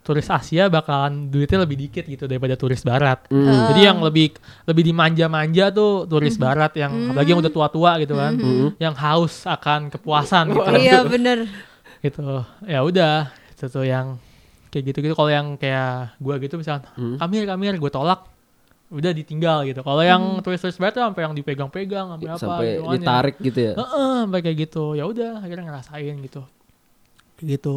turis 0.00 0.28
Asia 0.28 0.68
bakalan 0.68 1.26
duitnya 1.26 1.64
lebih 1.64 1.80
dikit 1.80 2.04
gitu 2.04 2.24
daripada 2.24 2.54
turis 2.54 2.82
Barat 2.82 3.24
Mm. 3.26 3.72
Jadi 3.72 3.80
yang 3.82 3.98
lebih 3.98 4.36
lebih 4.64 4.84
dimanja-manja 4.84 5.72
tuh 5.72 6.04
turis 6.04 6.36
Barat 6.36 6.70
yang 6.74 6.92
apalagi 7.08 7.32
yang 7.32 7.40
udah 7.40 7.50
tua-tua 7.50 7.96
gitu 7.98 8.12
kan, 8.12 8.36
yang 8.76 8.92
haus 8.94 9.42
akan 9.44 9.88
kepuasan 9.88 10.52
gitu, 10.52 10.70
Iya 10.76 11.02
bener. 11.02 11.48
gitu. 12.04 12.44
Ya 12.62 12.84
udah, 12.84 13.32
itu 13.54 13.66
tuh 13.66 13.82
yang 13.82 14.18
kayak 14.68 14.90
gitu-gitu. 14.90 15.14
Kalau 15.14 15.30
yang 15.30 15.54
kayak 15.54 16.18
gua 16.18 16.34
gitu 16.36 16.58
misalnya, 16.58 16.90
Hmm. 16.94 17.16
kamir 17.16 17.46
kamir, 17.46 17.74
gue 17.74 17.88
tolak, 17.88 18.26
udah 18.90 19.10
ditinggal 19.10 19.62
gitu. 19.64 19.80
Kalau 19.80 20.02
yang 20.02 20.22
turis-turis 20.42 20.76
Barat 20.76 20.92
tuh 20.92 21.02
sampai 21.02 21.22
yang 21.22 21.32
dipegang-pegang, 21.32 22.06
sampai 22.10 22.28
apa 22.28 22.38
Sampai 22.38 22.66
gitu 22.68 22.82
kan, 22.82 22.90
yang- 22.90 22.94
ditarik 23.00 23.36
gitu 23.38 23.58
ya. 23.60 23.72
Heeh, 23.74 24.14
sampai 24.22 24.40
kayak 24.40 24.56
gitu. 24.60 24.84
Ya 24.92 25.04
udah, 25.04 25.32
akhirnya 25.38 25.64
ngerasain 25.64 26.14
gitu. 26.20 26.42
Kayak 27.34 27.48
gitu. 27.54 27.76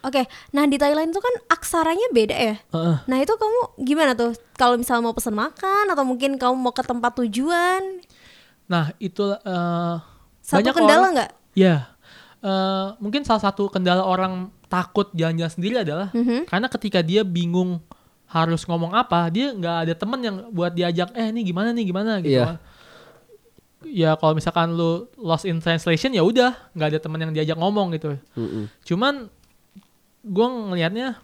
Oke, 0.00 0.22
nah 0.52 0.62
di 0.62 0.78
Thailand 0.78 1.10
itu 1.10 1.18
kan 1.18 1.34
aksaranya 1.50 2.06
beda 2.14 2.36
ya. 2.36 2.54
Heeh. 2.62 2.96
Nah 3.02 3.18
itu 3.18 3.34
kamu 3.34 3.60
gimana 3.82 4.14
tuh? 4.14 4.38
Kalau 4.54 4.78
misalnya 4.78 5.02
mau 5.02 5.16
pesan 5.16 5.34
makan 5.34 5.90
atau 5.90 6.04
mungkin 6.06 6.38
kamu 6.38 6.54
mau 6.54 6.70
ke 6.70 6.80
tempat 6.80 7.16
tujuan, 7.16 7.82
Nah, 8.66 8.90
itu 8.98 9.22
eh, 9.30 9.94
satu 10.40 10.58
banyak 10.58 10.74
kendala 10.74 11.06
nggak? 11.10 11.30
Ya, 11.54 11.86
eh, 12.40 12.86
mungkin 12.98 13.22
salah 13.22 13.38
satu 13.40 13.66
kendala 13.66 14.02
orang 14.02 14.50
takut 14.66 15.08
jalan-jalan 15.12 15.52
sendiri 15.52 15.74
adalah 15.80 16.10
Mhm. 16.10 16.46
karena 16.46 16.66
ketika 16.66 16.98
dia 17.00 17.22
bingung 17.22 17.78
harus 18.26 18.62
ngomong 18.62 18.90
apa, 18.90 19.30
dia 19.30 19.50
nggak 19.50 19.76
ada 19.86 19.94
temen 19.94 20.18
yang 20.18 20.36
buat 20.50 20.70
diajak, 20.70 21.14
eh 21.14 21.30
ini 21.30 21.42
gimana 21.42 21.70
nih 21.70 21.84
gimana 21.84 22.18
gitu. 22.18 22.34
Iya. 22.34 22.44
kan. 22.44 22.56
Ya 23.86 24.10
kalau 24.14 24.34
misalkan 24.34 24.72
lu 24.72 24.90
lost 25.14 25.44
in 25.44 25.58
translation 25.58 26.10
ya 26.10 26.20
udah 26.20 26.58
nggak 26.72 26.88
ada 26.90 26.98
temen 26.98 27.20
yang 27.20 27.30
diajak 27.30 27.54
ngomong 27.54 27.94
gitu. 27.94 28.18
Mm-mm. 28.34 28.66
Cuman 28.82 29.30
gue 30.20 30.46
ngelihatnya, 30.48 31.22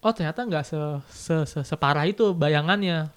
oh 0.00 0.10
ternyata 0.10 0.42
nggak 0.42 0.64
se, 0.64 0.78
se, 1.06 1.36
se- 1.46 1.62
separah 1.64 2.02
itu 2.02 2.32
bayangannya. 2.32 3.14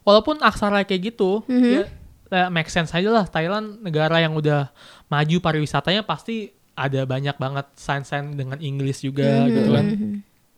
Walaupun 0.00 0.38
aksara 0.38 0.86
kayak 0.86 1.12
gitu, 1.12 1.42
Mhm. 1.44 1.84
ya 2.30 2.48
make 2.48 2.70
sense 2.70 2.90
aja 2.90 3.10
lah. 3.12 3.26
Thailand 3.26 3.82
negara 3.82 4.18
yang 4.18 4.32
udah 4.32 4.70
maju 5.06 5.36
pariwisatanya 5.36 6.00
pasti 6.00 6.54
ada 6.76 7.00
banyak 7.02 7.34
banget 7.34 7.66
sign-sign 7.74 8.36
dengan 8.36 8.60
Inggris 8.60 9.00
juga 9.00 9.48
gitu 9.48 9.72
kan. 9.72 9.86
Mhm. 9.88 10.16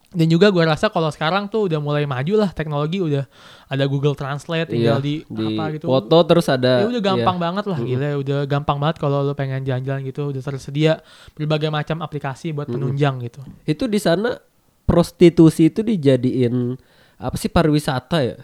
Dan 0.09 0.25
juga 0.27 0.49
gue 0.49 0.65
rasa 0.65 0.89
kalau 0.89 1.13
sekarang 1.13 1.47
tuh 1.47 1.69
udah 1.69 1.77
mulai 1.79 2.09
maju 2.09 2.41
lah 2.41 2.49
teknologi 2.49 2.97
udah 2.97 3.29
ada 3.69 3.85
Google 3.85 4.17
Translate 4.17 4.73
tinggal 4.73 4.99
Iya, 4.99 5.05
di, 5.05 5.15
apa 5.53 5.65
gitu. 5.77 5.85
foto 5.85 6.17
terus 6.25 6.49
ada 6.49 6.81
Ya 6.81 6.89
udah 6.89 7.03
gampang 7.05 7.37
iya. 7.37 7.45
banget 7.45 7.65
lah 7.69 7.79
gila 7.79 8.09
udah 8.17 8.39
gampang 8.49 8.79
banget 8.81 8.97
kalau 8.97 9.21
lo 9.21 9.37
pengen 9.37 9.63
jalan-jalan 9.63 10.01
gitu 10.03 10.33
udah 10.33 10.41
tersedia 10.41 11.05
berbagai 11.37 11.69
macam 11.69 12.01
aplikasi 12.01 12.57
buat 12.57 12.67
penunjang 12.67 13.21
gitu. 13.21 13.45
Itu 13.63 13.85
di 13.85 14.01
sana 14.01 14.41
prostitusi 14.89 15.69
itu 15.69 15.85
dijadiin 15.85 16.81
apa 17.21 17.37
sih 17.37 17.53
pariwisata 17.53 18.19
ya? 18.25 18.37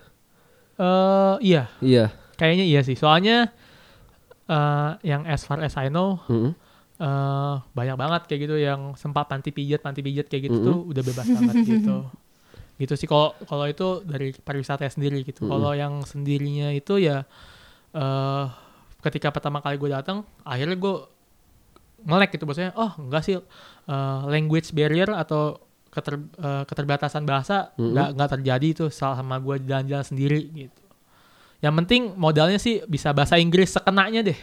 Eh 0.77 1.35
iya, 1.41 1.73
Iya. 1.81 2.13
kayaknya 2.37 2.69
iya 2.69 2.85
sih. 2.85 2.93
Soalnya 2.93 3.49
eh 4.45 4.91
yang 5.01 5.25
as 5.25 5.41
far 5.43 5.57
as 5.59 5.73
I 5.75 5.89
know 5.89 6.21
Mm-mm. 6.29 6.53
Eh 6.95 7.55
banyak 7.75 7.97
banget 7.99 8.23
kayak 8.31 8.41
gitu 8.47 8.57
yang 8.57 8.95
sempat 8.95 9.27
panti 9.27 9.51
pijat 9.51 9.83
panti 9.83 9.99
pijat 9.99 10.31
kayak 10.31 10.47
gitu 10.47 10.59
Mm-mm. 10.63 10.69
tuh 10.71 10.79
udah 10.95 11.03
bebas 11.03 11.27
banget 11.27 11.57
gitu 11.75 11.97
gitu 12.75 12.95
sih 12.95 13.07
kalau 13.07 13.35
kalau 13.47 13.67
itu 13.67 14.03
dari 14.07 14.31
pariwisata 14.31 14.87
sendiri 14.87 15.27
gitu 15.27 15.43
Mm-mm. 15.43 15.51
kalau 15.51 15.75
yang 15.75 16.03
sendirinya 16.07 16.71
itu 16.71 17.03
ya 17.03 17.27
eh 17.95 18.47
ketika 19.03 19.35
pertama 19.35 19.59
kali 19.59 19.77
gue 19.77 19.91
datang 19.91 20.23
akhirnya 20.47 20.79
gue 20.79 20.95
melek 22.05 22.37
gitu 22.37 22.45
maksudnya 22.45 22.73
oh 22.77 22.93
enggak 23.01 23.23
sih 23.25 23.37
eh, 23.37 24.21
language 24.29 24.71
barrier 24.71 25.11
atau 25.11 25.59
keter, 25.91 26.15
eh, 26.21 26.63
keterbatasan 26.67 27.23
bahasa 27.25 27.71
nggak 27.75 28.09
nggak 28.19 28.31
terjadi 28.39 28.67
itu 28.71 28.85
sama 28.91 29.39
gue 29.39 29.63
jalan-jalan 29.63 30.07
sendiri 30.07 30.41
gitu 30.53 30.83
yang 31.65 31.75
penting 31.81 32.13
modalnya 32.15 32.61
sih 32.61 32.85
bisa 32.85 33.11
bahasa 33.17 33.41
Inggris 33.41 33.73
sekenanya 33.73 34.21
deh 34.21 34.39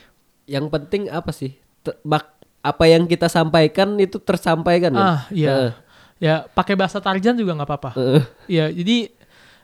Yang 0.49 0.67
penting 0.73 1.01
apa 1.07 1.29
sih? 1.29 1.53
Bak- 2.01 2.40
apa 2.61 2.83
yang 2.85 3.05
kita 3.05 3.25
sampaikan 3.25 3.97
itu 3.97 4.17
tersampaikan 4.17 4.91
ya? 4.91 5.01
ah 5.01 5.19
iya 5.29 5.49
Heeh. 5.51 5.71
ya 6.19 6.35
pakai 6.47 6.73
bahasa 6.73 6.97
Tarjan 6.97 7.33
juga 7.33 7.53
nggak 7.53 7.67
apa-apa 7.67 7.91
Heeh. 7.93 8.23
ya 8.47 8.65
jadi 8.69 8.97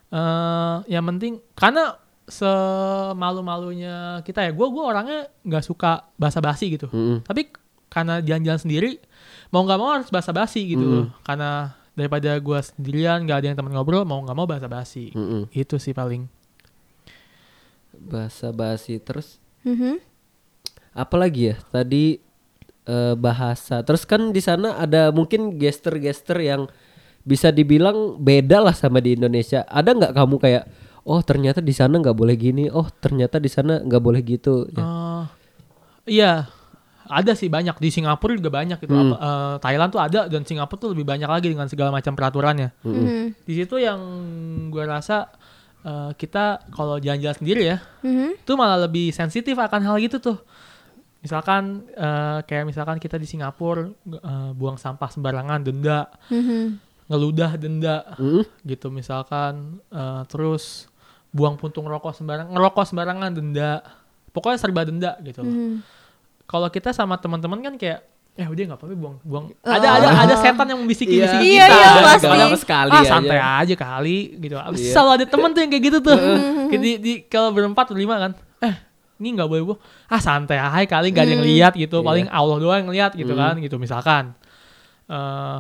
eh 0.08 0.76
yang 0.88 1.06
penting 1.06 1.38
karena 1.54 1.94
semalu-malunya 2.28 3.96
kita 4.22 4.42
ya 4.42 4.52
gue 4.52 4.68
gua 4.68 4.84
orangnya 4.90 5.32
nggak 5.42 5.64
suka 5.64 6.08
bahasa 6.16 6.40
basi 6.40 6.72
gitu 6.72 6.88
Mm-mm. 6.88 7.24
tapi 7.24 7.52
karena 7.88 8.20
jalan-jalan 8.20 8.60
sendiri 8.60 8.92
mau 9.48 9.64
nggak 9.64 9.78
mau 9.78 9.90
harus 9.94 10.10
bahasa 10.10 10.32
basi 10.32 10.68
gitu 10.68 10.82
Mm. 10.82 10.92
loh 10.92 11.08
karena 11.22 11.52
daripada 11.94 12.36
gue 12.36 12.60
sendirian 12.62 13.24
nggak 13.24 13.38
ada 13.38 13.48
yang 13.48 13.58
teman 13.58 13.72
ngobrol 13.72 14.04
mau 14.04 14.20
nggak 14.20 14.36
mau 14.36 14.46
bahasa 14.46 14.68
basi 14.68 15.12
Mm-mm. 15.12 15.48
itu 15.52 15.78
sih 15.78 15.92
paling 15.92 16.28
Bahasa 17.98 18.52
basi 18.52 18.98
terus 18.98 19.42
Mhm. 19.66 19.98
apalagi 20.94 21.52
ya 21.52 21.56
tadi 21.68 22.22
eh, 22.88 23.14
bahasa. 23.14 23.84
Terus 23.84 24.04
kan 24.04 24.32
di 24.32 24.40
sana 24.40 24.80
ada 24.80 25.12
mungkin 25.12 25.56
gesture-gesture 25.56 26.40
yang 26.40 26.66
bisa 27.22 27.52
dibilang 27.52 28.16
beda 28.18 28.64
lah 28.64 28.72
sama 28.72 28.98
di 28.98 29.14
Indonesia. 29.14 29.68
Ada 29.68 29.92
nggak 29.92 30.14
kamu 30.16 30.36
kayak 30.40 30.64
oh 31.04 31.20
ternyata 31.20 31.60
di 31.60 31.72
sana 31.72 32.00
nggak 32.00 32.16
boleh 32.16 32.34
gini. 32.34 32.72
Oh 32.72 32.88
ternyata 32.88 33.38
di 33.38 33.48
sana 33.48 33.84
nggak 33.84 34.02
boleh 34.02 34.24
gitu. 34.24 34.68
Ya. 34.72 34.80
Eh, 34.82 35.24
iya. 36.08 36.32
Ada 37.08 37.40
sih 37.40 37.48
banyak. 37.48 37.80
Di 37.80 37.88
Singapura 37.88 38.36
juga 38.36 38.52
banyak 38.52 38.84
gitu. 38.84 38.92
Hmm. 38.92 39.12
Apa, 39.12 39.16
eh, 39.16 39.56
Thailand 39.64 39.90
tuh 39.92 40.02
ada 40.02 40.28
dan 40.28 40.44
Singapura 40.44 40.80
tuh 40.80 40.90
lebih 40.92 41.08
banyak 41.08 41.28
lagi 41.28 41.48
dengan 41.52 41.68
segala 41.68 41.92
macam 41.92 42.16
peraturannya. 42.16 42.72
Mhm. 42.84 43.44
di 43.44 43.54
situ 43.56 43.76
yang 43.80 44.00
gue 44.68 44.84
rasa 44.84 45.28
eh, 45.84 46.12
kita 46.16 46.68
kalau 46.72 47.00
jalan-jalan 47.00 47.38
sendiri 47.38 47.64
ya 47.64 47.78
Mhm. 48.04 48.44
itu 48.44 48.54
malah 48.60 48.88
lebih 48.88 49.16
sensitif 49.16 49.56
akan 49.56 49.88
hal 49.88 49.96
gitu 50.04 50.20
tuh 50.20 50.36
misalkan 51.28 51.64
eh, 51.92 52.40
kayak 52.42 52.64
misalkan 52.66 52.96
kita 52.96 53.16
di 53.16 53.28
Singapura 53.28 53.84
eh, 53.86 54.52
buang 54.52 54.76
sampah 54.76 55.08
sembarangan 55.08 55.60
denda 55.62 56.08
Mhm. 56.28 56.88
ngeludah 57.06 57.52
denda 57.56 57.96
Mm-mm. 58.16 58.48
gitu 58.64 58.88
misalkan 58.88 59.84
eh, 59.86 60.22
terus 60.26 60.88
buang 61.30 61.54
puntung 61.54 61.84
rokok 61.84 62.16
sembarangan 62.16 62.50
ngerokok 62.50 62.86
sembarangan 62.86 63.32
denda 63.32 63.84
pokoknya 64.30 64.58
serba 64.58 64.82
denda 64.82 65.20
gitu 65.22 65.42
loh. 65.42 65.52
Mhm. 65.52 65.76
kalau 66.46 66.68
kita 66.68 66.90
sama 66.92 67.16
teman-teman 67.16 67.60
kan 67.62 67.76
kayak 67.76 68.08
eh 68.34 68.46
udah 68.46 68.64
nggak 68.64 68.80
apa-apa 68.80 68.96
buang 68.96 69.18
buang 69.20 69.46
Oh. 69.58 69.68
ada 69.68 69.98
ada 69.98 70.08
ada 70.16 70.36
setan 70.40 70.64
yang 70.66 70.78
membisiki 70.78 71.18
bisiki 71.18 71.48
Iya, 71.52 71.66
kita 71.66 71.74
iya, 71.74 71.90
gitu. 71.90 72.02
pasti. 72.06 72.28
Apa 72.30 72.58
sekali 72.58 72.90
ah 72.90 72.98
aja. 72.98 73.10
santai 73.10 73.40
aja 73.42 73.76
kali 73.76 74.18
gitu 74.38 74.56
Iya. 74.56 74.94
selalu 74.94 75.12
ada 75.12 75.26
temen 75.26 75.50
tuh 75.50 75.60
yang 75.60 75.72
kayak 75.74 75.86
gitu 75.86 75.98
tuh 76.00 76.18
Kayak 76.68 76.82
di, 76.82 76.92
di 76.98 77.14
kalau 77.26 77.50
berempat 77.50 77.86
berlima 77.88 78.16
kan 78.20 78.32
eh 78.60 78.76
ini 79.18 79.34
nggak 79.34 79.48
boleh 79.48 79.64
buang. 79.66 79.80
Ah 80.08 80.18
santai 80.18 80.58
aja 80.58 80.86
kali 80.86 81.10
nggak 81.10 81.24
ada 81.24 81.34
yang 81.34 81.46
lihat 81.46 81.74
gitu. 81.74 82.00
Iya. 82.00 82.06
paling 82.06 82.28
Allah 82.30 82.58
doang 82.58 82.80
yang 82.86 82.92
lihat 82.92 83.12
gitu 83.14 83.34
Hmm. 83.34 83.42
kan 83.42 83.54
gitu 83.58 83.76
misalkan. 83.78 84.24
Eh 85.08 85.60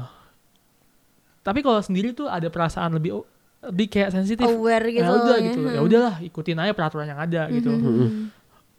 tapi 1.41 1.63
kalau 1.63 1.79
sendiri 1.79 2.11
tuh 2.11 2.27
ada 2.27 2.47
perasaan 2.47 2.91
lebih 2.93 3.23
lebih 3.63 3.87
kayak 3.87 4.11
sensitif. 4.11 4.43
Aware 4.43 4.85
gitu 4.91 5.01
ya 5.01 5.11
udah 5.11 5.37
ya. 5.37 5.45
gitu. 5.49 5.59
ya. 5.65 5.79
Udahlah 5.81 6.15
ikutin 6.21 6.57
aja 6.59 6.73
peraturan 6.73 7.07
yang 7.07 7.19
ada 7.19 7.47
gitu. 7.49 7.71
Mhm. 7.71 8.35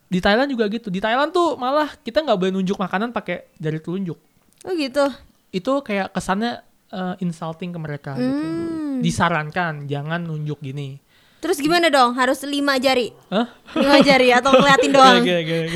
di 0.09 0.25
Thailand 0.25 0.49
juga 0.49 0.65
gitu. 0.73 0.89
Di 0.89 1.05
Thailand 1.05 1.29
tuh 1.31 1.61
malah 1.61 1.93
kita 2.01 2.25
nggak 2.25 2.39
boleh 2.41 2.53
nunjuk 2.55 2.81
makanan 2.81 3.13
pakai 3.13 3.45
jari 3.61 3.77
telunjuk. 3.77 4.17
Oh 4.65 4.73
gitu? 4.73 5.05
Itu 5.51 5.85
kayak 5.85 6.13
kesannya 6.13 6.65
eh, 6.89 7.15
insulting 7.21 7.77
ke 7.77 7.79
mereka 7.79 8.13
gitu. 8.17 8.25
Hmm. 8.25 9.05
disarankan 9.05 9.85
jangan 9.85 10.25
nunjuk 10.25 10.59
gini 10.59 10.97
terus 11.39 11.59
gimana 11.63 11.89
dong? 11.89 12.15
Harus 12.19 12.43
lima 12.45 12.77
jari? 12.79 13.15
Hah? 13.31 13.47
lima 13.77 13.99
jari 14.03 14.29
atau 14.35 14.51
ngeliatin 14.55 14.91
doang? 14.91 15.23
Gini, 15.23 15.43
gini. 15.45 15.69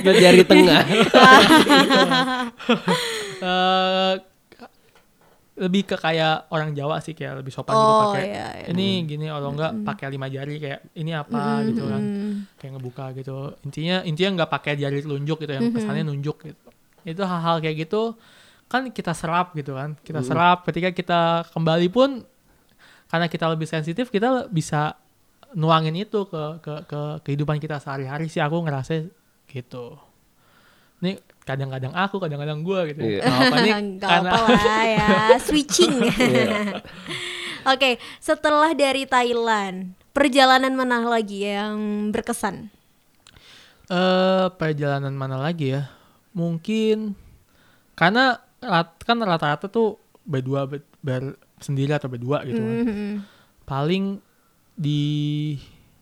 Atau 0.00 0.12
jari 0.18 0.42
tengah. 0.44 0.82
Eh, 3.40 4.14
lebih 5.60 5.92
ke 5.92 5.96
kayak 6.00 6.48
orang 6.48 6.72
Jawa 6.72 7.04
sih 7.04 7.12
kayak 7.12 7.44
lebih 7.44 7.52
sopan 7.52 7.76
gitu 7.76 7.84
oh 7.84 8.00
pakai 8.08 8.24
iya, 8.32 8.48
iya. 8.64 8.66
ini 8.72 9.04
gini 9.04 9.28
kalau 9.28 9.52
enggak 9.52 9.72
pakai 9.84 10.06
lima 10.08 10.26
jari 10.32 10.56
kayak 10.56 10.80
ini 10.96 11.12
apa? 11.12 11.60
Gitu 11.68 11.84
kan. 11.84 12.02
kayak 12.56 12.70
ngebuka 12.80 13.04
gitu. 13.20 13.36
Intinya 13.68 13.96
intinya 14.08 14.30
nggak 14.40 14.50
pakai 14.56 14.72
jari 14.80 15.04
telunjuk 15.04 15.44
gitu 15.44 15.52
yang 15.52 15.68
kesannya 15.68 16.08
nunjuk 16.08 16.36
gitu. 16.48 16.68
Itu 17.04 17.22
hal-hal 17.28 17.60
kayak 17.60 17.76
gitu 17.88 18.16
kan 18.72 18.88
kita 18.88 19.12
serap 19.12 19.52
gitu 19.52 19.76
kan. 19.76 20.00
Kita 20.00 20.24
serap 20.24 20.64
ketika 20.64 20.96
kita 20.96 21.20
kembali 21.52 21.88
pun 21.92 22.24
karena 23.10 23.26
kita 23.26 23.50
lebih 23.50 23.66
sensitif 23.66 24.08
kita 24.08 24.46
bisa 24.46 24.94
nuangin 25.58 25.98
itu 25.98 26.30
ke 26.30 26.62
ke 26.62 26.74
ke 26.86 27.00
kehidupan 27.26 27.58
kita 27.58 27.82
sehari-hari 27.82 28.30
sih. 28.30 28.38
Aku 28.38 28.62
ngerasa 28.62 29.10
gitu. 29.50 29.98
Ini 31.02 31.18
kadang-kadang 31.42 31.90
aku 31.90 32.22
kadang-kadang 32.22 32.62
gua 32.62 32.86
gitu. 32.86 33.02
Iya. 33.02 33.26
Nggak 33.26 33.40
apa 33.42 33.56
nih? 33.58 33.72
Karena 34.02 34.30
apa 34.30 34.38
lah 34.46 34.84
ya. 34.86 35.08
Switching. 35.46 35.94
Oke 37.74 38.00
setelah 38.22 38.72
dari 38.72 39.04
Thailand 39.04 39.92
perjalanan 40.14 40.72
mana 40.72 41.02
lagi 41.04 41.44
yang 41.44 42.08
berkesan? 42.14 42.70
Eh 43.90 44.46
perjalanan 44.54 45.12
mana 45.12 45.36
lagi 45.36 45.74
ya? 45.74 45.90
Mungkin 46.30 47.18
karena 47.98 48.38
rat- 48.62 49.02
kan 49.02 49.18
rata-rata 49.18 49.66
tuh 49.66 49.98
berdua 50.22 50.64
ber, 50.70 50.86
ber- 51.02 51.36
sendiri 51.60 51.92
atau 51.92 52.08
berdua 52.08 52.42
gitu 52.42 52.58
kan. 52.58 52.76
Mhm. 52.82 53.12
paling 53.62 54.04
di 54.72 55.02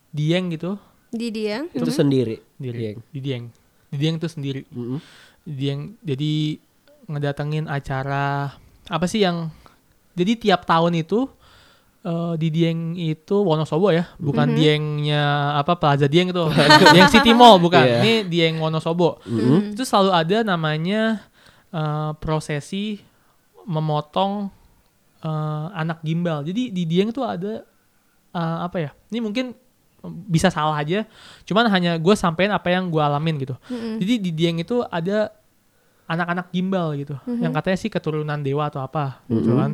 Dieng 0.08 0.48
gitu 0.48 0.78
di 1.08 1.28
dia 1.28 1.64
itu 1.66 1.88
sendiri 1.88 2.40
sendiri 2.54 2.78
Dieng. 2.78 2.98
di 3.06 3.18
Dieng 3.20 3.44
di 3.88 3.96
Dieng 3.96 4.16
tuh 4.16 4.28
sendiri 4.28 4.62
Mm-mm. 4.68 4.98
di 5.42 5.52
Dieng 5.54 5.80
jadi 6.00 6.32
ngedatengin 7.06 7.66
acara 7.66 8.52
apa 8.84 9.04
sih 9.04 9.20
yang 9.20 9.48
jadi 10.12 10.34
tiap 10.34 10.64
tahun 10.64 10.96
itu 10.96 11.28
eh, 12.02 12.34
di 12.36 12.48
Dieng 12.48 12.94
itu 12.94 13.36
Wonosobo 13.38 13.88
ya 13.88 14.08
bukan 14.16 14.48
Mhm. 14.48 14.56
Diengnya 14.56 15.24
apa 15.54 15.74
Plaza 15.74 16.04
Dieng 16.04 16.28
itu 16.28 16.44
Dieng 16.92 17.08
City 17.08 17.32
Mall 17.32 17.56
bukan 17.58 17.80
Iya. 17.80 17.96
ini 17.98 18.12
Dieng 18.24 18.56
Wonosobo 18.58 19.20
Mm-mm. 19.24 19.72
itu 19.72 19.82
selalu 19.82 20.10
ada 20.14 20.38
namanya 20.42 21.24
eh, 21.68 22.10
prosesi 22.14 23.00
memotong 23.64 24.48
eh, 25.20 25.66
anak 25.72 25.98
gimbal. 26.00 26.42
Jadi 26.42 26.70
di 26.70 26.82
Dieng 26.84 27.10
tuh 27.10 27.22
ada 27.22 27.62
eh, 28.30 28.58
apa 28.60 28.76
ya? 28.78 28.90
Ini 29.08 29.18
mungkin 29.18 29.54
bisa 30.24 30.46
salah 30.48 30.78
aja. 30.78 31.02
Cuman 31.42 31.66
hanya 31.68 31.96
gue 31.96 32.14
sampein 32.14 32.48
apa 32.48 32.68
yang 32.68 32.86
gue 32.86 33.00
alamin 33.00 33.34
gitu. 33.38 33.54
Mhm. 33.66 33.98
Jadi 33.98 34.14
di 34.20 34.30
Dieng 34.30 34.58
itu 34.58 34.80
ada 34.82 35.34
anak-anak 36.06 36.48
gimbal 36.48 36.96
gitu, 36.96 37.20
yang 37.36 37.52
katanya 37.52 37.76
sih 37.76 37.92
keturunan 37.92 38.40
dewa 38.40 38.72
atau 38.72 38.80
apa, 38.80 39.20
gitu 39.28 39.52
Mhm. 39.52 39.58
kan. 39.60 39.70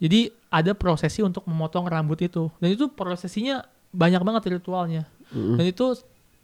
Jadi 0.00 0.20
ada 0.48 0.72
prosesi 0.72 1.20
untuk 1.20 1.44
memotong 1.44 1.84
rambut 1.84 2.16
itu, 2.18 2.48
dan 2.56 2.72
itu 2.72 2.88
prosesinya 2.88 3.60
banyak 3.92 4.24
banget 4.24 4.56
ritualnya, 4.56 5.04
Mm-mm. 5.28 5.60
dan 5.60 5.64
itu 5.68 5.92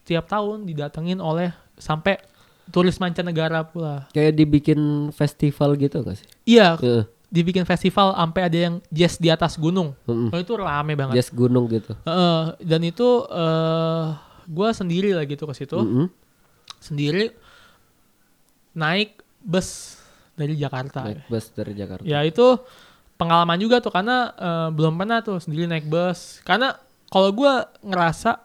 tiap 0.04 0.28
tahun 0.28 0.68
didatengin 0.68 1.16
oleh 1.16 1.48
sampai 1.76 2.20
turis 2.68 3.00
mancanegara 3.00 3.64
pula. 3.64 4.04
kayak 4.10 4.36
dibikin 4.36 4.78
festival 5.10 5.74
gitu 5.76 6.04
gak 6.04 6.20
sih 6.20 6.28
Iya, 6.44 6.76
Heeh. 6.76 7.02
Dibikin 7.32 7.64
festival 7.64 8.12
sampai 8.12 8.42
ada 8.44 8.58
yang 8.60 8.74
jazz 8.88 9.16
di 9.16 9.26
atas 9.26 9.56
gunung. 9.56 9.96
Mm-mm. 10.04 10.28
Oh, 10.28 10.36
itu 10.36 10.52
rame 10.52 10.92
banget. 10.92 11.16
Jazz 11.16 11.32
gunung 11.32 11.64
gitu 11.66 11.96
Heeh, 12.04 12.42
dan 12.60 12.80
itu 12.82 13.08
eh 13.26 14.04
gue 14.44 14.68
sendiri 14.70 15.10
lah 15.12 15.24
gitu 15.24 15.48
ke 15.48 15.54
situ, 15.56 15.74
Mm-mm. 15.74 16.12
sendiri 16.76 17.32
naik 18.72 19.20
bus 19.40 20.00
dari 20.32 20.56
Jakarta. 20.56 21.04
naik 21.04 21.24
bus 21.26 21.48
dari 21.50 21.72
Jakarta 21.72 22.04
Ya 22.04 22.20
itu 22.20 22.56
pengalaman 23.16 23.56
juga 23.56 23.80
tuh 23.80 23.92
karena 23.92 24.32
eh, 24.32 24.68
belum 24.70 24.94
pernah 24.94 25.20
tuh 25.20 25.38
sendiri 25.38 25.64
naik 25.64 25.86
bus. 25.86 26.40
Karena 26.42 26.76
kalau 27.08 27.28
gue 27.30 27.52
ngerasa 27.82 28.40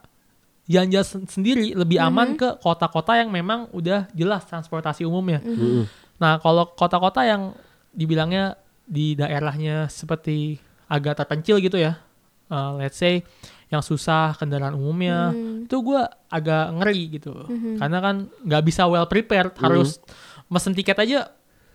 jalan-jalan 0.64 1.06
sen- 1.06 1.28
sendiri 1.28 1.72
lebih 1.72 1.96
aman 1.98 2.36
ke 2.36 2.60
kota-kota 2.60 3.16
yang 3.16 3.28
memang 3.28 3.72
udah 3.72 4.08
jelas 4.12 4.44
transportasi 4.44 5.04
umumnya. 5.04 5.40
Mm-mm. 5.40 5.88
Nah 6.16 6.36
kalau 6.38 6.68
kota-kota 6.72 7.24
yang 7.24 7.52
dibilangnya 7.90 8.56
di 8.88 9.12
daerahnya 9.12 9.86
seperti 9.86 10.56
agak 10.88 11.20
terpencil 11.20 11.60
gitu 11.60 11.76
ya, 11.76 12.00
eh, 12.46 12.70
let's 12.76 12.96
say 12.96 13.20
yang 13.68 13.84
susah 13.84 14.32
kendaraan 14.34 14.72
umumnya 14.72 15.28
Hmm. 15.28 15.68
itu 15.68 15.76
gue 15.78 16.00
agak 16.26 16.64
ngeri 16.74 17.02
gitu. 17.14 17.36
Mhm. 17.44 17.76
karena 17.76 17.98
kan 18.00 18.16
nggak 18.40 18.62
bisa 18.64 18.88
well 18.88 19.04
prepared 19.04 19.52
harus 19.58 20.00
mesen 20.48 20.72
tiket 20.72 20.96
aja. 20.96 21.28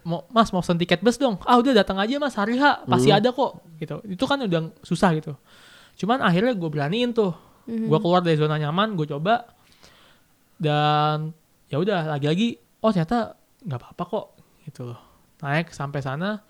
Mau 0.03 0.25
mas 0.27 0.49
mau 0.49 0.59
pesen 0.59 0.75
tiket 0.75 0.99
bus 0.99 1.15
dong? 1.15 1.37
Ah 1.45 1.55
udah 1.55 1.71
datang 1.71 1.95
aja 1.95 2.17
mas 2.17 2.33
hari 2.33 2.57
H 2.57 2.83
pasti 2.83 3.07
Mhm. 3.07 3.17
ada 3.21 3.29
kok 3.29 3.51
gitu. 3.77 4.01
Itu 4.03 4.25
kan 4.25 4.41
udah 4.41 4.73
susah 4.81 5.13
gitu. 5.13 5.37
Cuman 5.95 6.19
akhirnya 6.19 6.51
gue 6.51 6.67
beraniin 6.67 7.13
tuh. 7.13 7.31
Mhm. 7.63 7.87
gue 7.87 7.99
keluar 8.01 8.19
dari 8.19 8.35
zona 8.35 8.57
nyaman 8.57 8.97
gue 8.97 9.07
coba. 9.07 9.47
Dan 10.57 11.31
ya 11.69 11.77
udah 11.77 12.09
lagi-lagi 12.09 12.57
oh 12.79 12.89
ternyata 12.89 13.37
nggak 13.61 13.79
apa-apa 13.79 14.03
kok 14.03 14.25
gitu 14.65 14.81
loh. 14.89 14.99
Naik 15.39 15.71
sampai 15.71 15.99
sana 15.99 16.41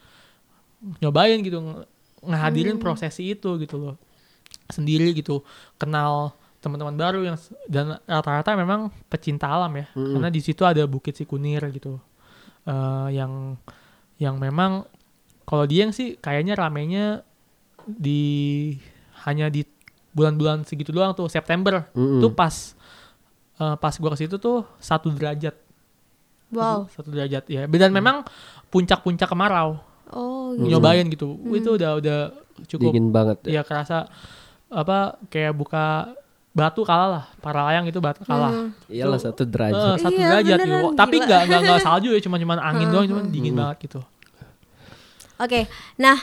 nyobain 1.00 1.40
gitu 1.40 1.58
nge- 1.58 1.88
ngehadirin 2.24 2.76
Hmm. 2.76 2.84
prosesi 2.84 3.24
itu 3.30 3.50
gitu 3.58 3.76
loh 3.78 3.96
sendiri 4.68 5.12
gitu 5.12 5.44
kenal 5.76 6.32
teman-teman 6.60 6.96
baru 6.96 7.20
yang 7.24 7.38
dan 7.68 8.00
rata-rata 8.02 8.56
memang 8.56 8.88
pecinta 9.06 9.46
alam 9.46 9.72
ya 9.74 9.92
Mm-mm. 9.92 10.16
karena 10.16 10.30
di 10.30 10.40
situ 10.40 10.64
ada 10.64 10.84
Bukit 10.84 11.14
Sikunir 11.14 11.64
gitu 11.70 12.00
Eh, 12.64 13.10
yang 13.12 13.60
yang 14.16 14.40
memang 14.40 14.88
kalau 15.44 15.68
Dieng 15.68 15.92
sih 15.92 16.16
kayaknya 16.16 16.56
ramenya 16.56 17.28
di 17.84 18.72
hanya 19.22 19.52
di 19.52 19.68
bulan-bulan 20.10 20.64
segitu 20.64 20.90
doang 20.90 21.12
tuh 21.12 21.28
September 21.28 21.92
Mm-mm. 21.92 22.24
tuh 22.24 22.32
pas 22.32 22.56
eh, 23.58 23.76
pas 23.76 23.92
gua 23.94 24.16
ke 24.16 24.24
situ 24.24 24.36
tuh 24.38 24.64
satu 24.80 25.12
derajat 25.12 25.60
Wow. 26.54 26.88
satu 26.88 27.10
derajat 27.10 27.44
ya 27.48 27.66
dan 27.66 27.92
memang 27.92 28.24
puncak-puncak 28.70 29.28
kemarau 29.28 29.84
Oh, 30.14 30.54
Hmm. 30.54 30.62
gitu. 30.62 30.70
nyobain 30.72 31.06
gitu 31.06 31.28
itu 31.52 31.70
udah 31.72 31.92
udah 31.98 32.20
cukup 32.66 32.90
dingin 32.90 33.10
banget 33.10 33.38
ya. 33.44 33.52
ya 33.52 33.62
kerasa 33.62 34.06
apa 34.70 35.18
kayak 35.28 35.52
buka 35.52 36.14
batu 36.50 36.82
kalah 36.82 37.10
lah 37.12 37.26
para 37.38 37.66
layang 37.66 37.86
itu 37.86 37.98
batu 37.98 38.22
kalah 38.22 38.54
Hmm. 38.54 38.70
Iyalah 38.86 39.18
satu 39.20 39.42
derajat. 39.44 39.98
satu 40.00 40.14
Iya, 40.14 40.30
derajat 40.32 40.58
beneran, 40.60 40.70
gitu 40.86 40.88
tapi 40.94 41.16
nggak 41.20 41.42
nggak 41.44 41.60
nggak 41.64 41.80
salju 41.88 42.10
ya 42.10 42.22
cuma 42.22 42.38
cuman 42.38 42.58
angin 42.58 42.88
doang 42.88 43.06
cuman 43.08 43.24
dingin 43.28 43.52
Hmm. 43.52 43.62
banget 43.66 43.78
gitu 43.84 44.00
Oke, 45.36 45.66
nah 45.96 46.16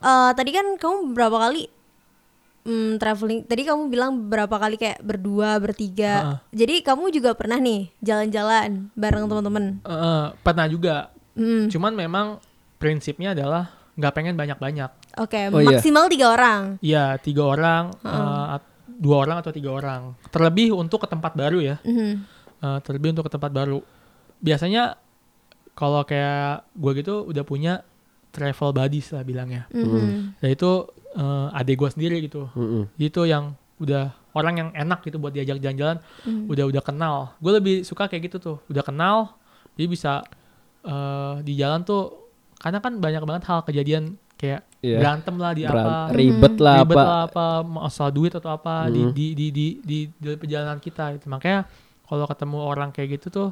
eh, 0.00 0.30
tadi 0.34 0.50
kan 0.50 0.66
kamu 0.74 1.14
berapa 1.14 1.36
kali 1.40 1.70
mm, 2.64 2.98
traveling? 2.98 3.40
Tadi 3.44 3.62
kamu 3.64 3.86
bilang 3.88 4.28
berapa 4.28 4.50
kali 4.50 4.76
kayak 4.76 4.98
berdua, 5.00 5.56
bertiga. 5.56 6.42
Jadi 6.50 6.82
kamu 6.82 7.08
juga 7.10 7.32
pernah 7.32 7.56
nih 7.56 7.88
jalan-jalan 7.98 8.92
bareng 8.92 9.24
teman-teman. 9.24 9.64
Eh, 9.80 10.26
pernah 10.38 10.66
juga 10.66 11.14
Hmm, 11.32 11.70
cuman 11.70 11.94
memang 11.94 12.26
prinsipnya 12.78 13.34
adalah 13.34 13.68
nggak 13.94 14.14
pengen 14.14 14.34
banyak-banyak 14.34 14.90
Oke, 15.18 15.50
Oh, 15.50 15.58
iya. 15.58 15.74
maksimal 15.74 16.06
tiga 16.06 16.30
orang. 16.30 16.62
Iya 16.78 17.18
tiga 17.18 17.42
orang 17.44 17.90
eh, 18.00 18.54
at- 18.54 18.70
dua 18.88 19.16
orang 19.20 19.36
atau 19.36 19.50
tiga 19.50 19.70
orang 19.72 20.14
terlebih 20.28 20.70
untuk 20.72 21.02
ke 21.02 21.08
tempat 21.08 21.34
baru 21.34 21.58
ya 21.60 21.76
Mhm. 21.82 22.12
Eh, 22.58 22.78
terlebih 22.80 23.12
untuk 23.12 23.26
ke 23.26 23.32
tempat 23.32 23.50
baru 23.50 23.78
biasanya 24.38 24.98
kalau 25.72 26.02
kayak 26.02 26.66
gue 26.72 26.92
gitu 26.96 27.22
udah 27.22 27.42
punya 27.42 27.82
travel 28.28 28.70
buddies 28.72 29.10
lah 29.10 29.22
bilangnya 29.22 29.66
Mhm. 29.68 30.38
dan 30.38 30.48
itu 30.48 30.70
eh, 31.10 31.48
adik 31.52 31.74
gue 31.76 31.88
sendiri 31.88 32.16
gitu 32.20 32.46
Mm-mm. 32.52 32.90
itu 32.96 33.22
yang 33.24 33.54
udah 33.76 34.10
orang 34.32 34.54
yang 34.56 34.70
enak 34.72 35.02
gitu 35.02 35.16
buat 35.16 35.30
diajak 35.30 35.56
jalan-jalan 35.56 35.98
Mhm. 36.22 36.46
udah 36.46 36.64
udah 36.68 36.82
kenal 36.84 37.16
gue 37.36 37.52
lebih 37.52 37.76
suka 37.80 38.06
kayak 38.06 38.28
gitu 38.28 38.36
tuh 38.38 38.56
udah 38.66 38.82
kenal 38.82 39.34
jadi 39.74 39.86
bisa 39.86 40.12
eh, 40.80 41.34
di 41.40 41.54
jalan 41.54 41.82
tuh 41.82 42.27
karena 42.58 42.78
kan 42.78 42.92
banyak 42.94 43.22
banget 43.22 43.44
hal 43.44 43.62
kejadian 43.62 44.04
kayak 44.34 44.62
Iya. 44.78 44.98
berantem 44.98 45.34
lah 45.34 45.52
di 45.52 45.62
Beran- 45.62 45.74
apa 45.76 45.94
ribet 46.12 46.54
lah 46.56 46.76
ribet 46.80 46.94
apa. 46.94 47.02
lah 47.04 47.20
apa 47.24 47.44
masalah 47.60 48.12
duit 48.12 48.30
atau 48.30 48.46
apa 48.48 48.86
di, 48.86 49.00
Mhm. 49.00 49.10
di, 49.10 49.26
di 49.32 49.46
di 49.50 49.66
di 49.80 49.98
di 50.08 50.28
perjalanan 50.32 50.78
kita 50.78 51.10
gitu 51.12 51.26
makanya 51.26 51.66
kalau 52.04 52.22
ketemu 52.24 52.58
orang 52.60 52.90
kayak 52.90 53.18
gitu 53.18 53.26
tuh 53.28 53.50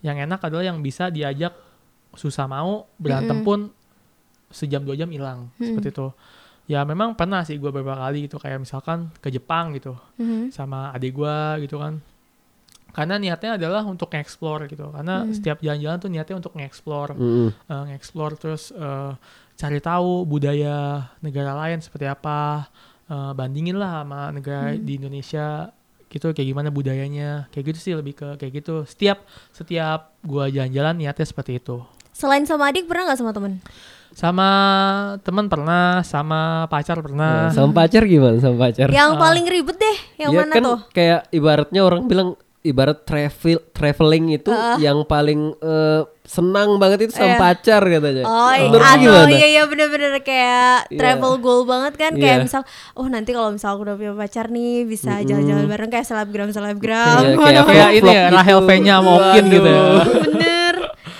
yang 0.00 0.16
enak 0.18 0.36
adalah 0.38 0.60
yang 0.62 0.78
bisa 0.78 1.08
diajak 1.08 1.56
susah 2.12 2.44
mau 2.44 2.84
berantem 2.94 3.40
Mhm. 3.40 3.46
pun 3.46 3.58
sejam 4.48 4.82
dua 4.82 4.92
jam 4.94 5.08
hilang 5.08 5.48
Mhm. 5.54 5.64
seperti 5.66 5.88
itu 5.90 6.08
ya 6.66 6.82
memang 6.82 7.14
pernah 7.14 7.40
sih 7.40 7.56
gue 7.56 7.68
beberapa 7.68 7.96
kali 7.98 8.26
gitu 8.26 8.36
kayak 8.36 8.60
misalkan 8.60 9.08
ke 9.16 9.28
Jepang 9.28 9.72
gitu 9.72 9.96
Mhm. 10.16 10.50
sama 10.50 10.92
adik 10.92 11.14
gua 11.14 11.56
gitu 11.56 11.76
kan 11.76 12.04
karena 12.90 13.14
niatnya 13.16 13.50
adalah 13.54 13.82
untuk 13.82 14.08
nge-explore 14.08 14.66
gitu 14.66 14.88
karena 14.88 15.22
Hmm. 15.22 15.30
setiap 15.30 15.58
jalan-jalan 15.58 15.98
tuh 15.98 16.08
niatnya 16.08 16.36
untuk 16.36 16.52
nge-explore 16.52 17.12
Mm-mm. 17.12 17.48
eh, 17.48 17.82
nge-explore 17.88 18.34
terus 18.34 18.70
eh, 18.70 19.12
cari 19.54 19.78
tahu 19.78 20.24
budaya 20.24 20.76
negara 21.18 21.52
lain 21.56 21.78
seperti 21.78 22.04
apa 22.04 22.66
eh, 23.06 23.32
bandingin 23.32 23.74
lah 23.74 24.00
sama 24.00 24.30
negara 24.30 24.70
Hmm. 24.70 24.80
di 24.80 24.92
Indonesia 24.96 25.70
gitu 26.06 26.30
kayak 26.30 26.48
gimana 26.48 26.68
budayanya 26.68 27.46
kayak 27.48 27.64
gitu 27.68 27.78
sih 27.80 27.92
lebih 27.92 28.14
ke 28.14 28.28
kayak 28.36 28.52
gitu 28.56 28.82
setiap 28.84 29.22
setiap 29.50 30.14
gua 30.20 30.46
jalan-jalan 30.46 30.96
niatnya 30.96 31.22
seperti 31.22 31.56
itu 31.56 31.78
Selain 32.10 32.42
sama 32.42 32.66
adik 32.66 32.84
pernah 32.84 33.06
nggak 33.06 33.16
sama 33.16 33.30
temen? 33.30 33.62
sama 34.10 34.48
teman 35.22 35.46
pernah 35.46 36.02
sama 36.02 36.40
pacar 36.66 36.98
pernah 36.98 37.46
Nah, 37.46 37.54
sama 37.54 37.70
pacar 37.72 38.02
gimana 38.04 38.36
sama 38.36 38.58
pacar? 38.60 38.90
Yang 38.92 39.10
Ah. 39.12 39.20
paling 39.20 39.46
ribet 39.46 39.76
deh, 39.76 39.96
yang 40.18 40.30
Ya 40.30 40.38
mana 40.40 40.52
kan 40.52 40.62
tuh? 40.64 40.78
kayak 40.90 41.30
ibaratnya 41.30 41.80
orang 41.80 42.02
bilang 42.04 42.34
ibarat 42.60 43.02
travel 43.02 43.56
traveling 43.70 44.36
itu 44.36 44.48
Ah. 44.48 44.76
yang 44.76 45.00
paling 45.02 45.56
eh, 45.56 46.00
senang 46.22 46.76
banget 46.76 47.06
itu 47.06 47.12
sama 47.14 47.26
Iya. 47.26 47.40
pacar 47.40 47.82
katanya. 47.82 48.22
Oh, 48.22 48.52
Menurut 48.52 48.84
atau 48.84 49.00
gimana? 49.00 49.30
iya 49.30 49.46
iya 49.48 49.62
bener-bener 49.64 50.12
kayak 50.20 50.76
Iya. 50.86 50.98
travel 50.98 51.32
goal 51.38 51.64
banget 51.64 51.96
kan 51.96 52.12
kayak 52.14 52.36
Iya. 52.36 52.44
misal 52.44 52.62
oh 52.92 53.06
nanti 53.06 53.30
kalau 53.30 53.50
misal 53.50 53.72
aku 53.72 53.82
udah 53.82 53.96
punya 53.96 54.12
pacar 54.12 54.46
nih 54.46 54.84
bisa 54.84 55.18
jalan-jalan 55.20 55.66
bareng 55.66 55.88
kayak 55.88 56.04
selebgram 56.04 56.48
selebgram 56.50 57.18
Iya, 57.24 57.34
Mana 57.34 57.40
kayak 57.40 57.64
kayak 57.66 57.90
ini 57.90 58.06
ya 58.06 58.22
gitu. 58.22 58.36
Rahel 58.36 58.60
V-nya 58.62 58.94
sama 58.94 59.10
Okin 59.16 59.44
gitu 59.48 59.66
ya 59.66 59.82
bener 60.22 60.74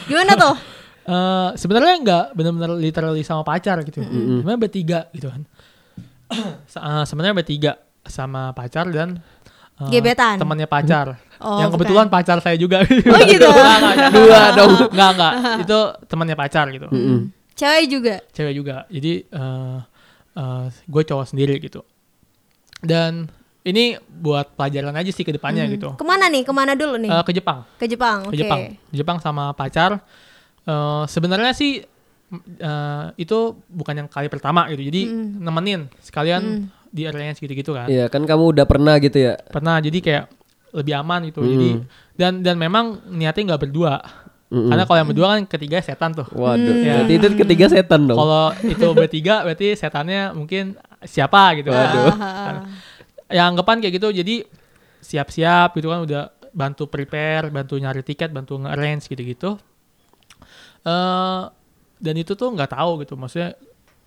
gimana 0.06 0.32
tuh 0.36 0.56
Eh, 1.02 1.50
sebenarnya 1.56 1.94
nggak 1.98 2.24
benar-benar 2.32 2.70
literally 2.72 3.24
sama 3.24 3.42
pacar 3.42 3.82
gitu. 3.82 3.98
Mm-mm. 3.98 4.46
Sebenarnya 4.46 4.60
bertiga 4.60 5.00
gitu 5.10 5.26
kan. 5.26 5.42
Eh, 6.70 7.02
sebenarnya 7.02 7.34
bertiga 7.34 7.72
sama 8.00 8.52
pacar 8.52 8.86
dan 8.88 9.18
eh, 9.80 9.90
Gebetan? 9.90 10.36
temannya 10.36 10.66
pacar. 10.66 11.06
Oh, 11.36 11.56
yang 11.56 11.68
bukan. 11.68 11.80
kebetulan 11.80 12.06
pacar 12.06 12.36
saya 12.38 12.54
juga. 12.54 12.84
Oh, 12.84 13.22
gitu? 13.22 13.48
Nggak, 13.56 13.76
nggak, 13.80 14.10
Dua 14.16 14.42
dong. 14.52 14.72
Enggak, 14.88 15.10
enggak. 15.10 15.32
Itu 15.64 15.78
temannya 16.06 16.36
pacar 16.36 16.66
gitu. 16.68 16.86
Mm-mm. 16.86 17.32
cewek 17.52 17.84
juga 17.86 18.14
Cewek 18.30 18.54
juga. 18.54 18.76
Jadi 18.86 19.12
eh 19.24 19.78
gue 20.86 21.02
cowok 21.02 21.26
sendiri 21.26 21.56
gitu. 21.58 21.84
Dan 22.78 23.28
ini 23.60 23.92
buat 24.00 24.54
pelajaran 24.54 24.94
aja 24.94 25.08
sih 25.08 25.20
ke 25.20 25.30
depannya 25.30 25.62
Hmm. 25.62 25.74
gitu. 25.74 25.88
ke 25.92 26.00
mana 26.02 26.26
nih 26.26 26.42
ke 26.42 26.50
mana 26.50 26.72
dulu 26.72 26.96
nih 26.96 27.10
Eh, 27.10 27.22
ke 27.22 27.32
Jepang. 27.34 27.68
ke 27.76 27.84
Jepang 27.84 28.24
oke 28.24 28.32
ke 28.32 28.36
Jepang 28.38 28.60
Jepang 28.90 29.18
sama 29.18 29.52
pacar 29.52 30.00
Eh, 30.62 31.04
sebenarnya 31.06 31.52
sih 31.52 31.84
eh, 32.58 33.04
itu 33.16 33.38
bukan 33.66 33.94
yang 33.94 34.08
kali 34.08 34.28
pertama 34.28 34.64
gitu 34.66 34.80
jadi 34.82 35.02
Mm. 35.04 35.28
nemenin 35.40 35.80
sekalian 35.98 36.42
Mm. 36.42 36.79
Di 36.90 37.02
arrange 37.04 37.38
gitu-gitu 37.38 37.70
kan 37.70 37.86
Iya 37.86 38.06
kan 38.06 38.22
kamu 38.22 38.52
udah 38.52 38.66
pernah 38.66 38.98
gitu 38.98 39.16
ya. 39.16 39.38
pernah 39.40 39.78
jadi 39.78 39.98
kayak 39.98 40.24
lebih 40.70 40.94
aman 40.96 41.20
gitu 41.24 41.40
Mm. 41.40 41.48
jadi 41.48 41.68
dan 42.14 42.32
dan 42.40 42.56
memang 42.56 42.84
niatnya 43.08 43.54
nggak 43.54 43.62
berdua 43.64 44.02
Mm-mm. 44.50 44.66
karena 44.66 44.82
kalau 44.82 44.98
yang 44.98 45.08
berdua 45.08 45.26
kan 45.30 45.42
ketiga 45.48 45.78
setan 45.78 46.10
tuh 46.12 46.26
Waduh. 46.28 46.74
Ya. 46.76 47.00
berarti 47.00 47.14
itu 47.16 47.26
ketiga 47.36 47.66
setan 47.68 48.04
dong. 48.04 48.14
kalau 48.14 48.50
itu 48.60 48.86
bertiga 48.92 49.34
berarti 49.40 49.72
setannya 49.72 50.30
mungkin 50.32 50.74
siapa 51.00 51.54
gitu 51.56 51.70
Waduh. 51.70 52.10
Ah, 52.12 52.66
ya 53.30 53.46
anggapan 53.46 53.78
kayak 53.78 53.94
gitu 53.96 54.10
jadi 54.12 54.42
siap-siap 55.00 55.72
gitu 55.72 55.88
kan 55.88 56.02
udah 56.02 56.22
bantu 56.50 56.86
prepare 56.86 57.46
bantu 57.48 57.78
nyari 57.78 58.02
tiket 58.02 58.28
bantu 58.28 58.58
nge-arrange 58.58 59.06
gitu-gitu 59.06 59.54
eh 60.82 61.42
dan 62.00 62.14
itu 62.16 62.32
tuh 62.32 62.48
nggak 62.48 62.70
tahu 62.70 63.00
gitu 63.00 63.14
maksudnya 63.14 63.54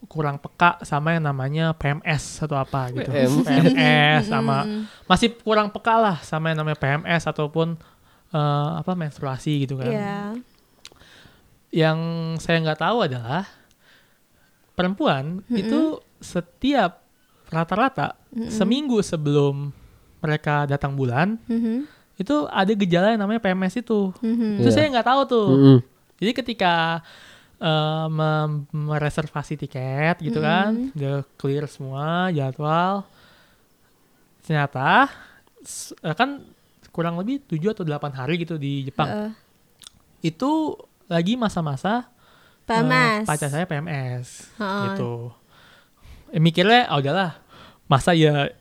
kurang 0.06 0.36
peka 0.36 0.82
sama 0.82 1.12
yang 1.12 1.24
namanya 1.24 1.72
PMS 1.72 2.40
atau 2.40 2.56
apa 2.56 2.92
gitu 2.92 3.08
PM. 3.08 3.32
PMS 3.42 4.28
sama 4.28 4.64
Mm. 4.64 4.84
masih 5.06 5.30
kurang 5.38 5.68
peka 5.68 5.96
lah 5.96 6.18
sama 6.20 6.50
yang 6.50 6.60
namanya 6.60 6.76
PMS 6.76 7.24
ataupun 7.26 7.80
eh, 8.30 8.70
apa 8.76 8.92
menstruasi 8.94 9.64
gitu 9.64 9.78
kan 9.78 9.88
Iya. 9.88 10.18
yang 11.72 11.98
saya 12.38 12.60
nggak 12.60 12.80
tahu 12.80 12.98
adalah 13.04 13.46
perempuan 14.74 15.42
itu 15.50 15.98
setiap 16.18 17.06
rata-rata 17.48 18.18
seminggu 18.50 19.00
sebelum 19.00 19.70
mereka 20.18 20.66
datang 20.66 20.94
bulan 20.94 21.38
Mhm. 21.46 21.86
itu 22.16 22.36
ada 22.48 22.72
gejala 22.72 23.14
yang 23.14 23.22
namanya 23.22 23.38
PMS 23.40 23.78
itu. 23.80 24.10
Mhm. 24.20 24.62
Itu 24.62 24.70
Iya. 24.70 24.76
saya 24.76 24.86
nggak 24.90 25.06
tahu 25.06 25.22
tuh. 25.26 25.48
Mm-mm. 25.50 25.78
Jadi 26.18 26.32
ketika 26.36 27.02
eh, 27.64 28.08
mereservasi 28.70 29.56
tiket 29.56 30.20
gitu 30.20 30.38
kan, 30.38 30.92
udah 30.92 31.24
clear 31.36 31.64
semua 31.66 32.28
jadwal, 32.30 33.08
ternyata 34.42 35.08
eh, 35.98 36.12
kan 36.14 36.44
kurang 36.92 37.18
lebih 37.18 37.42
7 37.42 37.74
atau 37.74 37.84
8 37.84 38.12
hari 38.14 38.38
gitu 38.38 38.56
di 38.56 38.86
Jepang. 38.86 39.08
Heeh. 39.08 39.32
Itu 40.24 40.78
lagi 41.06 41.34
masa-masa 41.34 42.06
eh, 42.64 42.68
PMS. 42.70 43.26
pacar 43.26 43.50
saya 43.50 43.66
PMS 43.66 44.52
Heeh. 44.56 44.84
gitu. 44.90 45.32
Eh, 46.30 46.38
mikirnya, 46.38 46.90
oh 46.90 47.00
udahlah, 47.00 47.40
masa 47.86 48.12
ya 48.12 48.52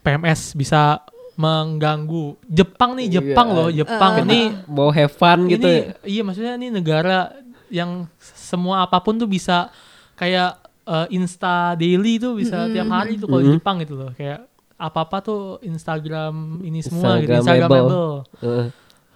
PMS 0.00 0.54
bisa 0.54 1.02
mengganggu 1.36 2.40
Jepang 2.46 2.96
nih 2.96 3.12
Jepang 3.12 3.48
Iya. 3.48 3.56
loh 3.58 3.68
Jepang 3.70 4.12
Eh. 4.14 4.22
ini 4.22 4.40
Mau 4.66 4.88
have 4.88 5.12
fun 5.12 5.44
gitu 5.46 5.62
ini 5.62 5.76
ya. 5.76 5.92
iya 6.02 6.22
maksudnya 6.24 6.52
ini 6.54 6.72
negara 6.72 7.28
yang 7.68 8.06
semua 8.18 8.82
apa 8.82 8.98
pun 8.98 9.14
tuh 9.14 9.26
bisa 9.26 9.68
kayak 10.14 10.56
eh, 10.84 11.06
Insta 11.12 11.74
daily 11.74 12.16
tuh 12.16 12.34
bisa 12.34 12.66
tiap 12.70 12.88
hari 12.88 13.16
tuh 13.16 13.26
kalau 13.26 13.42
di 13.42 13.48
Mm-mm. 13.48 13.58
Jepang 13.58 13.76
gitu 13.80 13.94
loh 13.94 14.10
kayak 14.12 14.46
apa 14.76 14.98
apa 15.02 15.18
tuh 15.20 15.40
Instagram 15.60 16.60
ini 16.60 16.80
semua 16.80 17.16
gitu 17.18 17.32
Instagramable. 17.32 18.28
Heeh. 18.40 18.66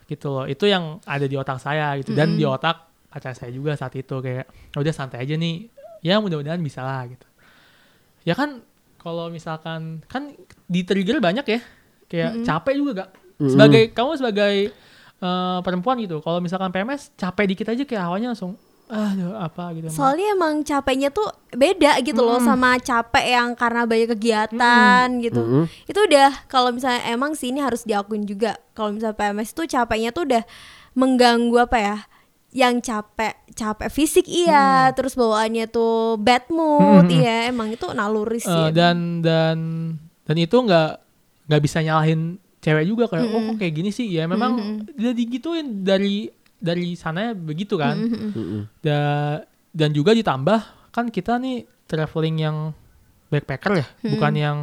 gitu 0.06 0.26
loh 0.28 0.44
itu 0.44 0.64
yang 0.64 0.98
ada 1.04 1.22
di 1.22 1.36
otak 1.36 1.58
saya 1.58 1.94
gitu 1.96 2.10
dan 2.12 2.34
Mm-mm. 2.34 2.40
di 2.40 2.44
otak 2.44 2.76
pacar 3.06 3.30
saya 3.32 3.50
juga 3.50 3.74
saat 3.74 3.94
itu 3.94 4.18
kayak 4.18 4.46
"Ya 4.72 4.78
udah 4.78 4.90
santai 4.90 5.22
aja 5.22 5.34
nih 5.34 5.70
ya 6.00 6.18
mudah-mudahan 6.18 6.58
bisa 6.58 6.80
lah 6.80 7.06
gitu 7.06 7.26
ya 8.22 8.34
kan 8.34 8.62
kalau 8.96 9.28
misalkan 9.28 10.02
kan 10.04 10.32
di 10.66 10.80
trigger 10.82 11.18
banyak 11.18 11.44
ya 11.44 11.60
kayak 12.06 12.30
Mm-mm. 12.36 12.44
capek 12.44 12.74
juga 12.74 12.90
gak 12.96 13.10
Mm-mm. 13.38 13.50
sebagai 13.50 13.82
kamu 13.92 14.10
sebagai 14.16 14.54
eh, 15.20 15.58
perempuan 15.60 15.96
gitu 15.98 16.18
kalau 16.18 16.40
misalkan 16.40 16.68
PMS 16.68 17.12
capek 17.14 17.44
dikit 17.46 17.68
aja 17.68 17.82
kayak 17.82 18.02
awalnya 18.02 18.32
langsung 18.32 18.56
ah 18.88 19.14
apa 19.38 19.70
gitu 19.72 19.86
emang." 19.86 19.94
Soalnya 19.94 20.26
emang 20.32 20.54
capeknya 20.60 21.08
tuh 21.08 21.22
beda 21.48 22.00
gitu 22.00 22.20
loh 22.20 22.36
Mm. 22.36 22.44
sama 22.44 22.74
capek 22.76 23.24
yang 23.30 23.48
karena 23.54 23.84
banyak 23.84 24.08
kegiatan 24.10 25.06
gitu. 25.20 25.38
Mm-mm. 25.38 25.64
Itu 25.84 26.00
udah 26.02 26.30
kalau 26.46 26.70
misalnya 26.70 27.06
emang 27.06 27.32
sih 27.32 27.48
ini 27.48 27.60
harus 27.60 27.84
diakuin 27.84 28.24
juga. 28.24 28.58
Kalau 28.72 28.90
misalnya 28.90 29.14
PMS 29.14 29.52
tuh 29.52 29.64
capeknya 29.64 30.10
tuh 30.10 30.26
udah 30.26 30.42
mengganggu 30.92 31.56
apa 31.60 31.78
ya? 31.78 31.96
Yang 32.50 32.90
capek, 32.90 33.34
capek 33.54 33.88
fisik 33.88 34.26
iya, 34.26 34.90
terus 34.90 35.14
bawaannya 35.14 35.70
tuh 35.70 36.18
bad 36.18 36.50
mood, 36.50 37.06
Mm. 37.06 37.14
iya 37.14 37.46
emang 37.46 37.70
itu 37.70 37.86
naluri 37.94 38.42
sih. 38.42 38.50
Eh, 38.50 38.58
emang. 38.66 38.74
dan 38.74 38.96
dan 39.22 39.58
dan 40.26 40.34
itu 40.36 40.58
nggak 40.58 40.90
nggak 41.46 41.62
bisa 41.62 41.78
nyalahin 41.78 42.42
cewek 42.60 42.84
juga 42.84 43.04
kayak 43.06 43.24
oh 43.24 43.32
Mm-mm. 43.34 43.48
kok 43.48 43.56
kayak 43.58 43.74
gini 43.74 43.90
sih 43.90 44.06
ya 44.06 44.24
memang 44.24 44.52
Mm-mm. 44.54 44.76
udah 44.94 45.12
digituin 45.12 45.66
dari 45.80 46.28
dari 46.54 46.92
sananya 46.92 47.32
begitu 47.32 47.74
kan 47.74 47.96
Mhm. 47.96 48.28
Mm-mm. 48.30 48.62
Da- 48.78 49.40
dan 49.70 49.90
juga 49.90 50.12
ditambah 50.12 50.60
kan 50.90 51.08
kita 51.08 51.36
nih 51.36 51.62
traveling 51.86 52.36
yang 52.38 52.56
backpacker 53.28 53.72
ya 53.76 53.86
Hmm. 53.98 54.10
bukan 54.12 54.32
yang 54.34 54.56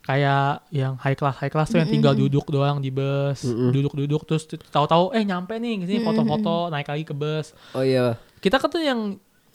kayak 0.00 0.66
yang 0.70 0.96
high 0.96 1.14
class 1.14 1.36
high 1.36 1.48
class 1.48 1.68
tuh 1.68 1.78
yang 1.78 1.88
tinggal 1.88 2.12
duduk 2.12 2.48
doang 2.48 2.78
di 2.78 2.88
bus 2.88 3.44
duduk-duduk 3.44 4.24
terus 4.24 4.44
tahu-tahu 4.66 5.12
eh 5.12 5.22
nyampe 5.22 5.54
nih 5.54 5.78
ke 5.78 5.84
sini 5.86 6.00
foto-foto 6.02 6.68
naik 6.68 6.88
lagi 6.88 7.04
ke 7.04 7.12
bus 7.12 7.52
Oh 7.70 7.80
iya. 7.80 8.16
kita 8.38 8.56
kan 8.56 8.68
tuh 8.68 8.80
yang 8.80 9.00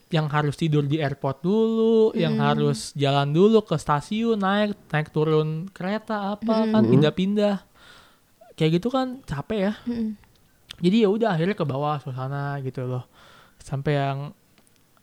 yang 0.08 0.30
harus 0.30 0.54
tidur 0.54 0.86
di 0.86 1.02
airport 1.02 1.41
dulu, 1.41 2.14
yang 2.14 2.38
Hmm. 2.38 2.46
harus 2.46 2.94
jalan 2.94 3.34
dulu 3.34 3.66
ke 3.66 3.74
stasiun, 3.76 4.38
naik 4.38 4.78
naik 4.88 5.10
turun 5.10 5.66
kereta 5.68 6.38
apa 6.38 6.70
kan 6.70 6.80
Hmm. 6.80 6.91
pindah-pindah. 6.91 7.56
Kayak 8.64 8.80
gitu 8.80 8.88
kan 8.88 9.20
capek 9.22 9.59
ya. 9.61 9.74
Jadi 10.80 11.03
ya 11.03 11.09
udah 11.09 11.36
akhirnya 11.36 11.51
ke 11.51 11.64
bawah 11.64 11.99
suasana 11.99 12.55
gitu 12.59 12.80
loh. 12.82 13.03
Sampai 13.59 13.93
yang 13.93 14.32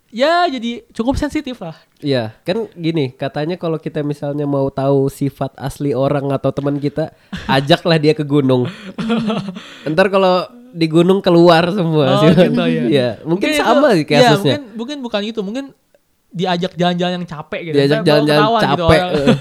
ya 0.09 0.49
jadi 0.49 0.83
cukup 0.91 1.15
sensitif 1.15 1.61
lah. 1.61 1.77
Iya, 2.01 2.33
kan 2.41 2.67
gini, 2.73 3.13
katanya 3.13 3.55
kalau 3.55 3.77
kita 3.77 4.01
misalnya 4.01 4.43
mau 4.43 4.67
tahu 4.67 5.07
sifat 5.07 5.53
asli 5.55 5.93
orang 5.93 6.27
atau 6.31 6.49
teman 6.51 6.77
kita, 6.77 7.13
ajaklah 7.47 7.95
dia 7.95 8.11
ke 8.11 8.25
gunung. 8.25 8.65
Ntar 9.87 10.09
kalau 10.09 10.43
di 10.71 10.87
gunung 10.87 11.21
keluar 11.21 11.69
semua. 11.69 12.07
Oh, 12.17 12.23
sifat- 12.25 12.49
gitu 12.49 12.65
ya. 12.65 12.83
Iya, 12.91 13.09
mungkin 13.23 13.49
itu- 13.51 13.61
sama 13.61 13.93
sih 13.93 14.03
iya, 14.03 14.11
kasusnya. 14.27 14.57
mungkin 14.57 14.63
mungkin 14.75 14.97
bukan 15.05 15.21
gitu, 15.23 15.41
mungkin 15.43 15.65
diajak 16.31 16.73
jalan-jalan 16.75 17.13
yang 17.17 17.29
capek 17.29 17.61
gitu. 17.63 17.75
Diajak 17.77 18.01
jalan-jalan 18.03 18.41
ketawa 18.41 18.59
gitu 18.59 18.67
capek. 18.67 19.01
orang. 19.01 19.11
eh. 19.13 19.37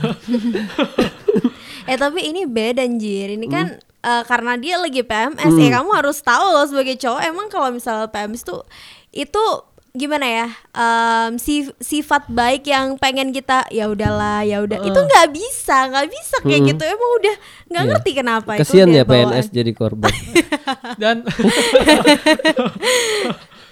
Eh 1.88 1.97
tapi 1.97 2.20
ini 2.24 2.41
beda 2.45 2.82
anjir. 2.82 3.34
Ini 3.34 3.47
kan 3.47 3.67
Hmm. 3.74 3.89
Eh, 4.02 4.24
karena 4.24 4.56
dia 4.56 4.76
lagi 4.76 5.02
PMS 5.02 5.54
ya 5.54 5.70
kamu 5.76 5.89
harus 5.93 6.18
tahu 6.20 6.45
loh 6.50 6.64
sebagai 6.64 6.95
cowok 6.95 7.22
emang 7.22 7.47
kalau 7.47 7.70
misalnya 7.70 8.08
PMS 8.08 8.43
tuh 8.43 8.64
itu 9.10 9.43
gimana 9.89 10.22
ya 10.24 10.47
em, 10.72 11.36
si- 11.36 11.74
sifat 11.76 12.30
baik 12.30 12.62
yang 12.64 12.93
pengen 12.95 13.30
kita 13.30 13.66
ya 13.70 13.86
udahlah 13.86 14.41
ya 14.41 14.62
udah 14.62 14.78
itu 14.80 14.95
nggak 14.95 15.28
bisa 15.30 15.89
nggak 15.89 16.08
bisa 16.08 16.36
kayak 16.39 16.62
Mm. 16.62 16.68
gitu 16.70 16.84
emang 16.86 17.12
udah 17.16 17.36
nggak 17.66 17.82
Iya. 17.82 17.89
ngerti 17.89 18.12
kenapa 18.14 18.52
itu 18.54 18.62
Kasian 18.64 18.88
udah 18.88 18.95
ya 18.95 19.04
PNS 19.04 19.26
bawaan. 19.26 19.50
jadi 19.52 19.72
korban. 19.74 20.14
dan 21.02 21.16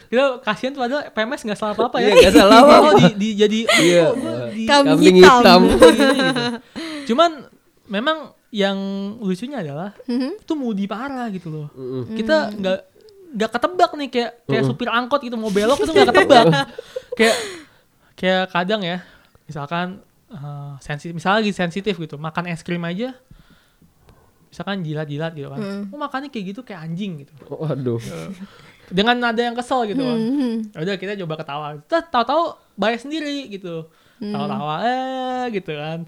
kita 0.08 0.24
kasihan 0.40 0.72
tuh 0.72 0.82
padahal 0.82 1.04
PMS 1.12 1.42
nggak 1.44 1.60
salah 1.60 1.74
apa-apa 1.74 1.98
ya 2.00 2.08
Iya, 2.08 2.14
nggak 2.18 2.34
salah. 2.34 2.60
Oh, 2.64 2.94
di, 2.96 3.08
di- 3.14 3.36
jadi 3.36 3.60
Iya. 3.68 4.06
oh, 4.08 4.48
di- 4.50 4.66
Kambing 4.66 4.90
Kambing 4.90 5.16
hitam. 5.20 5.42
hitam. 5.44 5.62
gini 5.94 6.18
gitu. 6.18 6.46
cuman 7.08 7.32
memang 7.86 8.18
yang 8.50 8.78
lucunya 9.20 9.60
adalah 9.60 9.92
Mhm. 10.06 10.40
itu 10.40 10.54
mudi 10.54 10.86
parah 10.86 11.28
gitu 11.28 11.48
loh. 11.48 11.68
Mm-mm. 11.72 12.16
kita 12.16 12.52
nggak 12.54 12.80
nggak 13.28 13.50
ketebak 13.52 13.92
nih 13.94 14.10
kayak 14.10 14.32
kayak 14.46 14.64
supir 14.64 14.88
angkot 14.88 15.20
gitu 15.20 15.36
mau 15.36 15.50
belok 15.50 15.78
itu 15.78 15.92
nggak 15.92 16.08
ketebak. 16.08 16.46
Kayak 17.18 17.38
kayak 18.14 18.44
kadang 18.48 18.82
ya 18.82 19.02
misalkan 19.44 20.00
eh, 20.28 20.72
sensitif 20.80 21.12
misalnya 21.12 21.42
lagi 21.42 21.52
sensitif 21.52 21.98
gitu 21.98 22.16
makan 22.16 22.46
es 22.46 22.62
krim 22.62 22.84
aja 22.84 23.12
misalkan 24.48 24.80
jilat-jilat 24.82 25.34
gitu 25.34 25.50
kan. 25.50 25.60
Mm. 25.60 25.84
oh 25.92 25.98
makannya 25.98 26.30
kayak 26.30 26.46
gitu 26.48 26.62
kayak 26.64 26.82
anjing 26.84 27.22
gitu. 27.22 27.34
Waduh. 27.48 28.00
dengan 28.88 29.20
nada 29.20 29.42
yang 29.42 29.52
kesel 29.54 29.84
gitu. 29.86 30.00
Kan 30.00 30.16
Mhm. 30.16 30.54
Ya 30.72 30.80
udah 30.82 30.96
kita 30.96 31.14
coba 31.20 31.36
ketawa. 31.36 31.68
Terus 31.84 32.06
tahu-tahu 32.08 32.44
bayar 32.74 32.98
sendiri 32.98 33.52
gitu. 33.52 33.92
Tawa-tawa 34.18 34.76
eh 34.82 35.44
gitu 35.52 35.72
kan. 35.74 36.08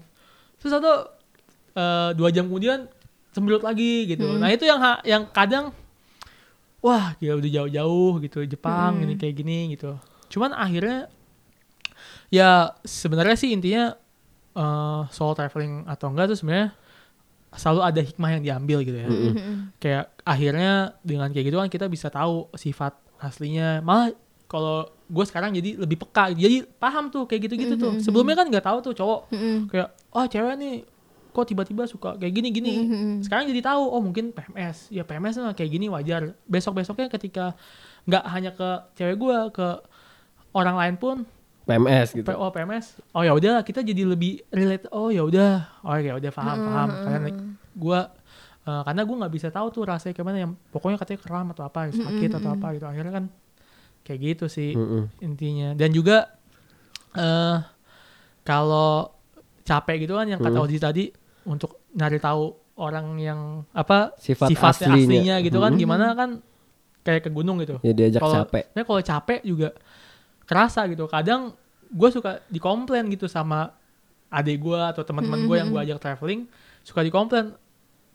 Terus 0.56 0.72
satu 0.72 0.92
eh, 1.72 2.10
dua 2.12 2.28
jam 2.28 2.44
kemudian 2.44 2.86
sembrut 3.30 3.60
lagi 3.60 4.06
gitu 4.06 4.26
nah 4.36 4.48
itu 4.48 4.64
yang 4.64 4.78
ha- 4.78 5.02
yang 5.02 5.22
kadang 5.26 5.70
wah 6.80 7.14
gila 7.16 7.36
udah 7.36 7.50
jauh-jauh 7.52 8.12
gitu 8.20 8.38
Jepang 8.44 8.96
Hmm. 8.96 9.04
ini 9.04 9.14
kayak 9.14 9.34
gini 9.36 9.58
gitu 9.70 9.94
cuman 10.28 10.50
akhirnya 10.52 11.06
ya 12.28 12.50
sebenarnya 12.80 13.36
sih 13.36 13.50
intinya 13.50 13.94
eh 14.52 15.02
soal 15.08 15.32
traveling 15.32 15.86
atau 15.86 16.10
enggak 16.10 16.26
tuh 16.28 16.36
sebenarnya 16.36 16.74
selalu 17.52 17.80
ada 17.84 18.00
hikmah 18.00 18.30
yang 18.32 18.42
diambil 18.44 18.78
gitu 18.80 18.94
ya 18.96 19.08
Mhm. 19.08 19.54
kayak 19.76 20.04
akhirnya 20.24 20.72
dengan 21.00 21.28
kayak 21.28 21.46
gitu 21.46 21.56
kan 21.56 21.68
kita 21.68 21.86
bisa 21.86 22.06
tahu 22.08 22.46
sifat 22.54 22.94
aslinya 23.18 23.78
malah 23.80 24.14
kalau 24.46 24.82
gue 25.06 25.24
sekarang 25.24 25.50
jadi 25.52 25.74
lebih 25.76 25.98
peka 26.00 26.30
jadi 26.32 26.62
paham 26.72 27.10
tuh 27.10 27.26
kayak 27.26 27.46
gitu-gitu 27.46 27.74
tuh 27.76 27.92
Mhm. 27.92 28.00
sebelumnya 28.00 28.36
kan 28.36 28.46
nggak 28.48 28.62
tahu 28.64 28.78
tuh 28.80 28.94
cowok 28.96 29.20
Mhm. 29.28 29.58
kayak 29.68 29.88
oh 30.08 30.24
cewek 30.24 30.54
nih 30.56 30.74
kok 31.30 31.44
tiba-tiba 31.44 31.84
suka 31.84 32.14
kayak 32.14 32.32
gini 32.32 32.48
gini. 32.50 32.72
Mhm. 32.80 33.12
sekarang 33.22 33.46
jadi 33.46 33.62
tahu 33.64 33.82
oh 33.82 33.98
mungkin 33.98 34.30
PMS 34.30 34.88
ya 34.88 35.02
PMS 35.02 35.38
mah 35.38 35.54
kayak 35.54 35.70
gini 35.70 35.86
wajar. 35.86 36.34
Besok 36.44 36.76
besoknya 36.76 37.06
ketika 37.08 37.54
nggak 38.04 38.24
hanya 38.26 38.50
ke 38.50 38.68
cewek 38.94 39.14
gue 39.14 39.38
ke 39.50 39.68
orang 40.52 40.76
lain 40.76 40.94
pun. 40.96 41.16
PMS 41.62 42.12
gitu. 42.12 42.26
P- 42.26 42.34
oh 42.34 42.50
PMS 42.50 42.98
oh 43.10 43.22
ya 43.22 43.30
udah 43.30 43.62
kita 43.62 43.80
jadi 43.80 44.02
lebih 44.04 44.42
relate. 44.50 44.90
Oh 44.90 45.08
ya 45.08 45.22
udah. 45.22 45.70
Oh 45.80 45.94
ya 45.94 46.14
udah 46.14 46.30
paham 46.30 46.56
paham. 46.60 46.88
karena 47.00 47.28
gue 47.70 48.00
karena 48.60 49.02
gue 49.02 49.16
nggak 49.16 49.32
bisa 49.32 49.48
tahu 49.48 49.66
tuh 49.70 49.82
rasanya 49.82 50.12
gimana 50.12 50.38
yang 50.38 50.52
pokoknya 50.68 50.94
katanya 50.96 51.20
kram 51.20 51.46
atau 51.50 51.62
apa 51.62 51.90
sakit 51.90 52.30
atau 52.32 52.50
apa 52.52 52.66
gitu. 52.74 52.86
Akhirnya 52.86 53.12
kan 53.12 53.24
kayak 54.00 54.18
gitu 54.20 54.46
sih 54.46 54.74
Mm-mm. 54.74 55.10
intinya. 55.20 55.74
Dan 55.74 55.90
juga 55.90 56.34
eh 57.12 57.58
kalau 58.40 59.14
capek 59.62 60.02
gitu 60.02 60.16
kan 60.16 60.26
yang 60.26 60.40
kata 60.40 60.56
Hmm. 60.56 60.66
Oji 60.66 60.78
tadi 60.78 61.04
untuk 61.50 61.82
nyari 61.92 62.16
tahu 62.16 62.54
orang 62.78 63.18
yang 63.18 63.40
apa 63.72 64.14
Sifat 64.16 64.48
sifatnya 64.48 64.94
aslinya. 64.94 65.04
aslinya 65.04 65.36
gitu 65.42 65.58
kan. 65.58 65.72
Hmm. 65.74 65.80
gimana 65.82 66.06
kan 66.14 66.30
kayak 67.02 67.26
ke 67.26 67.30
gunung 67.30 67.58
gitu. 67.58 67.76
Ya 67.82 67.90
diajak 67.90 68.20
kalau 68.20 68.36
capek. 68.40 68.62
sebenarnya 68.64 68.86
kalau 68.86 69.02
capek 69.02 69.40
juga 69.42 69.68
kerasa 70.46 70.80
gitu. 70.86 71.04
Kadang 71.04 71.52
gue 71.90 72.08
suka 72.08 72.38
dikomplain 72.46 73.10
gitu 73.10 73.26
sama 73.26 73.74
adik 74.30 74.62
gue 74.62 74.78
atau 74.78 75.02
teman-teman 75.02 75.42
gue 75.42 75.56
yang 75.58 75.68
gue 75.68 75.80
ajak 75.82 75.98
traveling 75.98 76.46
suka 76.80 77.02
dikomplain. 77.02 77.50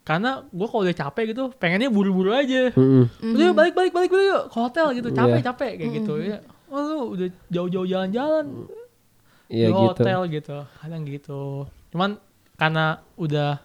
Karena 0.00 0.46
gue 0.46 0.66
kalau 0.66 0.82
udah 0.82 0.96
capek 0.96 1.24
gitu 1.30 1.50
pengennya 1.52 1.90
buru-buru 1.90 2.30
aja. 2.30 2.70
Udah 2.72 3.44
yuk, 3.44 3.54
balik 3.54 3.74
balik 3.74 3.92
balik 3.92 4.08
dulu 4.08 4.22
yuk 4.24 4.42
ke 4.48 4.56
hotel 4.56 4.86
gitu. 4.94 5.08
Capek 5.10 5.36
Iya. 5.36 5.44
capek 5.44 5.70
kayak 5.76 5.90
gitu. 5.94 6.14
Ya 6.18 6.38
oh 6.66 6.82
lu 6.82 6.98
udah 7.14 7.28
jauh-jauh 7.46 7.86
jalan-jalan 7.86 8.46
Iya 9.46 9.66
di 9.66 9.72
gitu. 9.72 9.82
hotel 9.84 10.18
gitu. 10.28 10.56
Kadang 10.80 11.02
gitu. 11.04 11.42
Cuman 11.90 12.10
karena 12.56 12.84
udah 13.14 13.60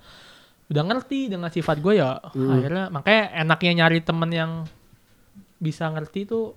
udah 0.68 0.84
ngerti 0.86 1.28
dengan 1.28 1.48
sifat 1.48 1.80
gue 1.80 2.00
ya 2.00 2.16
Mm. 2.32 2.48
akhirnya 2.50 2.86
makanya 2.88 3.24
enaknya 3.38 3.72
nyari 3.76 4.00
temen 4.00 4.30
yang 4.30 4.52
bisa 5.58 5.88
ngerti 5.88 6.26
tuh 6.26 6.56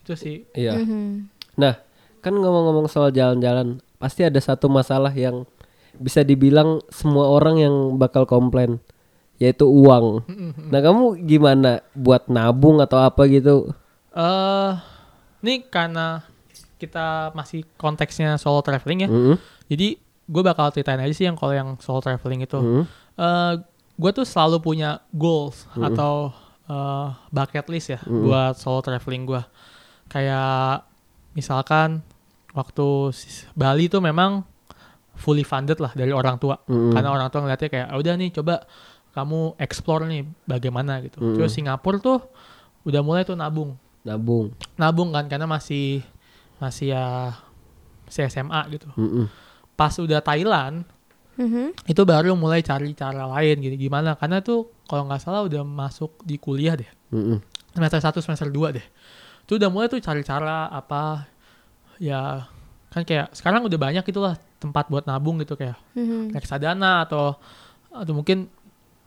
itu 0.00 0.12
sih 0.14 0.36
Iya. 0.52 0.76
Mhm. 0.76 1.26
Nah, 1.56 1.74
kan 2.20 2.32
ngomong-ngomong 2.32 2.86
soal 2.86 3.08
jalan-jalan, 3.10 3.80
pasti 3.96 4.22
ada 4.22 4.36
satu 4.36 4.68
masalah 4.68 5.10
yang 5.10 5.48
bisa 5.94 6.20
dibilang 6.20 6.84
semua 6.88 7.26
orang 7.26 7.56
yang 7.56 7.74
bakal 7.96 8.22
komplain, 8.22 8.76
yaitu 9.36 9.64
uang. 9.64 10.20
Nah, 10.68 10.78
kamu 10.78 11.24
gimana 11.24 11.80
buat 11.90 12.28
nabung 12.28 12.78
atau 12.78 13.00
apa 13.00 13.24
gitu? 13.26 13.72
eh 14.12 14.72
ini 15.40 15.64
karena 15.64 16.20
kita 16.76 17.32
masih 17.32 17.64
konteksnya 17.74 18.36
solo 18.36 18.60
traveling 18.60 19.04
ya 19.04 19.08
Mm-mm. 19.08 19.36
jadi 19.66 19.96
gue 20.26 20.42
bakal 20.42 20.74
ceritain 20.74 20.98
aja 20.98 21.14
sih 21.14 21.24
yang 21.24 21.38
kalau 21.38 21.54
yang 21.54 21.78
solo 21.78 22.02
traveling 22.02 22.42
itu. 22.42 22.58
Hmm. 22.58 22.84
Eh 23.16 23.52
gue 23.96 24.10
tuh 24.12 24.26
selalu 24.28 24.60
punya 24.60 25.00
goals 25.10 25.64
atau 25.72 26.34
eh, 26.66 27.06
bucket 27.30 27.66
list 27.70 27.88
ya 27.94 28.00
buat 28.04 28.54
solo 28.58 28.82
traveling 28.82 29.24
gue. 29.24 29.42
Kayak 30.06 30.84
misalkan 31.32 32.02
waktu 32.52 33.12
Bali 33.52 33.86
tuh 33.86 34.00
memang 34.00 34.42
fully 35.16 35.44
funded 35.44 35.80
lah 35.80 35.92
dari 35.92 36.12
orang 36.12 36.36
tua. 36.36 36.60
Mm-mm. 36.68 36.92
Karena 36.92 37.08
orang 37.08 37.28
tua 37.28 37.40
ngeliatnya 37.44 37.68
kayak 37.72 37.86
"Ah, 37.88 37.96
udah 37.96 38.14
nih 38.16 38.30
coba 38.36 38.64
kamu 39.16 39.56
explore 39.56 40.04
nih 40.04 40.28
bagaimana 40.44 41.00
gitu. 41.00 41.20
Mm-mm. 41.20 41.36
Terus 41.40 41.56
Singapura 41.56 41.96
tuh 41.96 42.20
udah 42.84 43.00
mulai 43.00 43.24
tuh 43.24 43.32
nabung. 43.32 43.76
Nabung. 44.04 44.52
Nabung 44.76 45.10
kan 45.16 45.24
karena 45.26 45.48
masih 45.48 46.04
masih 46.60 46.92
ya 46.92 47.32
masih 48.04 48.28
SMA 48.28 48.60
gitu. 48.76 48.88
Mm-mm. 48.96 49.26
Pas 49.76 49.92
udah 49.92 50.18
Thailand 50.18 50.82
Mhm. 51.36 51.84
itu 51.84 52.02
baru 52.02 52.32
mulai 52.32 52.64
cari 52.64 52.96
cara 52.96 53.28
lain 53.28 53.60
gitu 53.60 53.76
gimana 53.76 54.16
karena 54.16 54.40
tuh 54.40 54.72
kalau 54.88 55.04
nggak 55.04 55.20
salah 55.20 55.44
udah 55.44 55.60
masuk 55.62 56.24
di 56.24 56.40
kuliah 56.40 56.72
deh 56.72 56.88
Mm-mm. 57.12 57.44
semester 57.70 58.00
1 58.00 58.24
semester 58.24 58.48
2 58.48 58.72
deh 58.72 58.86
itu 59.44 59.52
udah 59.54 59.68
mulai 59.68 59.86
tuh 59.86 60.00
cari 60.00 60.24
cara 60.24 60.64
apa 60.66 61.28
ya 62.00 62.48
kan 62.88 63.04
kayak 63.04 63.36
sekarang 63.36 63.68
udah 63.68 63.76
banyak 63.76 64.00
itulah 64.02 64.32
tempat 64.56 64.88
buat 64.88 65.04
nabung 65.04 65.36
gitu 65.38 65.54
kayak 65.54 65.76
Mhm. 65.92 66.32
reksadana 66.32 67.04
atau 67.04 67.36
atau 67.92 68.12
mungkin 68.16 68.48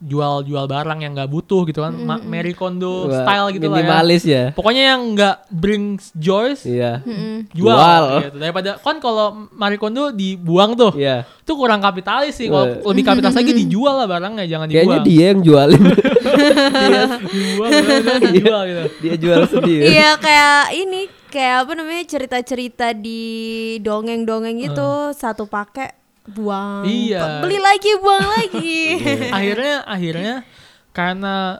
jual-jual 0.01 0.65
barang 0.65 0.99
yang 0.99 1.11
nggak 1.11 1.27
butuh 1.27 1.63
gitu 1.63 1.79
kan 1.79 1.91
Ma- 1.93 2.19
Marie 2.19 2.51
Kondo 2.51 3.05
Wah, 3.05 3.19
style 3.19 3.47
gitu 3.51 3.65
lah 3.65 3.75
ya 3.75 3.83
Minimalis 3.83 4.23
ya. 4.23 4.43
pokoknya 4.51 4.83
yang 4.89 5.01
nggak 5.11 5.35
brings 5.49 6.09
joys 6.13 6.63
Iya. 6.63 6.99
Mhm. 7.01 7.51
jual, 7.51 7.67
Jual. 7.69 8.03
gitu. 8.21 8.37
daripada 8.37 8.69
kan 8.77 8.95
kalau 8.97 9.27
Marie 9.51 9.75
Kondo 9.75 10.09
dibuang 10.09 10.73
tuh 10.73 10.91
Iya. 10.93 11.27
itu 11.27 11.51
kurang 11.51 11.79
kapitalis 11.79 12.33
sih 12.33 12.47
kalau 12.47 12.79
lebih 12.85 13.03
kapitalis 13.03 13.35
lagi 13.35 13.51
dijual 13.53 13.95
lah 13.95 14.07
barangnya 14.07 14.45
jangan 14.45 14.67
Kayaknya 14.67 14.87
dibuang 14.95 15.05
dia 15.05 15.25
yang 15.25 15.39
jualin. 15.41 15.83
dia, 16.81 17.01
dibuang 17.21 17.71
dijual 18.25 18.61
gitu 18.63 18.81
dia 18.99 19.15
jual 19.15 19.41
sendiri. 19.45 19.83
Iya 19.89 20.09
kayak 20.15 20.57
ini 20.73 21.01
kayak 21.27 21.55
apa 21.61 21.71
namanya 21.73 22.03
cerita-cerita 22.05 22.87
di 22.91 23.21
dongeng-dongeng 23.79 24.57
gitu 24.61 24.89
satu 25.11 25.45
pakai 25.45 25.93
buang. 26.29 26.85
Iya. 26.85 27.41
beli 27.41 27.57
lagi 27.57 27.91
buang 27.97 28.27
lagi? 28.29 28.77
Akhirnya 29.37 29.75
akhirnya 29.83 30.35
karena 30.89 31.59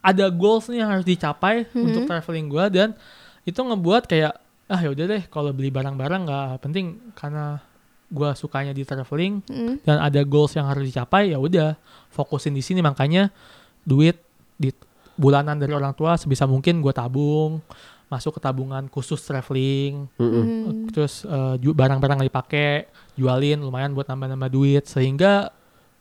ada 0.00 0.26
goals 0.30 0.70
nih 0.70 0.82
yang 0.82 0.90
harus 0.90 1.02
dicapai 1.02 1.66
untuk 1.74 2.06
traveling 2.06 2.46
gua 2.46 2.70
dan 2.70 2.94
itu 3.42 3.58
ngebuat 3.58 4.06
kayak 4.06 4.34
ah 4.66 4.78
ya 4.78 4.90
udah 4.90 5.06
deh 5.06 5.22
kalau 5.26 5.50
beli 5.50 5.70
barang-barang 5.70 6.22
nggak 6.26 6.46
penting 6.62 7.14
karena 7.14 7.58
gua 8.06 8.38
sukanya 8.38 8.70
di 8.70 8.86
traveling 8.86 9.42
Mm. 9.46 9.82
dan 9.82 9.98
ada 9.98 10.22
goals 10.22 10.54
yang 10.54 10.66
harus 10.66 10.86
dicapai 10.86 11.34
ya 11.34 11.38
udah 11.38 11.74
fokusin 12.10 12.54
di 12.54 12.62
sini. 12.62 12.78
Makanya 12.82 13.34
duit 13.82 14.18
di 14.54 14.70
bulanan 15.18 15.58
dari 15.58 15.74
orang 15.74 15.94
tua 15.94 16.14
sebisa 16.14 16.46
mungkin 16.46 16.78
gua 16.78 16.94
tabung 16.94 17.58
masuk 18.06 18.34
ke 18.34 18.40
tabungan 18.40 18.86
khusus 18.86 19.18
traveling 19.20 20.06
Mm-mm. 20.14 20.44
Hmm. 20.44 20.86
terus 20.88 21.22
eh, 21.22 21.54
ju- 21.58 21.74
barang-barang 21.74 22.22
yang 22.22 22.28
dipakai 22.28 22.86
jualin 23.14 23.58
lumayan 23.58 23.90
buat 23.90 24.06
nambah-nambah 24.06 24.46
duit 24.48 24.84
sehingga 24.84 25.50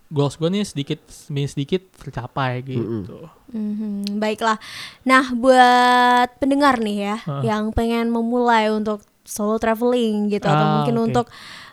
goals 0.06 0.38
gue 0.38 0.46
nih 0.48 0.62
sedikit 0.62 1.00
demi 1.26 1.44
sedikit 1.46 1.82
tercapai 1.98 2.62
gitu. 2.62 3.26
Mhm, 3.50 4.22
Baiklah. 4.22 4.62
Nah, 5.02 5.34
buat 5.34 6.30
pendengar 6.38 6.78
nih 6.78 6.98
ya, 7.04 7.18
Heeh. 7.20 7.44
yang 7.44 7.74
pengen 7.74 8.14
memulai 8.14 8.70
untuk 8.70 9.02
solo 9.26 9.58
traveling 9.58 10.30
gitu, 10.30 10.46
atau 10.46 10.62
Ah, 10.62 10.74
mungkin 10.78 10.96
oke. 10.96 11.06
untuk 11.08 11.26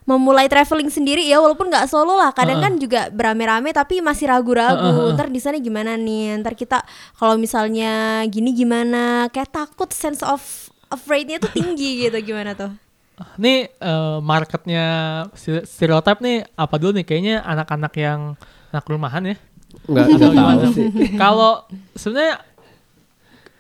memulai 0.02 0.46
traveling 0.46 0.88
sendiri 0.88 1.22
ya, 1.22 1.38
walaupun 1.38 1.70
nggak 1.70 1.86
solo 1.86 2.14
lah, 2.14 2.30
kadang 2.30 2.58
Heeh. 2.58 2.66
kan 2.66 2.74
juga 2.76 3.00
berame-rame 3.08 3.70
tapi 3.70 3.98
masih 3.98 4.26
ragu-ragu. 4.26 5.14
Ntar 5.14 5.28
di 5.28 5.38
sana 5.38 5.56
gimana 5.56 5.94
nih? 5.94 6.38
Ntar 6.38 6.54
kita 6.54 6.82
kalau 7.14 7.36
misalnya 7.36 8.22
gini 8.26 8.50
gimana? 8.50 9.28
Kayak 9.28 9.54
takut 9.54 9.90
sense 9.90 10.20
of 10.20 10.42
afraid-nya 10.88 11.38
tuh 11.38 11.50
tinggi 11.50 11.96
gitu, 12.02 12.18
gimana 12.20 12.52
tuh? 12.52 12.74
Nih 13.38 13.70
eh, 13.70 14.18
marketnya 14.18 14.84
stereotip 15.62 16.18
nih 16.18 16.42
apa 16.52 16.74
dulu 16.76 16.98
nih 16.98 17.06
kayaknya 17.06 17.36
anak-anak 17.40 17.92
yang 17.94 18.20
anak 18.74 18.84
rumahan 18.84 19.22
ya. 19.22 19.36
Enggak 19.86 20.06
tahu 20.18 20.66
sih. 20.74 20.86
Kalau 21.14 21.64
sebenarnya 21.94 22.42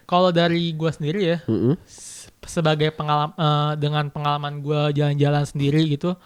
kalau 0.04 0.28
dari 0.28 0.74
gua 0.74 0.92
sendiri 0.92 1.24
ya 1.24 1.38
Mm-mm. 1.48 1.72
s- 1.88 2.11
sebagai 2.42 2.90
pengalaman 2.94 3.34
dengan 3.78 4.10
pengalaman 4.10 4.60
gua 4.60 4.90
jalan-jalan 4.90 5.46
sendiri 5.46 5.86
gitu, 5.94 6.18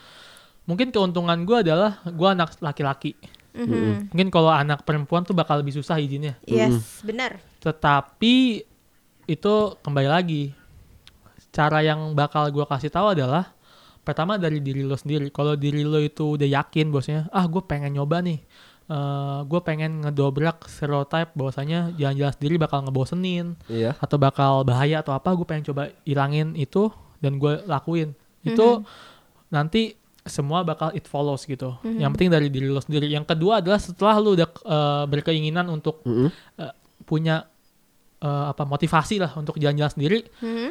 mungkin 0.65 0.91
keuntungan 0.91 1.45
gua 1.45 1.61
adalah 1.61 2.01
gua 2.13 2.33
anak 2.33 2.57
laki-laki. 2.61 3.17
Mhm. 3.57 4.13
Mungkin 4.13 4.29
kalau 4.29 4.53
anak 4.53 4.85
perempuan 4.85 5.25
tuh 5.25 5.33
bakal 5.33 5.61
lebih 5.61 5.77
susah 5.77 5.97
izinnya. 5.97 6.37
Yes, 6.45 7.01
benar. 7.01 7.41
Tetapi 7.65 8.65
itu 9.27 9.55
kembali 9.81 10.09
lagi 10.09 10.53
cara 11.53 11.81
yang 11.81 12.13
bakal 12.13 12.49
gua 12.53 12.69
kasih 12.69 12.93
tahu 12.93 13.17
adalah 13.17 13.57
pertama 14.07 14.39
dari 14.39 14.63
diri 14.63 14.87
lo 14.87 14.95
sendiri. 14.95 15.35
Kalau 15.35 15.59
diri 15.59 15.83
lo 15.83 15.99
itu 15.99 16.39
udah 16.39 16.47
yakin 16.47 16.95
bosnya, 16.95 17.27
ah 17.35 17.43
gue 17.51 17.59
pengen 17.67 17.99
nyoba 17.99 18.23
nih, 18.23 18.39
gue 19.43 19.61
pengen 19.61 19.99
ngedobrak 20.01 20.71
stereotype 20.71 21.35
bahwasanya 21.35 21.91
jalan-jalan 21.95 22.33
sendiri 22.33 22.55
bakal 22.55 22.87
ngebosenin 22.87 23.59
Iya. 23.67 23.99
atau 23.99 24.15
bakal 24.17 24.63
bahaya 24.63 25.03
atau 25.03 25.11
apa, 25.11 25.35
gue 25.35 25.43
pengen 25.43 25.67
coba 25.67 25.91
ilangin 26.03 26.55
itu 26.55 26.87
dan 27.19 27.37
gue 27.37 27.67
lakuin. 27.67 28.15
Itu 28.43 28.87
nanti 29.49 29.99
semua 30.23 30.63
bakal 30.63 30.91
it 30.93 31.07
follows 31.07 31.43
gitu. 31.43 31.75
Yang 31.83 32.11
penting 32.15 32.31
dari 32.31 32.47
diri 32.47 32.67
lo 32.67 32.79
sendiri. 32.79 33.07
Yang 33.07 33.31
kedua 33.31 33.59
adalah 33.59 33.79
setelah 33.79 34.19
lo 34.19 34.35
udah 34.35 34.47
eh, 34.47 35.05
berkeinginan 35.07 35.67
untuk 35.67 36.03
Mm-mm. 36.03 36.31
eh, 36.59 36.75
punya 37.03 37.47
eh, 38.19 38.45
apa 38.51 38.63
motivasi 38.63 39.19
lah 39.19 39.35
untuk 39.35 39.59
jalan-jalan 39.59 39.91
sendiri. 39.91 40.19
Mhm. 40.39 40.71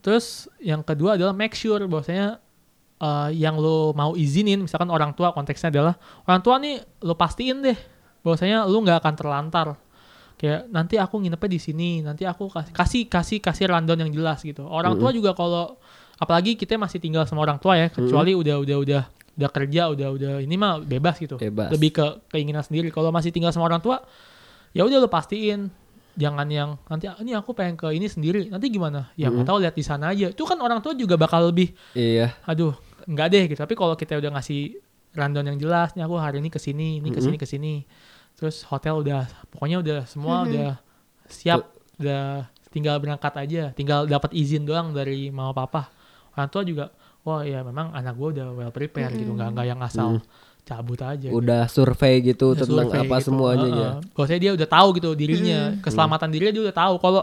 Terus 0.00 0.48
yang 0.60 0.80
kedua 0.80 1.16
adalah 1.16 1.32
make 1.32 1.52
sure 1.52 1.80
bahwasanya 1.84 2.40
eh, 2.98 3.30
yang 3.34 3.56
lo 3.56 3.90
mau 3.92 4.14
izinin, 4.14 4.60
misalkan 4.60 4.88
orang 4.88 5.14
tua 5.14 5.30
konteksnya 5.30 5.70
adalah 5.70 5.94
orang 6.24 6.40
tua 6.40 6.58
nih 6.58 6.74
lo 7.00 7.14
pastiin 7.14 7.62
deh 7.62 7.78
bahwasanya 8.20 8.64
lo 8.64 8.78
nggak 8.78 8.98
akan 8.98 9.14
terlantar. 9.14 9.68
Kayak 10.34 10.70
nanti 10.70 10.94
aku 10.94 11.18
nginepnya 11.18 11.50
di 11.50 11.58
sini, 11.58 11.90
nanti 11.98 12.22
aku 12.22 12.46
kasih 12.46 12.70
kasih 12.70 13.02
kasih 13.06 13.38
kasih 13.38 13.64
rundown 13.68 13.98
yang 13.98 14.12
jelas 14.12 14.38
gitu. 14.40 14.62
Orang 14.62 14.94
tua 14.94 15.10
juga 15.10 15.34
kalau 15.34 15.74
apalagi 16.14 16.54
kita 16.54 16.74
masih 16.74 16.98
tinggal 16.98 17.26
sama 17.26 17.42
orang 17.42 17.58
tua 17.58 17.74
ya, 17.74 17.90
kecuali 17.90 18.34
udah 18.34 18.62
udah 18.62 18.76
udah 18.78 19.02
udah 19.34 19.50
kerja, 19.50 19.82
udah 19.90 20.08
udah 20.14 20.32
ini 20.38 20.54
mah 20.54 20.78
bebas 20.78 21.18
gitu. 21.18 21.38
Bebas. 21.38 21.70
Lebih 21.70 21.90
ke 21.90 22.06
keinginan 22.30 22.62
sendiri. 22.62 22.90
Kalau 22.90 23.10
masih 23.10 23.30
tinggal 23.30 23.50
sama 23.50 23.66
orang 23.66 23.82
tua, 23.82 23.98
ya 24.70 24.86
udah 24.86 24.98
lo 24.98 25.10
pastiin 25.10 25.70
jangan 26.14 26.46
yang 26.50 26.74
nanti 26.86 27.06
"Ah, 27.06 27.14
ini 27.18 27.30
aku 27.30 27.54
pengen 27.54 27.78
ke 27.78 27.94
ini 27.94 28.10
sendiri 28.10 28.50
nanti 28.50 28.66
gimana 28.68 29.06
ya 29.14 29.30
nggak 29.30 29.46
tahu 29.46 29.62
lihat 29.62 29.70
di 29.70 29.86
sana 29.86 30.10
aja 30.10 30.34
itu 30.34 30.42
kan 30.42 30.58
orang 30.58 30.82
tua 30.82 30.90
juga 30.90 31.14
bakal 31.14 31.46
lebih 31.46 31.70
Iya. 31.94 32.34
aduh 32.42 32.74
nggak 33.08 33.26
deh 33.32 33.44
gitu. 33.48 33.58
Tapi 33.58 33.74
kalau 33.74 33.96
kita 33.96 34.20
udah 34.20 34.36
ngasih 34.36 34.76
rundown 35.16 35.48
yang 35.48 35.58
jelas 35.58 35.96
nih 35.96 36.04
aku 36.04 36.20
hari 36.20 36.44
ini 36.44 36.52
ke 36.52 36.60
sini 36.60 37.00
ini 37.00 37.08
ke 37.08 37.20
sini 37.24 37.36
ke 37.40 37.48
sini. 37.48 37.74
Terus 38.36 38.62
hotel 38.68 39.00
udah 39.00 39.26
pokoknya 39.50 39.80
udah 39.80 39.98
semua 40.04 40.44
udah 40.44 40.78
siap 41.26 41.72
udah 41.98 42.46
tinggal 42.68 43.00
berangkat 43.00 43.34
aja. 43.40 43.62
Tinggal 43.72 44.04
dapat 44.04 44.36
izin 44.36 44.68
doang 44.68 44.92
dari 44.92 45.32
mama 45.32 45.56
papa. 45.56 45.88
Orang 46.36 46.48
tua 46.52 46.62
juga 46.62 46.92
wah 47.26 47.42
ya 47.42 47.64
memang 47.64 47.90
anak 47.96 48.14
gue 48.14 48.28
udah 48.38 48.46
well 48.52 48.70
prepare 48.70 49.10
gitu. 49.16 49.32
Nggak 49.32 49.48
nggak 49.56 49.66
yang 49.66 49.80
asal 49.82 50.20
cabut 50.68 51.00
aja 51.00 51.32
gitu. 51.32 51.32
Udah 51.32 51.64
survei 51.66 52.20
gitu 52.20 52.52
Udah 52.52 52.68
tentang 52.68 52.88
survei 52.92 53.08
apa 53.08 53.16
gitu. 53.16 53.26
semuanya 53.32 53.66
Heeh. 53.66 53.80
ya. 53.80 53.90
Bahwasanya 54.12 54.40
dia 54.44 54.52
udah 54.52 54.68
tahu 54.68 54.88
gitu 55.00 55.10
dirinya, 55.16 55.60
keselamatan 55.80 56.28
dirinya 56.28 56.52
dia 56.52 56.62
udah 56.68 56.76
tahu. 56.76 56.94
Kalau 57.00 57.22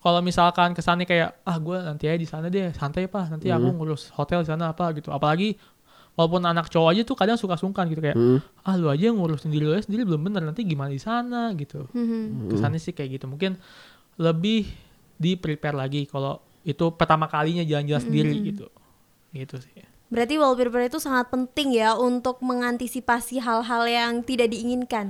kalau 0.00 0.24
misalkan 0.24 0.72
kesannya 0.72 1.04
kayak 1.04 1.44
ah 1.44 1.56
gue 1.60 1.76
nanti 1.76 2.08
aja 2.08 2.16
di 2.16 2.24
sana 2.24 2.48
deh, 2.48 2.72
santai 2.72 3.04
pak, 3.04 3.28
nanti 3.28 3.52
aku 3.52 3.68
ngurus 3.76 4.08
hotel 4.16 4.40
di 4.40 4.48
sana 4.48 4.72
apa 4.72 4.96
gitu. 4.96 5.12
Apalagi 5.12 5.60
walaupun 6.16 6.40
anak 6.42 6.72
cowok 6.72 6.88
aja 6.96 7.02
tuh 7.04 7.16
kadang 7.16 7.36
suka 7.36 7.60
sungkan 7.60 7.86
gitu 7.88 8.02
kayak 8.02 8.18
Mm. 8.18 8.38
ah 8.66 8.74
lu 8.76 8.90
aja 8.90 9.08
yang 9.08 9.16
ngurus 9.16 9.46
sendiri 9.46 9.62
lu 9.62 9.72
aja 9.72 9.86
sendiri 9.86 10.02
belum 10.08 10.26
bener 10.26 10.42
nanti 10.42 10.64
gimana 10.64 10.90
di 10.90 11.00
sana 11.00 11.52
gitu. 11.52 11.84
Mhm. 11.92 12.50
Kesannya 12.50 12.80
sih 12.80 12.96
kayak 12.96 13.20
gitu. 13.20 13.24
Mungkin 13.28 13.60
lebih 14.16 14.68
di 15.20 15.36
prepare 15.36 15.76
lagi 15.76 16.08
kalau 16.08 16.40
itu 16.64 16.92
pertama 16.96 17.28
kalinya 17.28 17.64
jalan-jalan 17.64 18.02
sendiri 18.04 18.32
gitu. 18.40 18.66
Gitu 19.36 19.56
sih. 19.60 19.84
Berarti 20.10 20.34
well 20.40 20.56
prepare 20.58 20.90
itu 20.90 20.98
sangat 20.98 21.30
penting 21.30 21.76
ya 21.76 21.94
untuk 21.94 22.42
mengantisipasi 22.42 23.38
hal-hal 23.38 23.84
yang 23.86 24.12
tidak 24.26 24.50
diinginkan. 24.50 25.06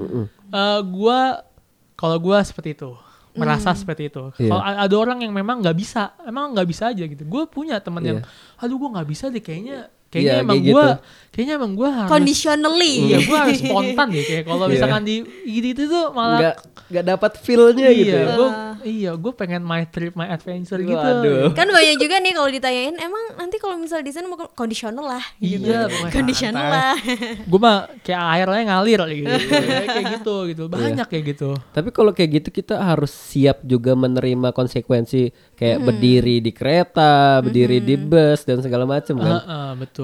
Eh 0.50 0.80
gua 0.90 1.46
kalau 1.94 2.20
gua 2.20 2.42
seperti 2.44 2.74
itu 2.74 2.92
merasa 3.34 3.70
seperti 3.72 4.10
itu. 4.10 4.34
Iya. 4.36 4.50
Kalau 4.50 4.62
ada 4.62 4.96
orang 4.98 5.18
yang 5.22 5.30
memang 5.30 5.62
nggak 5.62 5.76
bisa, 5.76 6.18
emang 6.22 6.50
nggak 6.50 6.68
bisa 6.68 6.90
aja 6.90 7.04
gitu. 7.04 7.22
Gue 7.24 7.46
punya 7.46 7.78
temen 7.78 8.02
yang, 8.02 8.18
Iya. 8.22 8.58
aduh 8.58 8.76
gue 8.76 8.90
nggak 8.90 9.08
bisa 9.08 9.30
deh 9.30 9.38
kayaknya 9.38 9.86
kayaknya 10.10 10.32
Iya, 10.32 10.42
emang 10.42 10.56
kayak 10.56 10.66
gua 10.68 10.82
gitu. 10.82 10.94
kayaknya 11.30 11.54
emang 11.54 11.72
gua 11.72 11.88
harus 11.96 12.10
Conditionally. 12.10 12.94
iya 13.04 13.18
gua 13.22 13.38
harus 13.40 13.58
spontan 13.60 14.06
deh 14.10 14.24
kayak 14.24 14.44
kalau 14.44 14.64
Iya. 14.66 14.72
misalkan 14.72 15.02
di 15.02 15.14
gitu 15.46 15.82
tuh 15.86 16.04
malah 16.10 16.38
nggak 16.40 16.56
nggak 16.90 17.04
dapat 17.06 17.32
feel-nya 17.38 17.86
iya 17.86 17.94
gitu 17.96 18.16
ya. 18.16 18.26
gua 18.34 18.48
iya 18.82 19.10
gua 19.14 19.32
pengen 19.32 19.62
my 19.62 19.86
trip 19.86 20.12
my 20.12 20.26
adventure 20.26 20.80
gitu 20.80 20.98
Waduh. 20.98 21.52
kan 21.52 21.64
banyak 21.64 21.96
juga 21.96 22.18
nih 22.18 22.32
kalau 22.32 22.48
ditanyain 22.48 22.96
emang 22.96 23.24
nanti 23.36 23.56
kalau 23.56 23.76
misal 23.76 24.00
di 24.00 24.10
sana 24.10 24.26
mau 24.26 24.40
conditional 24.50 25.06
lah 25.06 25.22
gitu. 25.38 25.64
Iya, 25.64 25.86
conditional 26.10 26.66
lah. 26.66 26.94
gue 27.50 27.60
mah 27.60 27.76
kayak 28.00 28.20
airnya 28.34 28.62
ngalir 28.68 29.00
gitu 29.12 29.30
kayak 29.86 30.06
gitu 30.16 30.34
gitu 30.48 30.62
Iya. 30.64 30.72
banyak 30.72 31.06
kayak 31.06 31.24
gitu 31.28 31.48
Tapi 31.70 31.88
kalau 31.90 32.10
kayak 32.10 32.30
gitu 32.34 32.48
kita 32.52 32.74
harus 32.76 33.12
siap 33.12 33.62
juga 33.62 33.94
menerima 33.94 34.50
konsekuensi 34.50 35.30
kayak 35.54 35.78
berdiri 35.78 36.40
di 36.40 36.50
kereta, 36.50 37.38
berdiri 37.38 37.78
di 37.78 37.94
bus 37.94 38.42
dan 38.42 38.58
segala 38.58 38.82
macam 38.82 39.14
kan. 39.14 39.34
Heeh, 39.38 39.70
betul 39.76 39.98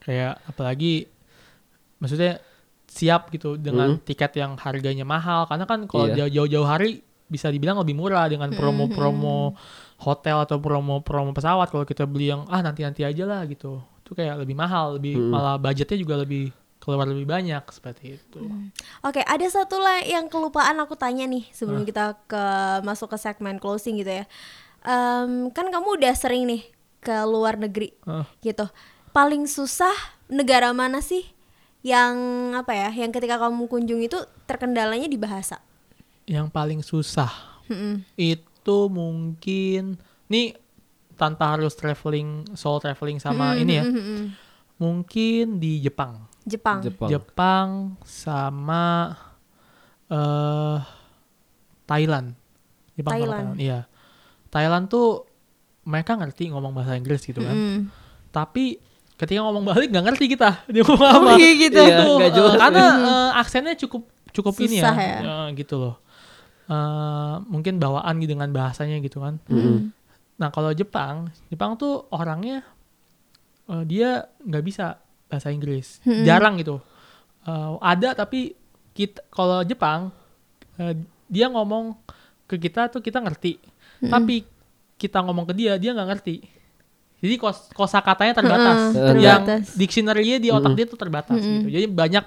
kayak 0.00 0.40
apalagi 0.48 1.06
maksudnya 2.00 2.40
siap 2.90 3.30
gitu 3.30 3.54
dengan 3.54 4.02
tiket 4.02 4.34
yang 4.42 4.58
harganya 4.58 5.06
mahal. 5.06 5.46
Karena 5.46 5.64
kan 5.64 5.86
kalau 5.86 6.10
Iya. 6.10 6.26
jauh-jauh 6.26 6.66
hari 6.66 7.06
bisa 7.30 7.46
dibilang 7.46 7.78
lebih 7.78 7.94
murah 7.94 8.26
dengan 8.26 8.50
promo-promo 8.50 9.54
hotel 10.02 10.42
atau 10.42 10.58
promo-promo 10.58 11.30
pesawat. 11.30 11.70
Kalau 11.70 11.86
kita 11.86 12.02
beli 12.02 12.34
yang 12.34 12.42
ah 12.50 12.58
nanti-nanti 12.58 13.06
aja 13.06 13.22
lah 13.22 13.46
gitu. 13.46 13.78
Itu 14.02 14.18
kayak 14.18 14.42
lebih 14.42 14.58
mahal 14.58 14.98
lebih 14.98 15.14
malah 15.22 15.54
budgetnya 15.54 15.94
juga 16.02 16.18
lebih 16.18 16.50
keluar 16.82 17.06
lebih 17.06 17.28
banyak 17.28 17.62
seperti 17.70 18.18
itu. 18.18 18.40
Oke, 19.06 19.22
ada 19.22 19.46
satu 19.46 19.78
lah 19.78 20.02
yang 20.02 20.26
kelupaan 20.26 20.74
aku 20.82 20.98
tanya 20.98 21.28
nih 21.28 21.46
sebelum 21.54 21.86
kita 21.86 22.18
ke 22.26 22.44
masuk 22.82 23.14
ke 23.14 23.18
segmen 23.20 23.62
closing 23.62 24.00
gitu 24.02 24.10
ya. 24.10 24.24
Em, 24.82 25.52
kan 25.52 25.68
kamu 25.68 26.00
udah 26.00 26.14
sering 26.16 26.48
nih 26.48 26.64
ke 27.04 27.14
luar 27.28 27.60
negeri 27.60 27.92
Heeh. 28.08 28.26
gitu. 28.42 28.66
Paling 29.20 29.44
susah 29.44 29.92
negara 30.26 30.72
mana 30.72 31.04
sih 31.04 31.28
yang 31.82 32.16
apa 32.54 32.72
ya? 32.72 32.88
Yang 32.88 33.20
ketika 33.20 33.36
kamu 33.36 33.68
kunjungi 33.68 34.08
itu 34.08 34.16
terkendalanya 34.46 35.04
di 35.06 35.16
bahasa. 35.16 35.60
yang 36.24 36.46
paling 36.46 36.78
susah 36.80 37.28
Mm-mm. 37.66 38.06
itu 38.14 38.78
mungkin 38.86 39.98
nih 40.24 40.54
tanpa 41.12 41.52
harus 41.52 41.74
traveling 41.74 42.46
solo 42.54 42.78
traveling 42.78 43.18
sama 43.18 43.50
Hmm, 43.50 43.60
ini 43.60 43.72
ya 43.74 43.84
Mm-mm. 43.84 44.20
mungkin 44.78 45.58
di 45.58 45.82
Jepang 45.82 46.30
Jepang. 46.46 46.80
Jepang. 46.80 47.08
Jepang 47.10 47.68
sama 48.06 49.10
eh 50.06 50.78
Thailand 51.84 52.38
Jepang 52.94 53.12
Thailand. 53.12 53.34
Thailand 53.50 53.50
iya 53.58 53.80
Thailand 54.48 54.86
tuh 54.86 55.26
mereka 55.82 56.14
ngerti 56.14 56.48
ngomong 56.48 56.72
bahasa 56.72 56.94
Inggris 56.94 57.26
gitu 57.26 57.42
kan 57.42 57.56
Mm. 57.58 57.80
tapi 58.30 58.78
ketika 59.20 59.44
ngomong 59.44 59.62
balik 59.62 59.92
nggak 59.92 60.04
ngerti 60.08 60.24
kita 60.30 60.50
dia 60.72 60.80
ngomong 60.80 61.04
apa 61.06 61.28
Oh, 61.28 61.36
iya 61.36 61.50
gitu. 61.60 61.76
Iya, 61.76 61.96
Itu, 61.98 62.08
eh, 62.16 62.30
jelas. 62.32 62.54
karena 62.56 62.84
eh, 62.96 63.30
aksennya 63.36 63.74
cukup 63.76 64.02
cukup 64.30 64.54
ini 64.58 64.76
ya, 64.76 64.82
Susah 64.82 64.96
ya. 64.96 65.18
eh, 65.20 65.46
gitu 65.54 65.76
loh 65.76 65.96
Eh, 66.66 67.34
mungkin 67.44 67.76
bawaan 67.76 68.16
gitu 68.16 68.30
dengan 68.30 68.46
bahasanya 68.48 68.98
gitu 68.98 69.18
kan 69.18 69.42
Mm-mm. 69.44 69.90
Nah 70.38 70.48
kalau 70.48 70.70
Jepang, 70.70 71.26
Jepang 71.46 71.74
tuh 71.74 72.06
orangnya 72.08 72.62
eh, 73.66 73.82
dia 73.84 74.10
nggak 74.40 74.64
bisa 74.64 74.96
bahasa 75.26 75.50
Inggris, 75.50 75.98
Hmm. 76.00 76.22
jarang 76.22 76.56
gitu. 76.56 76.78
Eh, 77.42 77.72
ada 77.80 78.14
tapi 78.14 78.54
kita 78.92 79.18
kalau 79.28 79.60
Jepang 79.60 80.14
eh, 80.76 80.94
dia 81.26 81.46
ngomong 81.46 81.98
ke 82.44 82.54
kita 82.56 82.86
tuh 82.88 82.98
kita 82.98 83.18
ngerti, 83.18 83.58
Hmm. 83.98 84.10
tapi 84.12 84.46
kita 84.94 85.20
ngomong 85.20 85.44
ke 85.44 85.54
dia 85.54 85.74
dia 85.74 85.90
nggak 85.90 86.08
ngerti. 86.08 86.36
Jadi 87.20 87.34
kos 87.36 87.68
kosa 87.70 88.00
katanya 88.00 88.32
terbatas, 88.34 88.96
Hmm, 88.96 89.20
yang 89.20 89.44
terbatas. 89.44 89.76
dictionary-nya 89.76 90.36
di 90.36 90.48
otak 90.48 90.72
Hmm. 90.72 90.78
dia 90.78 90.86
tuh 90.88 90.96
terbatas 90.96 91.36
Hmm. 91.36 91.60
gitu. 91.60 91.68
Jadi 91.70 91.86
banyak 91.86 92.24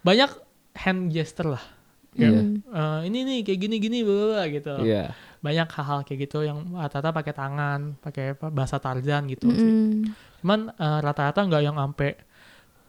banyak 0.00 0.30
hand 0.76 1.08
gesture 1.08 1.56
lah. 1.56 1.64
Kayak, 2.12 2.32
Iya. 2.32 2.42
eh, 2.64 3.00
ini 3.08 3.18
nih 3.22 3.38
kayak 3.42 3.58
gini-gini 3.60 3.98
bla 4.00 4.12
bla 4.14 4.26
bla 4.30 4.42
gitu 4.48 4.74
Iya. 4.80 5.04
banyak 5.38 5.68
hal-hal 5.68 6.00
kayak 6.02 6.18
gitu 6.24 6.38
yang 6.42 6.58
rata-rata 6.72 7.12
pakai 7.12 7.32
tangan, 7.32 7.80
pakai 7.98 8.24
apa, 8.34 8.46
bahasa 8.48 8.76
Tarzan 8.76 9.24
gitu 9.26 9.48
sih. 9.48 9.68
Mm. 9.68 10.12
Cuman 10.40 10.60
eh, 10.70 10.98
rata-rata 11.00 11.40
nggak 11.42 11.62
yang 11.62 11.76
sampai 11.76 12.16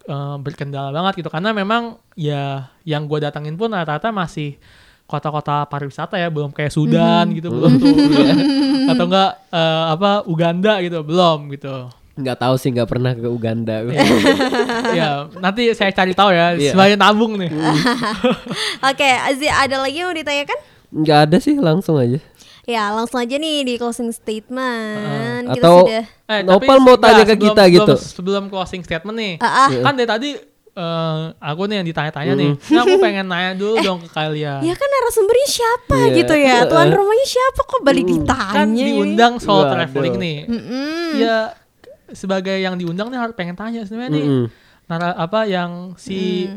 eh, 0.06 0.36
berkendala 0.40 0.90
banget 0.90 1.20
gitu 1.20 1.28
karena 1.28 1.52
memang 1.52 2.00
ya 2.14 2.72
yang 2.84 3.06
gue 3.06 3.20
datangin 3.20 3.56
pun 3.56 3.68
rata-rata 3.68 4.08
masih 4.10 4.56
kota-kota 5.08 5.64
pariwisata 5.64 6.16
ya 6.16 6.28
belum 6.28 6.52
kayak 6.52 6.70
Sudan 6.70 7.32
gitu 7.32 7.48
belum 7.50 7.72
tuh 7.76 7.90
ya. 8.22 8.36
atau 8.88 9.06
enggak 9.06 9.32
eh, 9.50 9.84
apa 9.90 10.10
Uganda 10.24 10.74
gitu 10.80 11.00
belum 11.02 11.48
gitu 11.50 11.88
Nggak 12.14 12.38
tahu 12.40 12.56
sih 12.56 12.74
nggak 12.74 12.90
pernah 12.90 13.14
ke 13.14 13.30
Uganda. 13.30 13.86
ya 14.98 15.30
nanti 15.34 15.70
saya 15.72 15.90
cari 15.92 16.12
tahu 16.12 16.34
ya 16.34 16.58
Iya. 16.58 16.74
sebagai 16.74 16.98
nabung 16.98 17.38
nih 17.38 17.46
Oke, 18.90 19.06
Azi 19.06 19.46
ada 19.46 19.78
lagi 19.78 19.98
yang 19.98 20.10
mau 20.10 20.18
ditanyakan? 20.18 20.58
Nggak 20.90 21.20
ada 21.22 21.38
sih 21.38 21.56
langsung 21.56 21.96
aja. 21.96 22.18
Ya, 22.66 22.90
langsung 22.90 23.22
aja 23.22 23.32
nih 23.34 23.64
di 23.64 23.74
closing 23.76 24.10
statement. 24.10 25.46
Kita 25.52 25.62
Atau- 25.62 25.86
sudah 25.86 26.04
Eh, 26.28 26.42
Nopal 26.42 26.58
tapi 26.60 26.68
mau 26.68 26.76
enggak, 26.90 27.00
tanya 27.00 27.22
ke 27.22 27.28
sebelum- 27.30 27.44
kita 27.46 27.62
sebelum- 27.62 27.76
gitu. 27.78 27.94
sebelum 28.02 28.44
closing 28.50 28.82
statement 28.82 29.16
nih 29.16 29.34
Ah, 29.38 29.48
ah. 29.62 29.68
kan 29.82 29.94
dari 29.94 30.10
tadi 30.10 30.30
eh, 30.78 31.20
aku 31.36 31.62
nih 31.66 31.82
yang 31.82 31.88
ditanya-tanya 31.88 32.34
nih. 32.34 32.52
Nah, 32.54 32.82
aku 32.84 32.96
pengen 32.98 33.26
nanya 33.26 33.52
dulu 33.54 33.76
dong 33.88 34.00
ke 34.00 34.10
kalian. 34.10 34.62
Ya 34.62 34.74
kan 34.74 34.88
narasumbernya 34.88 35.48
siapa 35.50 35.98
Iya. 35.98 36.16
gitu 36.16 36.34
ya 36.34 36.58
Tuan 36.64 36.90
rumahnya 36.90 37.26
siapa 37.26 37.62
kok 37.66 37.82
balik 37.82 38.06
ditanya 38.06 38.54
kan 38.54 38.68
diundang 38.70 39.34
soal 39.38 39.66
Waduh. 39.66 39.74
traveling 39.74 40.16
nih. 40.16 40.38
Mm-mm. 40.46 41.10
Ya 41.18 41.38
sebagai 42.08 42.56
yang 42.56 42.78
diundang 42.78 43.10
nih 43.10 43.20
harus 43.20 43.34
pengen 43.34 43.58
tanya 43.58 43.82
sebenarnya 43.84 44.14
nih. 44.14 44.26
Mm-mm. 44.26 44.46
Nara, 44.88 45.12
apa 45.14 45.44
yang 45.44 45.98
si 45.98 46.48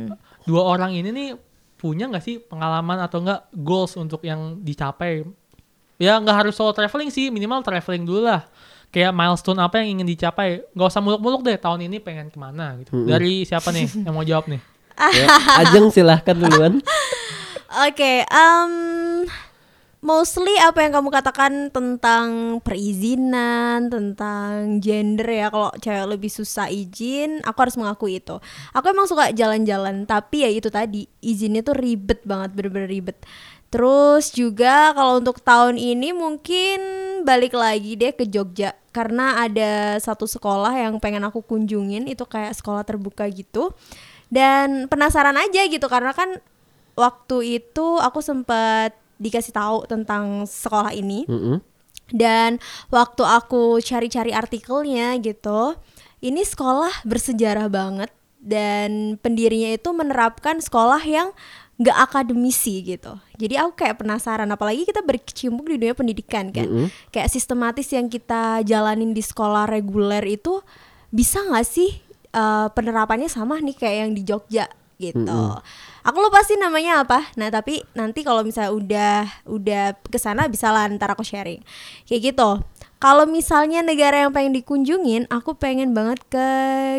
dua 0.44 0.62
orang 0.62 0.94
ini 0.94 1.10
nih 1.10 1.28
punya 1.74 2.06
nggak 2.06 2.20
sih 2.20 2.36
pengalaman 2.38 3.00
atau 3.00 3.18
enggak 3.18 3.48
goals 3.50 3.96
untuk 3.96 4.20
yang 4.22 4.60
dicapai? 4.60 5.24
Ya 5.96 6.16
nggak 6.16 6.36
harus 6.44 6.54
solo 6.54 6.70
traveling 6.70 7.08
sih, 7.08 7.28
minimal 7.28 7.60
traveling 7.60 8.04
dulu 8.04 8.24
lah. 8.24 8.44
Kayak 8.90 9.14
milestone 9.14 9.62
apa 9.62 9.78
yang 9.80 9.98
ingin 9.98 10.08
dicapai? 10.10 10.66
Nggak 10.74 10.88
usah 10.90 11.02
muluk-muluk 11.02 11.46
deh. 11.46 11.54
Tahun 11.54 11.78
ini 11.78 12.02
pengen 12.02 12.26
ke 12.26 12.38
mana 12.38 12.74
gitu. 12.82 13.06
Dari 13.06 13.46
siapa 13.46 13.70
nih 13.70 13.86
yang 14.02 14.14
mau 14.14 14.26
jawab 14.26 14.50
nih? 14.50 14.62
Ya, 15.00 15.32
Ajeng 15.64 15.88
silahkan 15.88 16.36
duluan. 16.36 16.84
Oke, 17.88 18.20
em, 18.28 18.72
mostly 20.04 20.52
apa 20.60 20.84
yang 20.84 20.92
kamu 20.96 21.08
katakan 21.08 21.52
tentang 21.72 22.60
perizinan, 22.60 23.88
tentang 23.88 24.80
gender 24.80 25.28
ya. 25.28 25.46
Kalau 25.48 25.70
cewek 25.80 26.06
lebih 26.16 26.28
susah 26.32 26.68
izin, 26.68 27.40
aku 27.44 27.58
harus 27.64 27.76
mengakui 27.80 28.20
itu. 28.20 28.36
Aku 28.76 28.92
emang 28.92 29.08
suka 29.08 29.32
jalan-jalan, 29.32 30.04
tapi 30.04 30.44
ya 30.44 30.50
itu 30.50 30.68
tadi 30.68 31.08
izinnya 31.24 31.64
tuh 31.64 31.76
ribet 31.76 32.20
banget, 32.28 32.52
bener-bener 32.52 32.92
ribet. 32.92 33.16
Terus 33.70 34.34
juga 34.34 34.90
kalau 34.92 35.22
untuk 35.22 35.38
tahun 35.40 35.78
ini 35.78 36.10
mungkin 36.10 36.78
balik 37.22 37.54
lagi 37.54 37.94
deh 37.94 38.10
ke 38.10 38.26
Jogja 38.26 38.74
karena 38.90 39.46
ada 39.46 39.94
satu 40.02 40.26
sekolah 40.26 40.74
yang 40.74 40.98
pengen 40.98 41.22
aku 41.22 41.46
kunjungin 41.46 42.10
itu 42.10 42.26
kayak 42.26 42.52
sekolah 42.58 42.82
terbuka 42.82 43.30
gitu. 43.30 43.70
Dan 44.30 44.86
penasaran 44.86 45.34
aja 45.34 45.66
gitu 45.66 45.86
karena 45.90 46.14
kan 46.14 46.38
waktu 46.94 47.62
itu 47.62 47.98
aku 47.98 48.20
sempat 48.20 48.94
dikasih 49.20 49.52
tahu 49.52 49.76
tentang 49.84 50.48
sekolah 50.48 50.96
ini 50.96 51.28
Mm-mm. 51.28 51.60
dan 52.08 52.56
waktu 52.88 53.22
aku 53.22 53.78
cari-cari 53.84 54.32
artikelnya 54.32 55.20
gitu 55.20 55.76
ini 56.24 56.40
sekolah 56.40 57.04
bersejarah 57.04 57.68
banget 57.68 58.08
dan 58.40 59.20
pendirinya 59.20 59.76
itu 59.76 59.92
menerapkan 59.92 60.64
sekolah 60.64 61.04
yang 61.04 61.36
gak 61.80 61.96
akademisi 62.12 62.84
gitu 62.84 63.16
jadi 63.40 63.64
aku 63.64 63.80
kayak 63.80 64.04
penasaran 64.04 64.48
apalagi 64.52 64.84
kita 64.84 65.00
berkecimpung 65.00 65.64
di 65.64 65.80
dunia 65.80 65.96
pendidikan 65.96 66.52
kan 66.52 66.68
Mm-mm. 66.68 66.86
kayak 67.08 67.32
sistematis 67.32 67.88
yang 67.90 68.12
kita 68.12 68.60
jalanin 68.68 69.16
di 69.16 69.24
sekolah 69.24 69.64
reguler 69.64 70.20
itu 70.28 70.60
bisa 71.08 71.40
nggak 71.40 71.66
sih 71.66 71.90
eh, 72.36 72.68
penerapannya 72.70 73.32
sama 73.32 73.58
nih 73.58 73.76
kayak 73.80 73.96
yang 74.06 74.12
di 74.12 74.22
Jogja 74.22 74.68
gitu. 75.00 75.40
Aku 76.04 76.16
lupa 76.20 76.44
sih 76.44 76.60
namanya 76.60 77.02
apa. 77.02 77.24
Nah 77.40 77.48
tapi 77.48 77.80
nanti 77.96 78.20
kalau 78.20 78.44
misalnya 78.44 78.72
udah 78.76 79.16
udah 79.48 79.84
ke 79.96 80.20
sana 80.20 80.44
bisa 80.46 80.68
lah 80.68 80.84
ntar 80.92 81.16
aku 81.16 81.24
sharing. 81.24 81.64
Kayak 82.04 82.36
gitu. 82.36 82.50
Kalau 83.00 83.24
misalnya 83.24 83.80
negara 83.80 84.28
yang 84.28 84.32
pengen 84.36 84.52
dikunjungin, 84.52 85.24
aku 85.32 85.56
pengen 85.56 85.96
banget 85.96 86.20
ke 86.28 86.48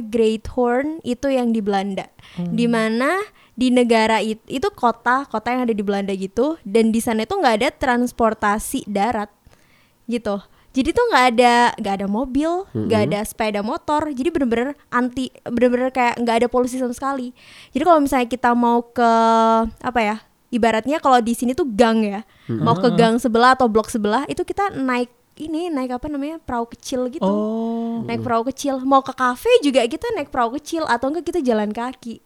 Great 0.09 0.49
Horn 0.57 0.97
itu 1.05 1.29
yang 1.29 1.53
di 1.53 1.61
Belanda. 1.61 2.09
Di 2.41 2.65
mana 2.65 3.21
di 3.52 3.68
negara 3.70 4.24
itu 4.24 4.41
itu 4.47 4.68
kota 4.72 5.28
kota 5.28 5.52
yang 5.52 5.68
ada 5.68 5.76
di 5.76 5.84
Belanda 5.84 6.14
gitu 6.16 6.56
dan 6.64 6.89
di 6.89 7.04
sana 7.04 7.28
itu 7.28 7.36
nggak 7.36 7.56
ada 7.62 7.70
transportasi 7.76 8.88
darat 8.88 9.30
gitu. 10.08 10.39
Jadi 10.72 10.95
tuh 10.95 11.04
nggak 11.12 11.26
ada 11.36 11.56
nggak 11.76 11.95
ada 11.99 12.08
mobil 12.08 12.64
nggak 12.72 13.02
ada 13.12 13.20
sepeda 13.28 13.60
motor 13.60 14.08
jadi 14.16 14.32
bener-bener 14.32 14.72
anti 14.88 15.28
bener-bener 15.43 15.91
kayak 15.91 16.16
nggak 16.24 16.36
ada 16.43 16.47
polusi 16.47 16.80
sama 16.80 16.95
sekali. 16.95 17.36
Jadi 17.76 17.84
kalau 17.84 17.99
misalnya 17.99 18.28
kita 18.32 18.56
mau 18.56 18.80
ke 18.88 19.12
apa 19.68 19.99
ya 19.99 20.16
ibaratnya 20.47 21.04
kalau 21.04 21.20
di 21.20 21.36
sini 21.36 21.52
tuh 21.52 21.68
gang 21.68 22.04
ya 22.04 22.24
mau 22.47 22.76
ke 22.76 22.88
gang 22.95 23.20
sebelah 23.20 23.56
atau 23.56 23.68
blok 23.68 23.91
sebelah 23.91 24.24
itu 24.32 24.43
kita 24.47 24.72
naik 24.80 25.12
ini 25.39 25.68
naik 25.72 25.95
apa 25.95 26.08
namanya 26.08 26.39
perahu 26.39 26.72
kecil 26.72 27.08
gitu. 27.12 27.24
Oh, 27.24 28.04
Naik 28.06 28.22
perahu 28.22 28.45
kecil, 28.52 28.82
mau 28.84 29.02
ke 29.02 29.16
kafe 29.16 29.49
juga 29.66 29.82
kita 29.88 30.12
naik 30.14 30.30
perahu 30.30 30.56
kecil 30.60 30.86
atau 30.86 31.10
enggak 31.12 31.34
kita 31.34 31.39
jalan 31.41 31.72
kaki 31.72 32.20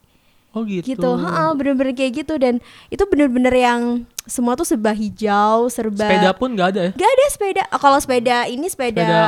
oh 0.56 0.64
gitu. 0.64 0.88
gitu. 0.88 1.10
Heeh, 1.20 1.50
bener-bener 1.54 1.92
kayak 1.92 2.24
gitu 2.24 2.34
dan 2.36 2.64
itu 2.88 3.04
bener-bener 3.06 3.52
yang 3.52 3.82
semua 4.24 4.56
tuh 4.56 4.66
serba 4.66 4.90
hijau, 4.90 5.70
serba 5.70 6.02
Sepeda 6.02 6.32
pun 6.32 6.50
nggak 6.50 6.68
ada 6.74 6.82
ya? 6.82 6.92
Gak 6.96 7.12
ada 7.12 7.26
sepeda. 7.30 7.64
Oh, 7.70 7.78
kalau 7.78 8.00
sepeda 8.00 8.48
ini 8.48 8.66
sepeda, 8.66 9.04
Sepeda 9.06 9.22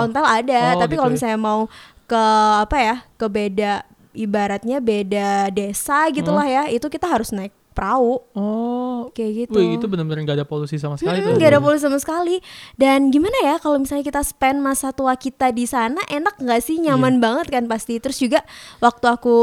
ontel? 0.00 0.24
ada, 0.24 0.60
Oh, 0.72 0.80
tapi 0.80 0.94
gitu 0.94 1.00
kalau 1.02 1.10
ya. 1.10 1.14
misalnya 1.18 1.38
mau 1.38 1.60
ke 2.06 2.22
apa 2.56 2.76
ya, 2.78 2.96
ke 3.14 3.26
beda 3.26 3.72
ibaratnya 4.10 4.80
beda 4.80 5.50
desa 5.50 6.08
gitulah 6.08 6.42
Hmm. 6.42 6.56
ya, 6.56 6.72
itu 6.72 6.86
kita 6.86 7.06
harus 7.06 7.30
naik 7.30 7.52
perahu 7.80 8.20
Oh, 8.36 9.08
kayak 9.16 9.48
gitu. 9.48 9.56
wih 9.56 9.80
itu 9.80 9.88
benar-benar 9.88 10.20
nggak 10.28 10.36
ada 10.36 10.44
polusi 10.44 10.76
sama 10.76 11.00
sekali 11.00 11.24
tuh. 11.24 11.40
Gak 11.40 11.56
ada 11.56 11.60
polusi 11.64 11.80
sama 11.80 11.96
sekali 11.96 12.36
Dan 12.76 13.08
gimana 13.08 13.32
ya 13.40 13.56
kalau 13.56 13.80
misalnya 13.80 14.04
kita 14.04 14.20
spend 14.20 14.60
masa 14.60 14.92
tua 14.92 15.16
kita 15.16 15.48
di 15.48 15.64
sana 15.64 16.04
Enak 16.04 16.36
gak 16.36 16.60
sih? 16.60 16.76
Nyaman 16.76 17.16
Iya. 17.16 17.22
banget 17.24 17.46
kan 17.48 17.64
pasti 17.64 17.96
Terus 17.96 18.20
juga 18.20 18.44
waktu 18.78 19.06
aku 19.08 19.38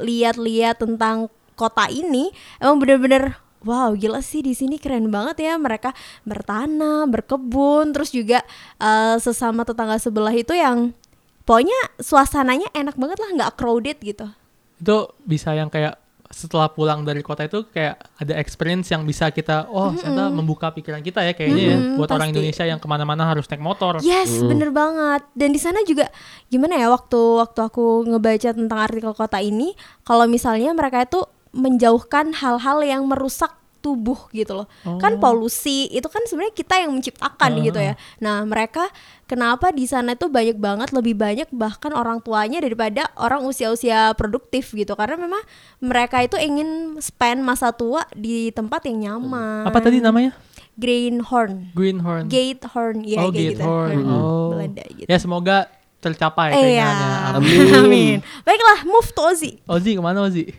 lihat-lihat 0.00 0.80
tentang 0.80 1.28
kota 1.52 1.84
ini 1.86 2.32
Emang 2.56 2.80
bener-bener 2.80 3.36
Wow 3.60 3.92
gila 3.92 4.22
sih 4.22 4.40
di 4.40 4.54
sini 4.54 4.78
keren 4.78 5.10
banget 5.10 5.42
ya 5.42 5.58
mereka 5.58 5.90
bertanam, 6.22 7.10
berkebun, 7.10 7.90
terus 7.90 8.14
juga 8.14 8.46
eh, 8.78 9.16
sesama 9.18 9.66
tetangga 9.66 9.98
sebelah 9.98 10.30
itu 10.30 10.54
yang 10.54 10.94
pokoknya 11.42 11.74
suasananya 11.98 12.70
enak 12.70 12.94
banget 12.94 13.18
lah 13.18 13.30
nggak 13.34 13.52
crowded 13.58 13.98
gitu. 13.98 14.30
Itu 14.78 15.10
bisa 15.26 15.50
yang 15.50 15.66
kayak 15.66 15.98
setelah 16.30 16.66
pulang 16.70 17.06
dari 17.06 17.22
kota 17.22 17.46
itu 17.46 17.66
kayak 17.70 17.96
ada 18.18 18.34
experience 18.40 18.90
yang 18.90 19.06
bisa 19.06 19.30
kita 19.30 19.70
oh 19.70 19.94
ternyata 19.94 20.30
membuka 20.34 20.70
pikiran 20.74 20.98
kita 21.00 21.22
ya 21.22 21.32
kayaknya 21.32 21.62
ya 21.62 21.76
Mm-mm, 21.78 21.96
buat 21.98 22.10
orang 22.10 22.30
pasti. 22.30 22.34
Indonesia 22.34 22.64
yang 22.66 22.80
ke 22.82 22.86
mana-mana 22.90 23.22
harus 23.26 23.46
naik 23.46 23.62
motor. 23.62 24.02
Yes, 24.02 24.42
bener 24.42 24.74
banget. 24.74 25.22
Dan 25.32 25.54
di 25.54 25.60
sana 25.62 25.80
juga 25.86 26.10
gimana 26.50 26.76
ya 26.78 26.90
waktu 26.90 27.18
waktu 27.40 27.60
aku 27.62 28.08
ngebaca 28.10 28.50
tentang 28.52 28.78
artikel 28.78 29.12
kota 29.14 29.38
ini, 29.38 29.78
kalau 30.02 30.26
misalnya 30.26 30.74
mereka 30.74 31.06
itu 31.06 31.22
menjauhkan 31.56 32.36
hal-hal 32.36 32.84
yang 32.84 33.02
merusak 33.08 33.54
tubuh 33.86 34.18
gitu 34.30 34.58
loh. 34.58 34.66
Kan 34.98 35.16
polusi 35.16 35.86
itu 35.88 36.06
kan 36.06 36.26
sebenarnya 36.26 36.50
kita 36.52 36.74
yang 36.76 36.90
menciptakan 36.90 37.50
Ah. 37.52 37.62
gitu 37.62 37.78
ya. 37.78 37.94
Nah, 38.18 38.42
mereka 38.42 38.90
kenapa 39.24 39.70
di 39.70 39.86
sana 39.86 40.12
itu 40.12 40.26
banyak 40.26 40.58
banget 40.58 40.90
lebih 40.90 41.14
banyak 41.14 41.46
bahkan 41.50 41.90
orang 41.90 42.18
tuanya 42.18 42.58
daripada 42.58 43.06
orang 43.14 43.46
usia-usia 43.46 44.10
produktif 44.12 44.72
gitu. 44.72 44.92
Karena 44.92 45.14
memang 45.16 45.42
mereka 45.78 46.18
itu 46.18 46.34
ingin 46.34 46.98
spend 46.98 47.40
masa 47.40 47.70
tua 47.70 48.02
di 48.10 48.50
tempat 48.50 48.82
yang 48.84 48.98
nyaman. 49.14 49.62
Apa 49.64 49.78
tadi 49.78 50.02
namanya? 50.02 50.34
Greenhorn. 50.76 51.72
Greenhorn. 51.72 52.26
Gatehorn 52.26 53.00
ya 53.00 53.22
oh, 53.22 53.30
kayak 53.30 53.56
gitu. 53.56 53.62
Gatehorn. 53.62 53.96
Hmm, 53.96 54.12
Oh. 54.12 54.48
Belanda 54.52 54.84
gitu. 54.90 55.08
Ya 55.08 55.16
semoga 55.16 55.56
tercapai 55.98 56.52
Eh, 56.52 56.76
ya. 56.76 56.90
Amin. 57.40 57.60
Amin. 57.72 58.16
Baiklah, 58.42 58.84
move 58.84 59.08
to 59.08 59.22
Ozzy. 59.24 59.52
Ozi 59.64 59.96
ke 59.96 60.02
mana 60.02 60.22
Ozi? 60.22 60.52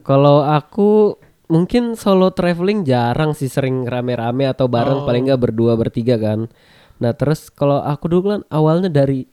Kalau 0.00 0.40
aku 0.40 1.20
mungkin 1.48 1.92
solo 1.94 2.30
traveling 2.30 2.84
jarang 2.84 3.32
sih 3.32 3.48
sering 3.48 3.82
rame-rame 3.82 4.44
atau 4.44 4.64
bareng 4.66 5.02
Oh. 5.02 5.04
paling 5.04 5.26
nggak 5.26 5.42
berdua 5.42 5.74
bertiga 5.74 6.16
kan. 6.16 6.46
Nah 6.98 7.12
terus 7.12 7.48
kalau 7.48 7.78
aku 7.78 8.06
dulu 8.06 8.22
kan 8.30 8.42
awalnya 8.48 8.86
dari 8.86 9.24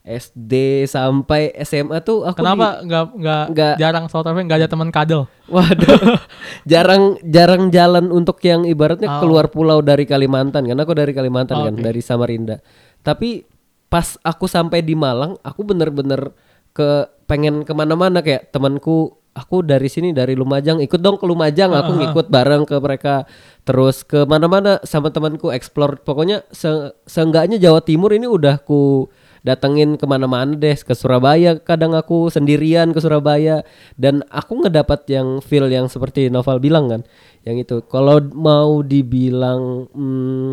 SD 0.00 0.52
sampai 0.86 1.50
SMA 1.60 1.98
tuh 2.00 2.22
aku 2.22 2.38
Kenapa 2.38 2.78
nggak 2.80 3.04
nggak 3.18 3.44
nggak- 3.50 3.76
jarang 3.76 4.06
solo 4.06 4.22
traveling 4.22 4.46
nggak 4.46 4.60
ada 4.62 4.70
teman 4.70 4.90
kadel? 4.90 5.26
Waduh, 5.46 6.22
jarang 6.70 7.18
jarang 7.20 7.68
jalan 7.68 8.08
untuk 8.08 8.38
yang 8.40 8.62
ibaratnya 8.62 9.10
Oh. 9.10 9.20
keluar 9.20 9.50
pulau 9.50 9.82
dari 9.82 10.06
Kalimantan 10.06 10.62
kan 10.62 10.78
aku 10.78 10.94
dari 10.94 11.10
Kalimantan 11.10 11.58
Oh, 11.58 11.64
kan 11.66 11.74
dari 11.76 11.98
Samarinda. 11.98 12.62
Tapi 13.02 13.42
pas 13.86 14.14
aku 14.20 14.46
sampai 14.46 14.78
di 14.80 14.94
Malang, 14.94 15.38
aku 15.40 15.62
bener-bener 15.62 16.30
ke 16.70 16.88
pengen 17.24 17.62
ke 17.62 17.72
mana-mana 17.72 18.20
kayak 18.20 18.50
temanku, 18.50 19.14
aku 19.36 19.60
dari 19.60 19.92
sini 19.92 20.16
dari 20.16 20.32
Lumajang. 20.32 20.80
Ikut 20.80 20.96
dong 21.04 21.20
ke 21.20 21.28
Lumajang, 21.28 21.76
aku 21.76 21.92
ngikut 22.00 22.26
bareng 22.32 22.64
ke 22.64 22.80
mereka, 22.80 23.28
terus 23.68 24.00
ke 24.00 24.24
mana-mana 24.24 24.80
sama 24.88 25.12
temanku 25.12 25.52
explore. 25.52 26.00
Pokoknya 26.00 26.48
se 26.48 26.96
seenggaknya 27.04 27.60
Jawa 27.60 27.84
Timur 27.84 28.16
ini 28.16 28.24
udah 28.24 28.64
ku 28.64 29.12
datengin 29.44 30.00
ke 30.00 30.08
mana-mana 30.08 30.56
deh. 30.56 30.74
Ke 30.80 30.96
Surabaya 30.96 31.60
kadang 31.60 31.92
aku 31.92 32.32
sendirian 32.32 32.96
ke 32.96 32.98
Surabaya. 32.98 33.62
Dan 33.94 34.24
aku 34.32 34.64
ngedapat 34.64 35.04
yang 35.12 35.44
feel 35.44 35.68
yang 35.68 35.92
seperti 35.92 36.32
Novel 36.32 36.58
bilang 36.58 36.88
kan 36.88 37.04
yang 37.44 37.60
itu. 37.60 37.84
Kalau 37.86 38.18
mau 38.32 38.80
dibilang 38.80 39.86
hmm, 39.92 40.52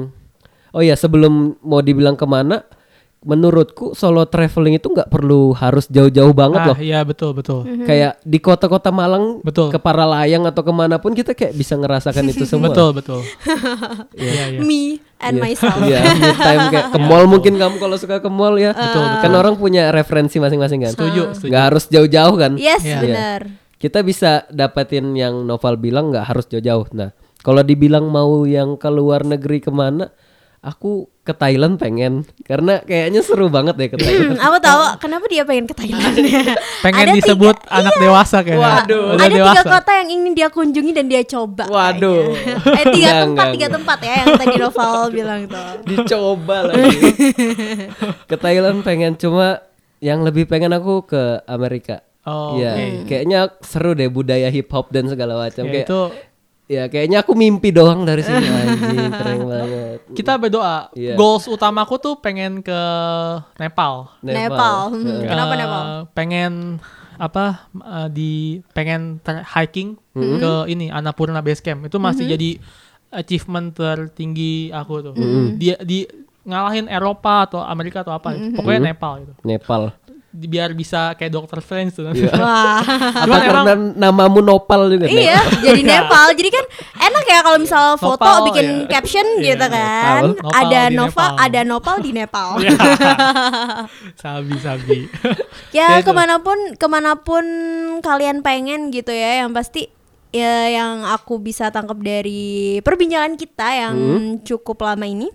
oh 0.76 0.84
ya 0.84 1.00
sebelum 1.00 1.58
mau 1.64 1.80
dibilang 1.80 2.20
ke 2.20 2.28
mana 2.28 2.68
menurutku 3.24 3.92
solo 3.92 4.24
traveling 4.24 4.76
itu 4.76 4.88
nggak 4.88 5.08
perlu 5.08 5.52
harus 5.52 5.88
jauh-jauh 5.88 6.32
banget 6.32 6.60
ah 6.60 6.68
loh 6.72 6.78
iya 6.78 7.02
betul 7.02 7.32
betul. 7.32 7.64
kayak 7.64 8.20
di 8.20 8.38
kota-kota 8.38 8.92
Malang 8.92 9.40
Betul. 9.40 9.72
ke 9.72 9.80
Paralayang 9.80 10.44
atau 10.44 10.60
ke 10.60 10.70
mana 10.70 11.00
pun 11.00 11.12
kita 11.12 11.32
kayak 11.32 11.52
bisa 11.52 11.74
ngerasakan 11.74 12.28
itu 12.28 12.44
semua 12.44 12.70
Betul 12.70 12.90
betul. 12.94 13.22
Iya 14.16 14.44
iya. 14.50 14.60
Me 14.60 15.00
and 15.20 15.40
Iya. 15.40 15.42
myself. 15.42 15.80
Iya, 15.80 16.00
me 16.04 16.32
time 16.36 16.64
kayak 16.70 16.88
ke 16.92 17.00
mall 17.00 17.26
mungkin 17.26 17.54
kamu 17.56 17.76
kalau 17.78 17.96
suka 17.96 18.20
ke 18.20 18.28
mall 18.28 18.56
ya. 18.56 18.76
Betul, 18.76 19.04
betul. 19.04 19.22
Kan 19.24 19.32
orang 19.34 19.56
punya 19.56 19.84
referensi 19.90 20.38
masing-masing 20.38 20.84
kan. 20.84 20.92
Setuju, 20.92 21.22
setuju. 21.34 21.50
Nggak 21.50 21.64
harus 21.64 21.84
jauh-jauh 21.88 22.36
kan. 22.36 22.52
Yes, 22.60 22.84
Iya. 22.84 23.00
benar. 23.00 23.42
Kita 23.78 24.00
bisa 24.00 24.44
dapetin 24.50 25.12
yang 25.14 25.44
Novel 25.44 25.76
bilang 25.76 26.12
nggak 26.12 26.28
harus 26.28 26.46
jauh-jauh. 26.48 26.88
Nah, 26.92 27.12
kalau 27.40 27.64
dibilang 27.64 28.08
mau 28.08 28.44
yang 28.44 28.76
ke 28.76 28.88
luar 28.88 29.24
negeri 29.24 29.60
ke 29.60 29.72
mana, 29.72 30.12
aku 30.60 31.08
ke 31.24 31.32
Thailand 31.32 31.80
pengen 31.80 32.28
karena 32.44 32.84
kayaknya 32.84 33.24
seru 33.24 33.48
banget 33.48 33.76
deh 33.76 33.88
ke 33.88 33.96
Thailand. 33.96 34.36
Hmm, 34.36 34.44
aku 34.44 34.58
tahu 34.60 34.82
kenapa 35.00 35.26
dia 35.26 35.44
pengen 35.44 35.66
ke 35.66 35.74
Thailand. 35.74 36.16
Pengen 36.84 37.00
Ada 37.02 37.14
disebut 37.16 37.56
tiga- 37.56 37.72
anak 37.72 37.94
iya. 37.94 38.02
dewasa 38.04 38.38
kayaknya. 38.40 38.68
Waduh. 38.84 39.06
Ada 39.16 39.26
dewasa. 39.32 39.56
tiga 39.56 39.64
kota 39.72 39.92
yang 39.96 40.10
ingin 40.12 40.32
dia 40.34 40.48
kunjungi 40.50 40.92
dan 40.92 41.06
dia 41.08 41.24
coba. 41.24 41.64
Waduh. 41.66 42.36
kayaknya. 42.36 42.76
eh 42.76 42.86
tiga 42.92 43.08
Enggak, 43.08 43.16
tempat, 43.16 43.24
enggak, 43.24 43.48
tiga 43.48 43.64
enggak. 43.64 43.72
tempat 43.74 43.98
ya 43.98 44.14
yang 44.14 44.28
tadi 44.36 44.56
Noval 44.58 45.00
bilang 45.16 45.42
tuh. 45.48 45.68
Dicoba 45.86 46.58
lagi. 46.66 46.98
ke 48.30 48.36
Thailand 48.36 48.78
pengen 48.82 49.14
cuma 49.16 49.48
yang 49.98 50.20
lebih 50.22 50.44
pengen 50.44 50.72
aku 50.72 51.08
ke 51.08 51.22
Amerika. 51.46 52.04
Oh, 52.24 52.56
Iya, 52.56 52.72
oke. 53.00 53.04
kayaknya 53.06 53.40
seru 53.60 53.92
deh 53.94 54.08
budaya 54.08 54.48
hip 54.48 54.68
hop 54.70 54.88
dan 54.90 55.08
segala 55.08 55.36
macam. 55.38 55.64
Ya, 55.66 55.72
Kayak 55.74 55.88
itu 55.88 56.00
Ya 56.66 56.88
kayaknya 56.88 57.20
aku 57.20 57.34
mimpi 57.34 57.70
doang 57.70 58.02
dari 58.02 58.24
sini 58.24 58.40
anjing 58.40 59.12
keren 59.12 59.40
banget. 59.44 60.00
kita 60.14 60.38
berdoa. 60.38 60.88
Iya. 60.94 61.14
Goals 61.14 61.46
utamaku 61.46 61.96
tuh 61.98 62.16
pengen 62.18 62.60
ke 62.60 62.80
Nepal. 63.58 64.08
Nepal. 64.22 64.90
Hmm, 64.90 65.04
Heeh. 65.04 65.28
Kenapa 65.28 65.54
Eh, 65.54 65.60
Nepal? 65.60 65.84
Pengen 66.14 66.54
apa 67.14 67.46
eh, 67.76 68.08
di 68.10 68.32
pengen 68.72 69.20
hiking 69.54 70.00
Hmm. 70.14 70.38
ke 70.38 70.52
ini 70.68 70.88
Annapurna 70.88 71.42
Base 71.42 71.60
Camp. 71.60 71.84
Itu 71.84 71.98
masih 71.98 72.30
jadi 72.30 72.62
achievement 73.12 73.74
tertinggi 73.74 74.70
aku 74.70 74.94
tuh. 75.04 75.14
Hmm. 75.14 75.58
Dia 75.58 75.76
di 75.80 76.06
ngalahin 76.44 76.86
Eropa 76.86 77.44
atau 77.44 77.60
Amerika 77.60 78.02
atau 78.02 78.12
apa. 78.12 78.32
Hmm. 78.32 78.54
Pokoknya 78.54 78.92
Nepal 78.92 79.22
gitu. 79.22 79.34
Nepal. 79.42 79.92
Biar 80.34 80.74
bisa 80.74 81.14
kayak 81.14 81.30
Dr. 81.30 81.62
Strange 81.62 81.94
tuh. 81.94 82.10
Iya. 82.10 82.34
Wah. 82.42 82.82
Apa 83.22 83.36
karena 83.38 83.74
namamu 83.94 84.42
Nopal 84.42 84.90
juga? 84.90 85.06
Iya, 85.06 85.38
jadi 85.62 85.82
Nepal. 85.94 86.34
Jadi 86.34 86.50
kan 86.50 86.66
enak 86.98 87.24
ya 87.30 87.40
kalau 87.46 87.58
misal 87.62 87.84
foto 88.02 88.18
Nopal, 88.18 88.50
bikin 88.50 88.66
iya. 88.66 88.90
caption 88.90 89.28
Iya, 89.38 89.46
gitu 89.54 89.66
kan. 89.70 90.22
Nopal 90.34 90.50
ada 90.58 90.82
Nova, 90.90 91.14
Nepal. 91.14 91.32
ada 91.38 91.60
Nopal 91.62 91.96
di 92.02 92.12
Nepal. 92.18 92.50
Iya. 92.58 92.72
sabi 94.26 94.56
sabi. 94.58 95.00
ya 95.70 95.98
Ya, 95.98 96.02
ke 96.02 96.10
mana 96.10 96.42
pun 96.42 96.58
ke 96.82 96.88
mana 96.90 97.14
pun 97.22 97.46
kalian 98.02 98.42
pengen 98.42 98.90
gitu 98.90 99.14
ya 99.14 99.46
yang 99.46 99.54
pasti 99.54 99.94
ya 100.34 100.66
yang 100.66 101.06
aku 101.06 101.38
bisa 101.38 101.70
tangkap 101.70 102.02
dari 102.02 102.82
perbincangan 102.82 103.38
kita 103.38 103.68
yang 103.86 103.96
cukup 104.42 104.82
lama 104.82 105.06
ini 105.06 105.30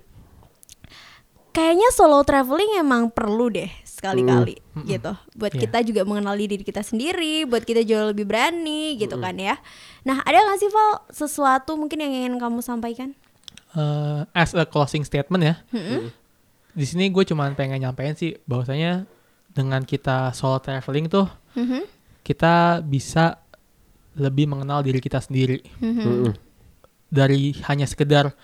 kayaknya 1.55 1.89
solo 1.95 2.23
traveling 2.27 2.83
emang 2.83 3.07
perlu 3.11 3.47
deh 3.47 3.71
sekali-kali 3.99 4.63
gitu. 4.87 5.13
Buat 5.35 5.53
Iya. 5.53 5.61
kita 5.67 5.79
juga 5.83 6.03
mengenali 6.03 6.47
diri 6.47 6.63
kita 6.63 6.81
sendiri 6.81 7.43
buat 7.45 7.63
kita 7.63 7.83
jauh 7.83 8.09
lebih 8.09 8.25
berani 8.25 8.95
gitu 8.95 9.19
kan 9.19 9.35
ya. 9.35 9.59
Nah 10.03 10.23
ada 10.23 10.39
nggak 10.39 10.59
sih 10.59 10.71
Val 10.71 10.91
sesuatu 11.11 11.75
mungkin 11.75 11.99
yang 11.99 12.13
ingin 12.15 12.35
kamu 12.37 12.63
sampaikan? 12.63 13.13
Eh, 13.71 14.21
as 14.33 14.55
a 14.55 14.63
closing 14.63 15.03
statement 15.03 15.43
ya. 15.43 15.55
Di 16.71 16.85
sini 16.85 17.11
gue 17.11 17.25
cuma 17.25 17.51
pengen 17.53 17.83
nyampein 17.83 18.15
sih 18.15 18.39
bahwasanya 18.45 19.03
dengan 19.51 19.83
kita 19.83 20.31
solo 20.31 20.57
traveling 20.59 21.07
tuh 21.07 21.27
Mhm, 21.53 21.83
kita 22.23 22.79
bisa 22.81 23.43
lebih 24.15 24.47
mengenal 24.47 24.81
diri 24.81 24.99
kita 24.99 25.19
sendiri. 25.19 25.59
Mhm. 25.79 26.01
Mm-mm. 26.01 26.35
dari 27.09 27.57
hanya 27.65 27.89
sekedar 27.89 28.37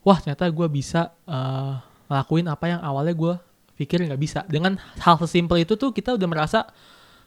wah 0.00 0.16
ternyata 0.16 0.44
gue 0.46 0.68
bisa 0.68 1.08
eh, 1.24 1.72
ngelakuin 2.04 2.46
apa 2.46 2.64
yang 2.68 2.80
awalnya 2.80 3.16
gue 3.16 3.34
pikir 3.80 4.04
nggak 4.04 4.20
bisa 4.20 4.44
dengan 4.44 4.76
hal 5.00 5.16
sesimpel 5.16 5.64
itu 5.64 5.72
tuh 5.74 5.88
kita 5.90 6.12
udah 6.12 6.28
merasa 6.28 6.68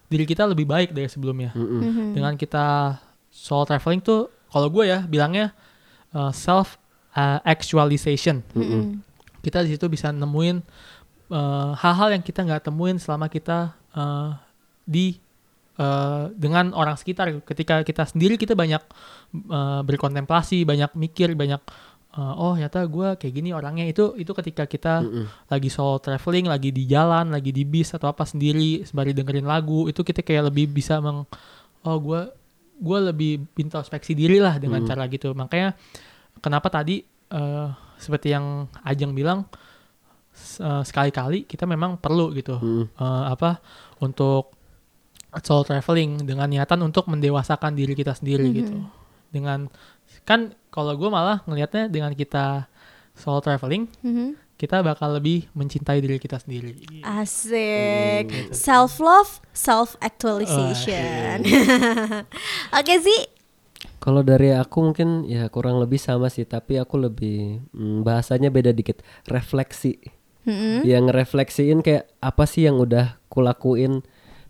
diri 0.05 0.23
kita 0.23 0.45
lebih 0.45 0.69
baik 0.69 0.93
dari 0.93 1.09
sebelumnya 1.09 1.49
Mm-mm. 1.57 1.81
Mhm. 1.81 2.05
dengan 2.13 2.34
kita 2.38 2.97
solo 3.34 3.65
traveling 3.65 3.97
tuh 3.99 4.30
kalau 4.47 4.69
gue 4.69 4.85
ya 4.85 5.01
bilangnya 5.01 5.49
uh, 6.13 6.30
self 6.30 6.77
uh, 7.11 7.41
actualization 7.41 8.45
Mhm. 8.53 9.01
kita 9.41 9.65
di 9.65 9.73
situ 9.73 9.89
bisa 9.89 10.13
nemuin 10.13 10.61
eh, 11.27 11.71
hal-hal 11.75 12.13
yang 12.13 12.21
kita 12.21 12.45
nggak 12.45 12.63
temuin 12.63 12.95
selama 12.95 13.25
kita 13.25 13.73
eh, 13.91 14.30
di 14.85 15.17
eh, 15.75 16.23
dengan 16.31 16.69
orang 16.71 16.93
sekitar 16.93 17.41
ketika 17.41 17.81
kita 17.81 18.05
sendiri 18.05 18.38
kita 18.38 18.53
banyak 18.53 18.80
eh, 19.34 19.81
berkontemplasi 19.81 20.61
banyak 20.63 20.93
mikir 20.93 21.34
banyak 21.34 21.59
eh, 22.14 22.34
oh 22.38 22.53
ternyata 22.53 22.85
gue 22.85 23.07
kayak 23.18 23.34
gini 23.34 23.49
orangnya 23.52 23.84
itu 23.84 24.14
itu 24.15 24.31
ketika 24.31 24.64
kita 24.65 25.02
Mm-mm. 25.02 25.26
lagi 25.49 25.68
solo 25.68 25.98
traveling, 25.98 26.45
lagi 26.45 26.69
di 26.69 26.85
jalan, 26.85 27.30
lagi 27.30 27.49
di 27.49 27.64
bis 27.64 27.91
atau 27.91 28.07
apa 28.07 28.23
sendiri, 28.23 28.81
sembari 28.81 29.11
dengerin 29.11 29.44
lagu, 29.44 29.85
itu 29.85 30.02
kita 30.02 30.22
kayak 30.22 30.53
lebih 30.53 30.69
bisa 30.69 30.98
meng 30.98 31.26
oh 31.84 31.98
gue 31.99 32.22
gue 32.73 32.99
lebih 33.03 33.31
introspeksi 33.57 34.14
diri 34.14 34.38
lah 34.38 34.57
dengan 34.57 34.81
Hmm. 34.81 34.90
cara 34.90 35.03
gitu. 35.07 35.34
Makanya 35.34 35.73
kenapa 36.40 36.69
tadi 36.69 37.02
eh, 37.30 37.68
seperti 37.98 38.30
yang 38.30 38.65
Ajeng 38.84 39.11
bilang 39.11 39.49
eh, 40.60 40.81
sekali-kali 40.84 41.45
kita 41.45 41.65
memang 41.65 41.98
perlu 41.98 42.34
gitu 42.34 42.57
Mm. 42.57 42.85
eh, 42.94 43.23
apa 43.30 43.57
untuk 43.99 44.53
solo 45.40 45.64
traveling 45.64 46.22
dengan 46.22 46.45
niatan 46.45 46.77
untuk 46.84 47.10
mendewasakan 47.10 47.73
diri 47.73 47.94
kita 47.94 48.14
sendiri 48.14 48.45
Mhm. 48.45 48.53
gitu. 48.53 48.76
Dengan 49.30 49.65
kan 50.24 50.52
kalau 50.68 50.95
gue 50.95 51.08
malah 51.08 51.44
ngelihatnya 51.45 51.88
dengan 51.88 52.12
kita 52.12 52.66
solo 53.14 53.40
traveling 53.40 53.86
Mhm. 54.02 54.40
kita 54.56 54.80
bakal 54.80 55.20
lebih 55.20 55.45
mencintai 55.52 56.00
diri 56.00 56.18
kita 56.18 56.40
sendiri. 56.40 57.04
Asik. 57.04 58.24
Gitu. 58.32 58.56
Self 58.56 58.98
love, 58.98 59.44
self 59.52 60.00
actualization. 60.00 61.44
Oke 62.80 62.95
sih. 63.00 63.22
Kalau 64.00 64.20
dari 64.20 64.52
aku 64.52 64.91
mungkin 64.91 65.24
ya 65.24 65.48
kurang 65.48 65.80
lebih 65.80 66.00
sama 66.00 66.28
sih, 66.28 66.44
tapi 66.44 66.80
aku 66.80 66.95
lebih 66.95 67.64
mm, 67.72 68.04
bahasanya 68.04 68.48
beda 68.48 68.72
dikit. 68.72 69.04
Refleksi. 69.28 70.00
Mm-mm. 70.44 70.84
Yang 70.84 71.12
refleksiin 71.12 71.80
kayak 71.80 72.12
apa 72.20 72.44
sih 72.44 72.68
yang 72.68 72.80
udah 72.80 73.20
kulakuin. 73.28 74.04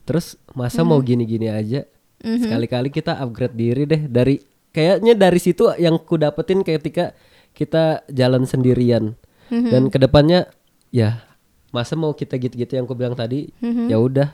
Terus 0.06 0.38
masa 0.54 0.82
mau 0.82 0.98
gini-gini 1.02 1.50
aja. 1.50 1.86
Mhm. 2.22 2.50
Sekali-kali 2.50 2.90
kita 2.90 3.18
upgrade 3.18 3.58
diri 3.58 3.84
deh 3.86 4.06
dari 4.06 4.38
kayaknya 4.74 5.14
dari 5.14 5.40
situ 5.40 5.70
yang 5.78 6.02
ku 6.02 6.18
dapetin 6.18 6.66
ketika 6.66 7.14
kita 7.54 8.02
jalan 8.10 8.44
sendirian. 8.44 9.14
Mhm. 9.54 9.70
Dan 9.70 9.84
ke 9.94 10.02
depannya 10.02 10.50
ya 10.90 11.22
masa 11.70 11.94
mau 11.94 12.14
kita 12.14 12.38
gitu-gitu 12.38 12.74
yang 12.78 12.86
ku 12.86 12.98
bilang 12.98 13.14
tadi 13.14 13.50
Mhm. 13.62 13.90
ya 13.90 13.98
udah 13.98 14.30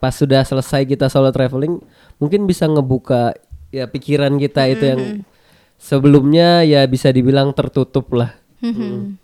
pas 0.00 0.12
sudah 0.12 0.44
selesai 0.44 0.84
kita 0.84 1.08
solo 1.08 1.32
traveling 1.32 1.80
mungkin 2.20 2.44
bisa 2.44 2.68
ngebuka 2.68 3.32
ya 3.72 3.88
pikiran 3.88 4.36
kita 4.36 4.68
itu 4.68 4.84
yang 4.84 5.02
sebelumnya 5.80 6.60
ya 6.64 6.84
bisa 6.84 7.08
dibilang 7.08 7.56
tertutup 7.56 8.08
lah 8.12 8.36
Mhm. 8.60 9.16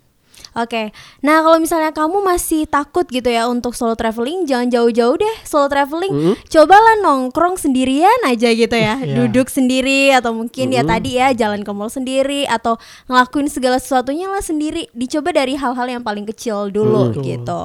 Oke, 0.55 0.95
nah 1.19 1.43
kalau 1.43 1.59
misalnya 1.59 1.91
kamu 1.91 2.23
masih 2.23 2.63
takut 2.63 3.03
gitu 3.11 3.27
ya 3.27 3.51
untuk 3.51 3.75
solo 3.75 3.91
traveling, 3.91 4.47
jangan 4.47 4.71
jauh-jauh 4.71 5.19
deh 5.19 5.35
solo 5.43 5.67
traveling. 5.67 6.15
Mhm. 6.15 6.33
Cobalah 6.47 6.95
nongkrong 7.03 7.59
sendirian 7.59 8.15
aja 8.23 8.47
gitu 8.55 8.71
ya, 8.71 8.95
Iya. 9.03 9.19
duduk 9.19 9.51
sendiri 9.51 10.15
atau 10.15 10.31
mungkin 10.31 10.71
ya 10.71 10.87
tadi 10.87 11.19
ya 11.19 11.35
jalan 11.35 11.67
ke 11.67 11.71
mall 11.75 11.91
sendiri 11.91 12.47
atau 12.47 12.79
ngelakuin 13.11 13.51
segala 13.51 13.83
sesuatunya 13.83 14.31
lah 14.31 14.39
sendiri. 14.39 14.87
Dicoba 14.95 15.35
dari 15.35 15.59
hal-hal 15.59 15.91
yang 15.91 16.07
paling 16.07 16.23
kecil 16.23 16.71
dulu 16.71 17.11
Betul. 17.11 17.23
gitu. 17.27 17.63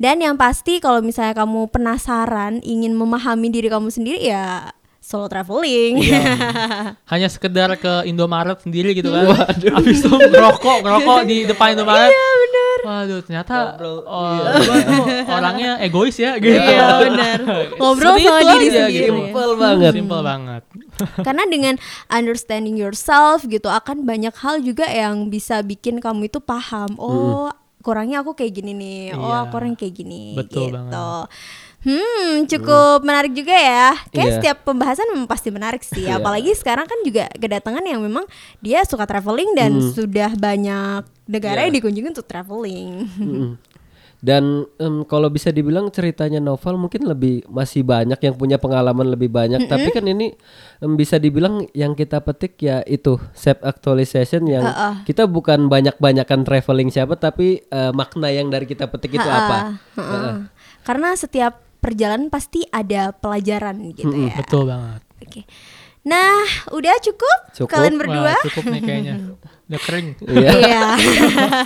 Dan 0.00 0.20
yang 0.20 0.36
pasti 0.40 0.80
kalau 0.80 1.00
misalnya 1.00 1.32
kamu 1.32 1.68
penasaran 1.72 2.60
ingin 2.64 2.92
memahami 2.92 3.48
diri 3.48 3.68
kamu 3.68 3.88
sendiri 3.88 4.20
ya 4.24 4.72
solo 5.06 5.30
traveling. 5.30 6.02
Iya. 6.02 6.22
Hanya 7.14 7.30
sekedar 7.30 7.70
ke 7.78 8.02
Indomaret 8.04 8.58
sendiri 8.58 8.90
gitu 8.90 9.14
kan. 9.14 9.30
Habis 9.54 10.02
itu 10.02 10.10
ngerokok, 10.10 10.82
ngerokok 10.82 11.18
di 11.22 11.46
depan 11.46 11.78
Indomaret. 11.78 12.10
Iya 12.10 12.26
benar. 12.34 12.78
Waduh, 12.82 13.20
ternyata 13.22 13.54
Ngobrol. 13.54 13.98
oh, 14.02 14.34
tuh 14.58 14.74
orangnya 15.30 15.70
egois 15.78 16.18
ya 16.18 16.34
gitu. 16.36 16.58
Iya 16.58 17.06
benar. 17.06 17.38
Ngobrol 17.78 18.14
sama 18.18 18.40
diri 18.58 18.66
aja 18.66 18.82
sendiri. 18.82 18.90
gitu. 18.90 19.14
simple 19.14 19.52
banget 19.54 19.92
Simple 19.94 20.22
banget. 20.22 20.62
Karena 21.26 21.42
dengan 21.46 21.74
understanding 22.10 22.74
yourself 22.74 23.46
gitu 23.46 23.70
akan 23.70 24.02
banyak 24.02 24.34
hal 24.34 24.58
juga 24.58 24.90
yang 24.90 25.30
bisa 25.30 25.62
bikin 25.62 26.02
kamu 26.02 26.26
itu 26.26 26.42
paham. 26.42 26.98
Oh, 26.98 27.46
kurangnya 27.78 28.26
aku 28.26 28.34
kayak 28.34 28.58
gini 28.58 28.74
nih. 28.74 29.00
Oh, 29.14 29.22
Iya. 29.22 29.46
aku 29.46 29.54
kurang 29.54 29.78
kayak 29.78 29.94
gini 29.94 30.34
Betul 30.34 30.74
gitu. 30.74 30.82
banget. 30.82 31.26
Hmm, 31.86 32.44
cukup 32.44 32.98
menarik 33.00 33.30
juga 33.30 33.54
ya. 33.54 33.94
Kayak 34.10 34.26
Iya. 34.26 34.34
setiap 34.36 34.58
pembahasan 34.64 35.06
memang 35.06 35.24
pasti 35.24 35.48
menarik 35.48 35.80
sih. 35.80 36.02
Iya. 36.02 36.18
Apalagi 36.18 36.50
sekarang 36.52 36.84
kan 36.84 36.98
juga 37.00 37.30
kedatangan 37.32 37.80
yang 37.80 38.02
memang 38.02 38.26
dia 38.58 38.82
suka 38.82 39.06
traveling 39.06 39.54
dan 39.54 39.70
Hmm. 39.72 39.94
sudah 39.94 40.34
banyak 40.34 41.06
negara 41.24 41.62
Iya. 41.62 41.70
yang 41.70 41.74
dikunjungi 41.78 42.08
untuk 42.12 42.26
traveling. 42.26 43.06
Mm-mm. 43.16 43.50
dan 44.16 44.64
em, 44.74 45.04
kalau 45.04 45.28
bisa 45.28 45.52
dibilang 45.52 45.86
ceritanya 45.86 46.40
novel 46.40 46.80
mungkin 46.80 47.04
lebih 47.04 47.44
masih 47.46 47.84
banyak 47.84 48.16
yang 48.16 48.34
punya 48.34 48.56
pengalaman 48.56 49.06
lebih 49.06 49.28
banyak 49.28 49.68
tapi 49.68 49.92
kan 49.92 50.02
ini 50.02 50.32
em, 50.80 50.92
bisa 50.96 51.20
dibilang 51.20 51.68
yang 51.72 51.92
kita 51.92 52.18
petik 52.18 52.56
ya 52.58 52.80
itu 52.82 53.20
self 53.32 53.60
actualization 53.60 54.48
yang 54.48 54.64
Ha-ah. 54.64 55.04
kita 55.04 55.28
bukan 55.28 55.68
banyak-banyakan 55.68 56.42
traveling 56.42 56.88
siapa 56.88 57.14
tapi 57.14 57.60
eh, 57.62 57.92
makna 57.92 58.32
yang 58.32 58.48
dari 58.48 58.64
kita 58.64 58.88
petik 58.88 59.14
itu 59.14 59.22
Ha-ha, 59.22 59.36
apa 59.38 59.56
ha-ha. 59.94 60.00
Ha-ha. 60.00 60.32
Karena 60.82 61.12
setiap 61.12 61.65
perjalanan 61.86 62.26
pasti 62.26 62.66
ada 62.74 63.14
pelajaran 63.14 63.94
gitu 63.94 64.10
Mm-mm. 64.10 64.26
ya. 64.26 64.34
Betul 64.42 64.62
banget. 64.66 65.00
Oke. 65.22 65.40
Nah, 66.06 66.42
udah 66.70 66.94
cukup? 67.02 67.38
Cukup. 67.54 67.70
Kalian 67.70 67.98
berdua? 67.98 68.34
Wah, 68.34 68.42
cukup 68.46 68.64
nih 68.70 68.82
kayaknya. 68.82 69.14
Udah 69.66 69.80
kering. 69.82 70.08
Iya. 70.22 70.50
Iya. 70.54 70.84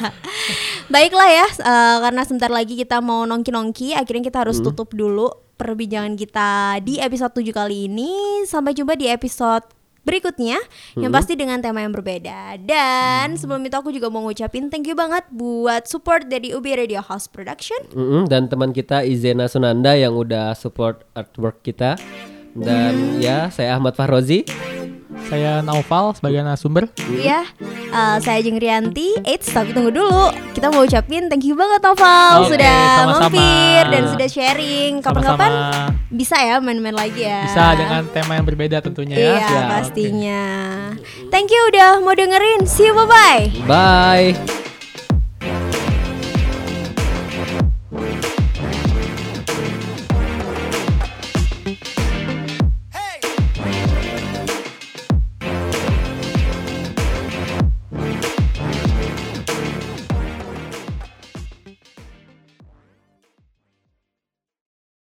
Baiklah 0.93 1.29
ya, 1.29 1.47
eh, 1.49 1.97
karena 2.01 2.23
sebentar 2.25 2.49
lagi 2.49 2.75
kita 2.77 3.05
mau 3.05 3.29
nongki-nongki, 3.29 3.93
akhirnya 3.93 4.33
kita 4.33 4.39
harus 4.45 4.65
tutup 4.65 4.97
dulu 4.97 5.29
perbincangan 5.61 6.17
kita 6.17 6.81
di 6.81 6.97
episode 6.97 7.37
7 7.37 7.53
kali 7.53 7.77
ini. 7.93 8.43
Sampai 8.49 8.73
jumpa 8.73 8.97
di 8.97 9.13
episode 9.13 9.80
berikutnya 10.03 10.59
yang 10.97 11.13
pasti 11.13 11.37
dengan 11.37 11.61
tema 11.61 11.85
yang 11.85 11.93
berbeda. 11.93 12.57
Dan 12.61 13.37
sebelum 13.37 13.61
itu 13.65 13.77
aku 13.77 13.93
juga 13.93 14.09
mau 14.09 14.25
ngucapin 14.25 14.73
thank 14.73 14.89
you 14.89 14.97
banget 14.97 15.27
buat 15.33 15.85
support 15.87 16.27
dari 16.27 16.53
Ubi 16.57 16.77
Radio 16.77 17.05
House 17.05 17.29
Production. 17.29 17.79
Mm-mm, 17.93 18.29
dan 18.29 18.49
teman 18.49 18.73
kita 18.73 19.05
Izena 19.05 19.47
Sunanda 19.47 19.95
yang 19.97 20.17
udah 20.17 20.57
support 20.57 21.05
artwork 21.13 21.61
kita. 21.61 22.01
Dan 22.51 23.23
ya 23.23 23.47
saya 23.55 23.79
Ahmad 23.79 23.95
Fahrozi 23.95 24.43
Saya 25.27 25.61
Naufal 25.61 26.15
sebagai 26.17 26.41
narasumber. 26.41 26.89
Ya, 27.13 27.45
eh, 27.91 28.17
saya 28.23 28.39
Jeng 28.41 28.57
Rianti. 28.57 29.19
Eits, 29.23 29.51
tapi 29.51 29.75
tunggu 29.75 29.93
dulu. 29.93 30.33
Kita 30.57 30.71
mau 30.71 30.83
ucapin 30.83 31.29
thank 31.29 31.45
you 31.45 31.55
banget 31.55 31.83
Noval 31.83 32.47
Oke, 32.47 32.57
sudah 32.57 32.79
sama-sama. 33.05 33.29
mampir 33.31 33.83
dan 33.91 34.03
sudah 34.11 34.29
sharing. 34.31 34.93
Kapan-kapan 35.03 35.51
bisa 36.11 36.37
ya 36.41 36.59
main-main 36.59 36.97
lagi 36.97 37.23
ya. 37.23 37.47
Bisa 37.47 37.77
dengan 37.77 38.03
tema 38.11 38.39
yang 38.39 38.47
berbeda 38.47 38.81
tentunya 38.81 39.15
ya. 39.15 39.27
Iya, 39.37 39.47
Siap. 39.47 39.67
pastinya. 39.69 40.45
Thank 41.29 41.53
you 41.53 41.63
udah 41.71 42.01
mau 42.01 42.17
dengerin. 42.17 42.65
See 42.67 42.89
you 42.89 42.95
bye-bye. 42.97 43.67
bye 43.69 44.80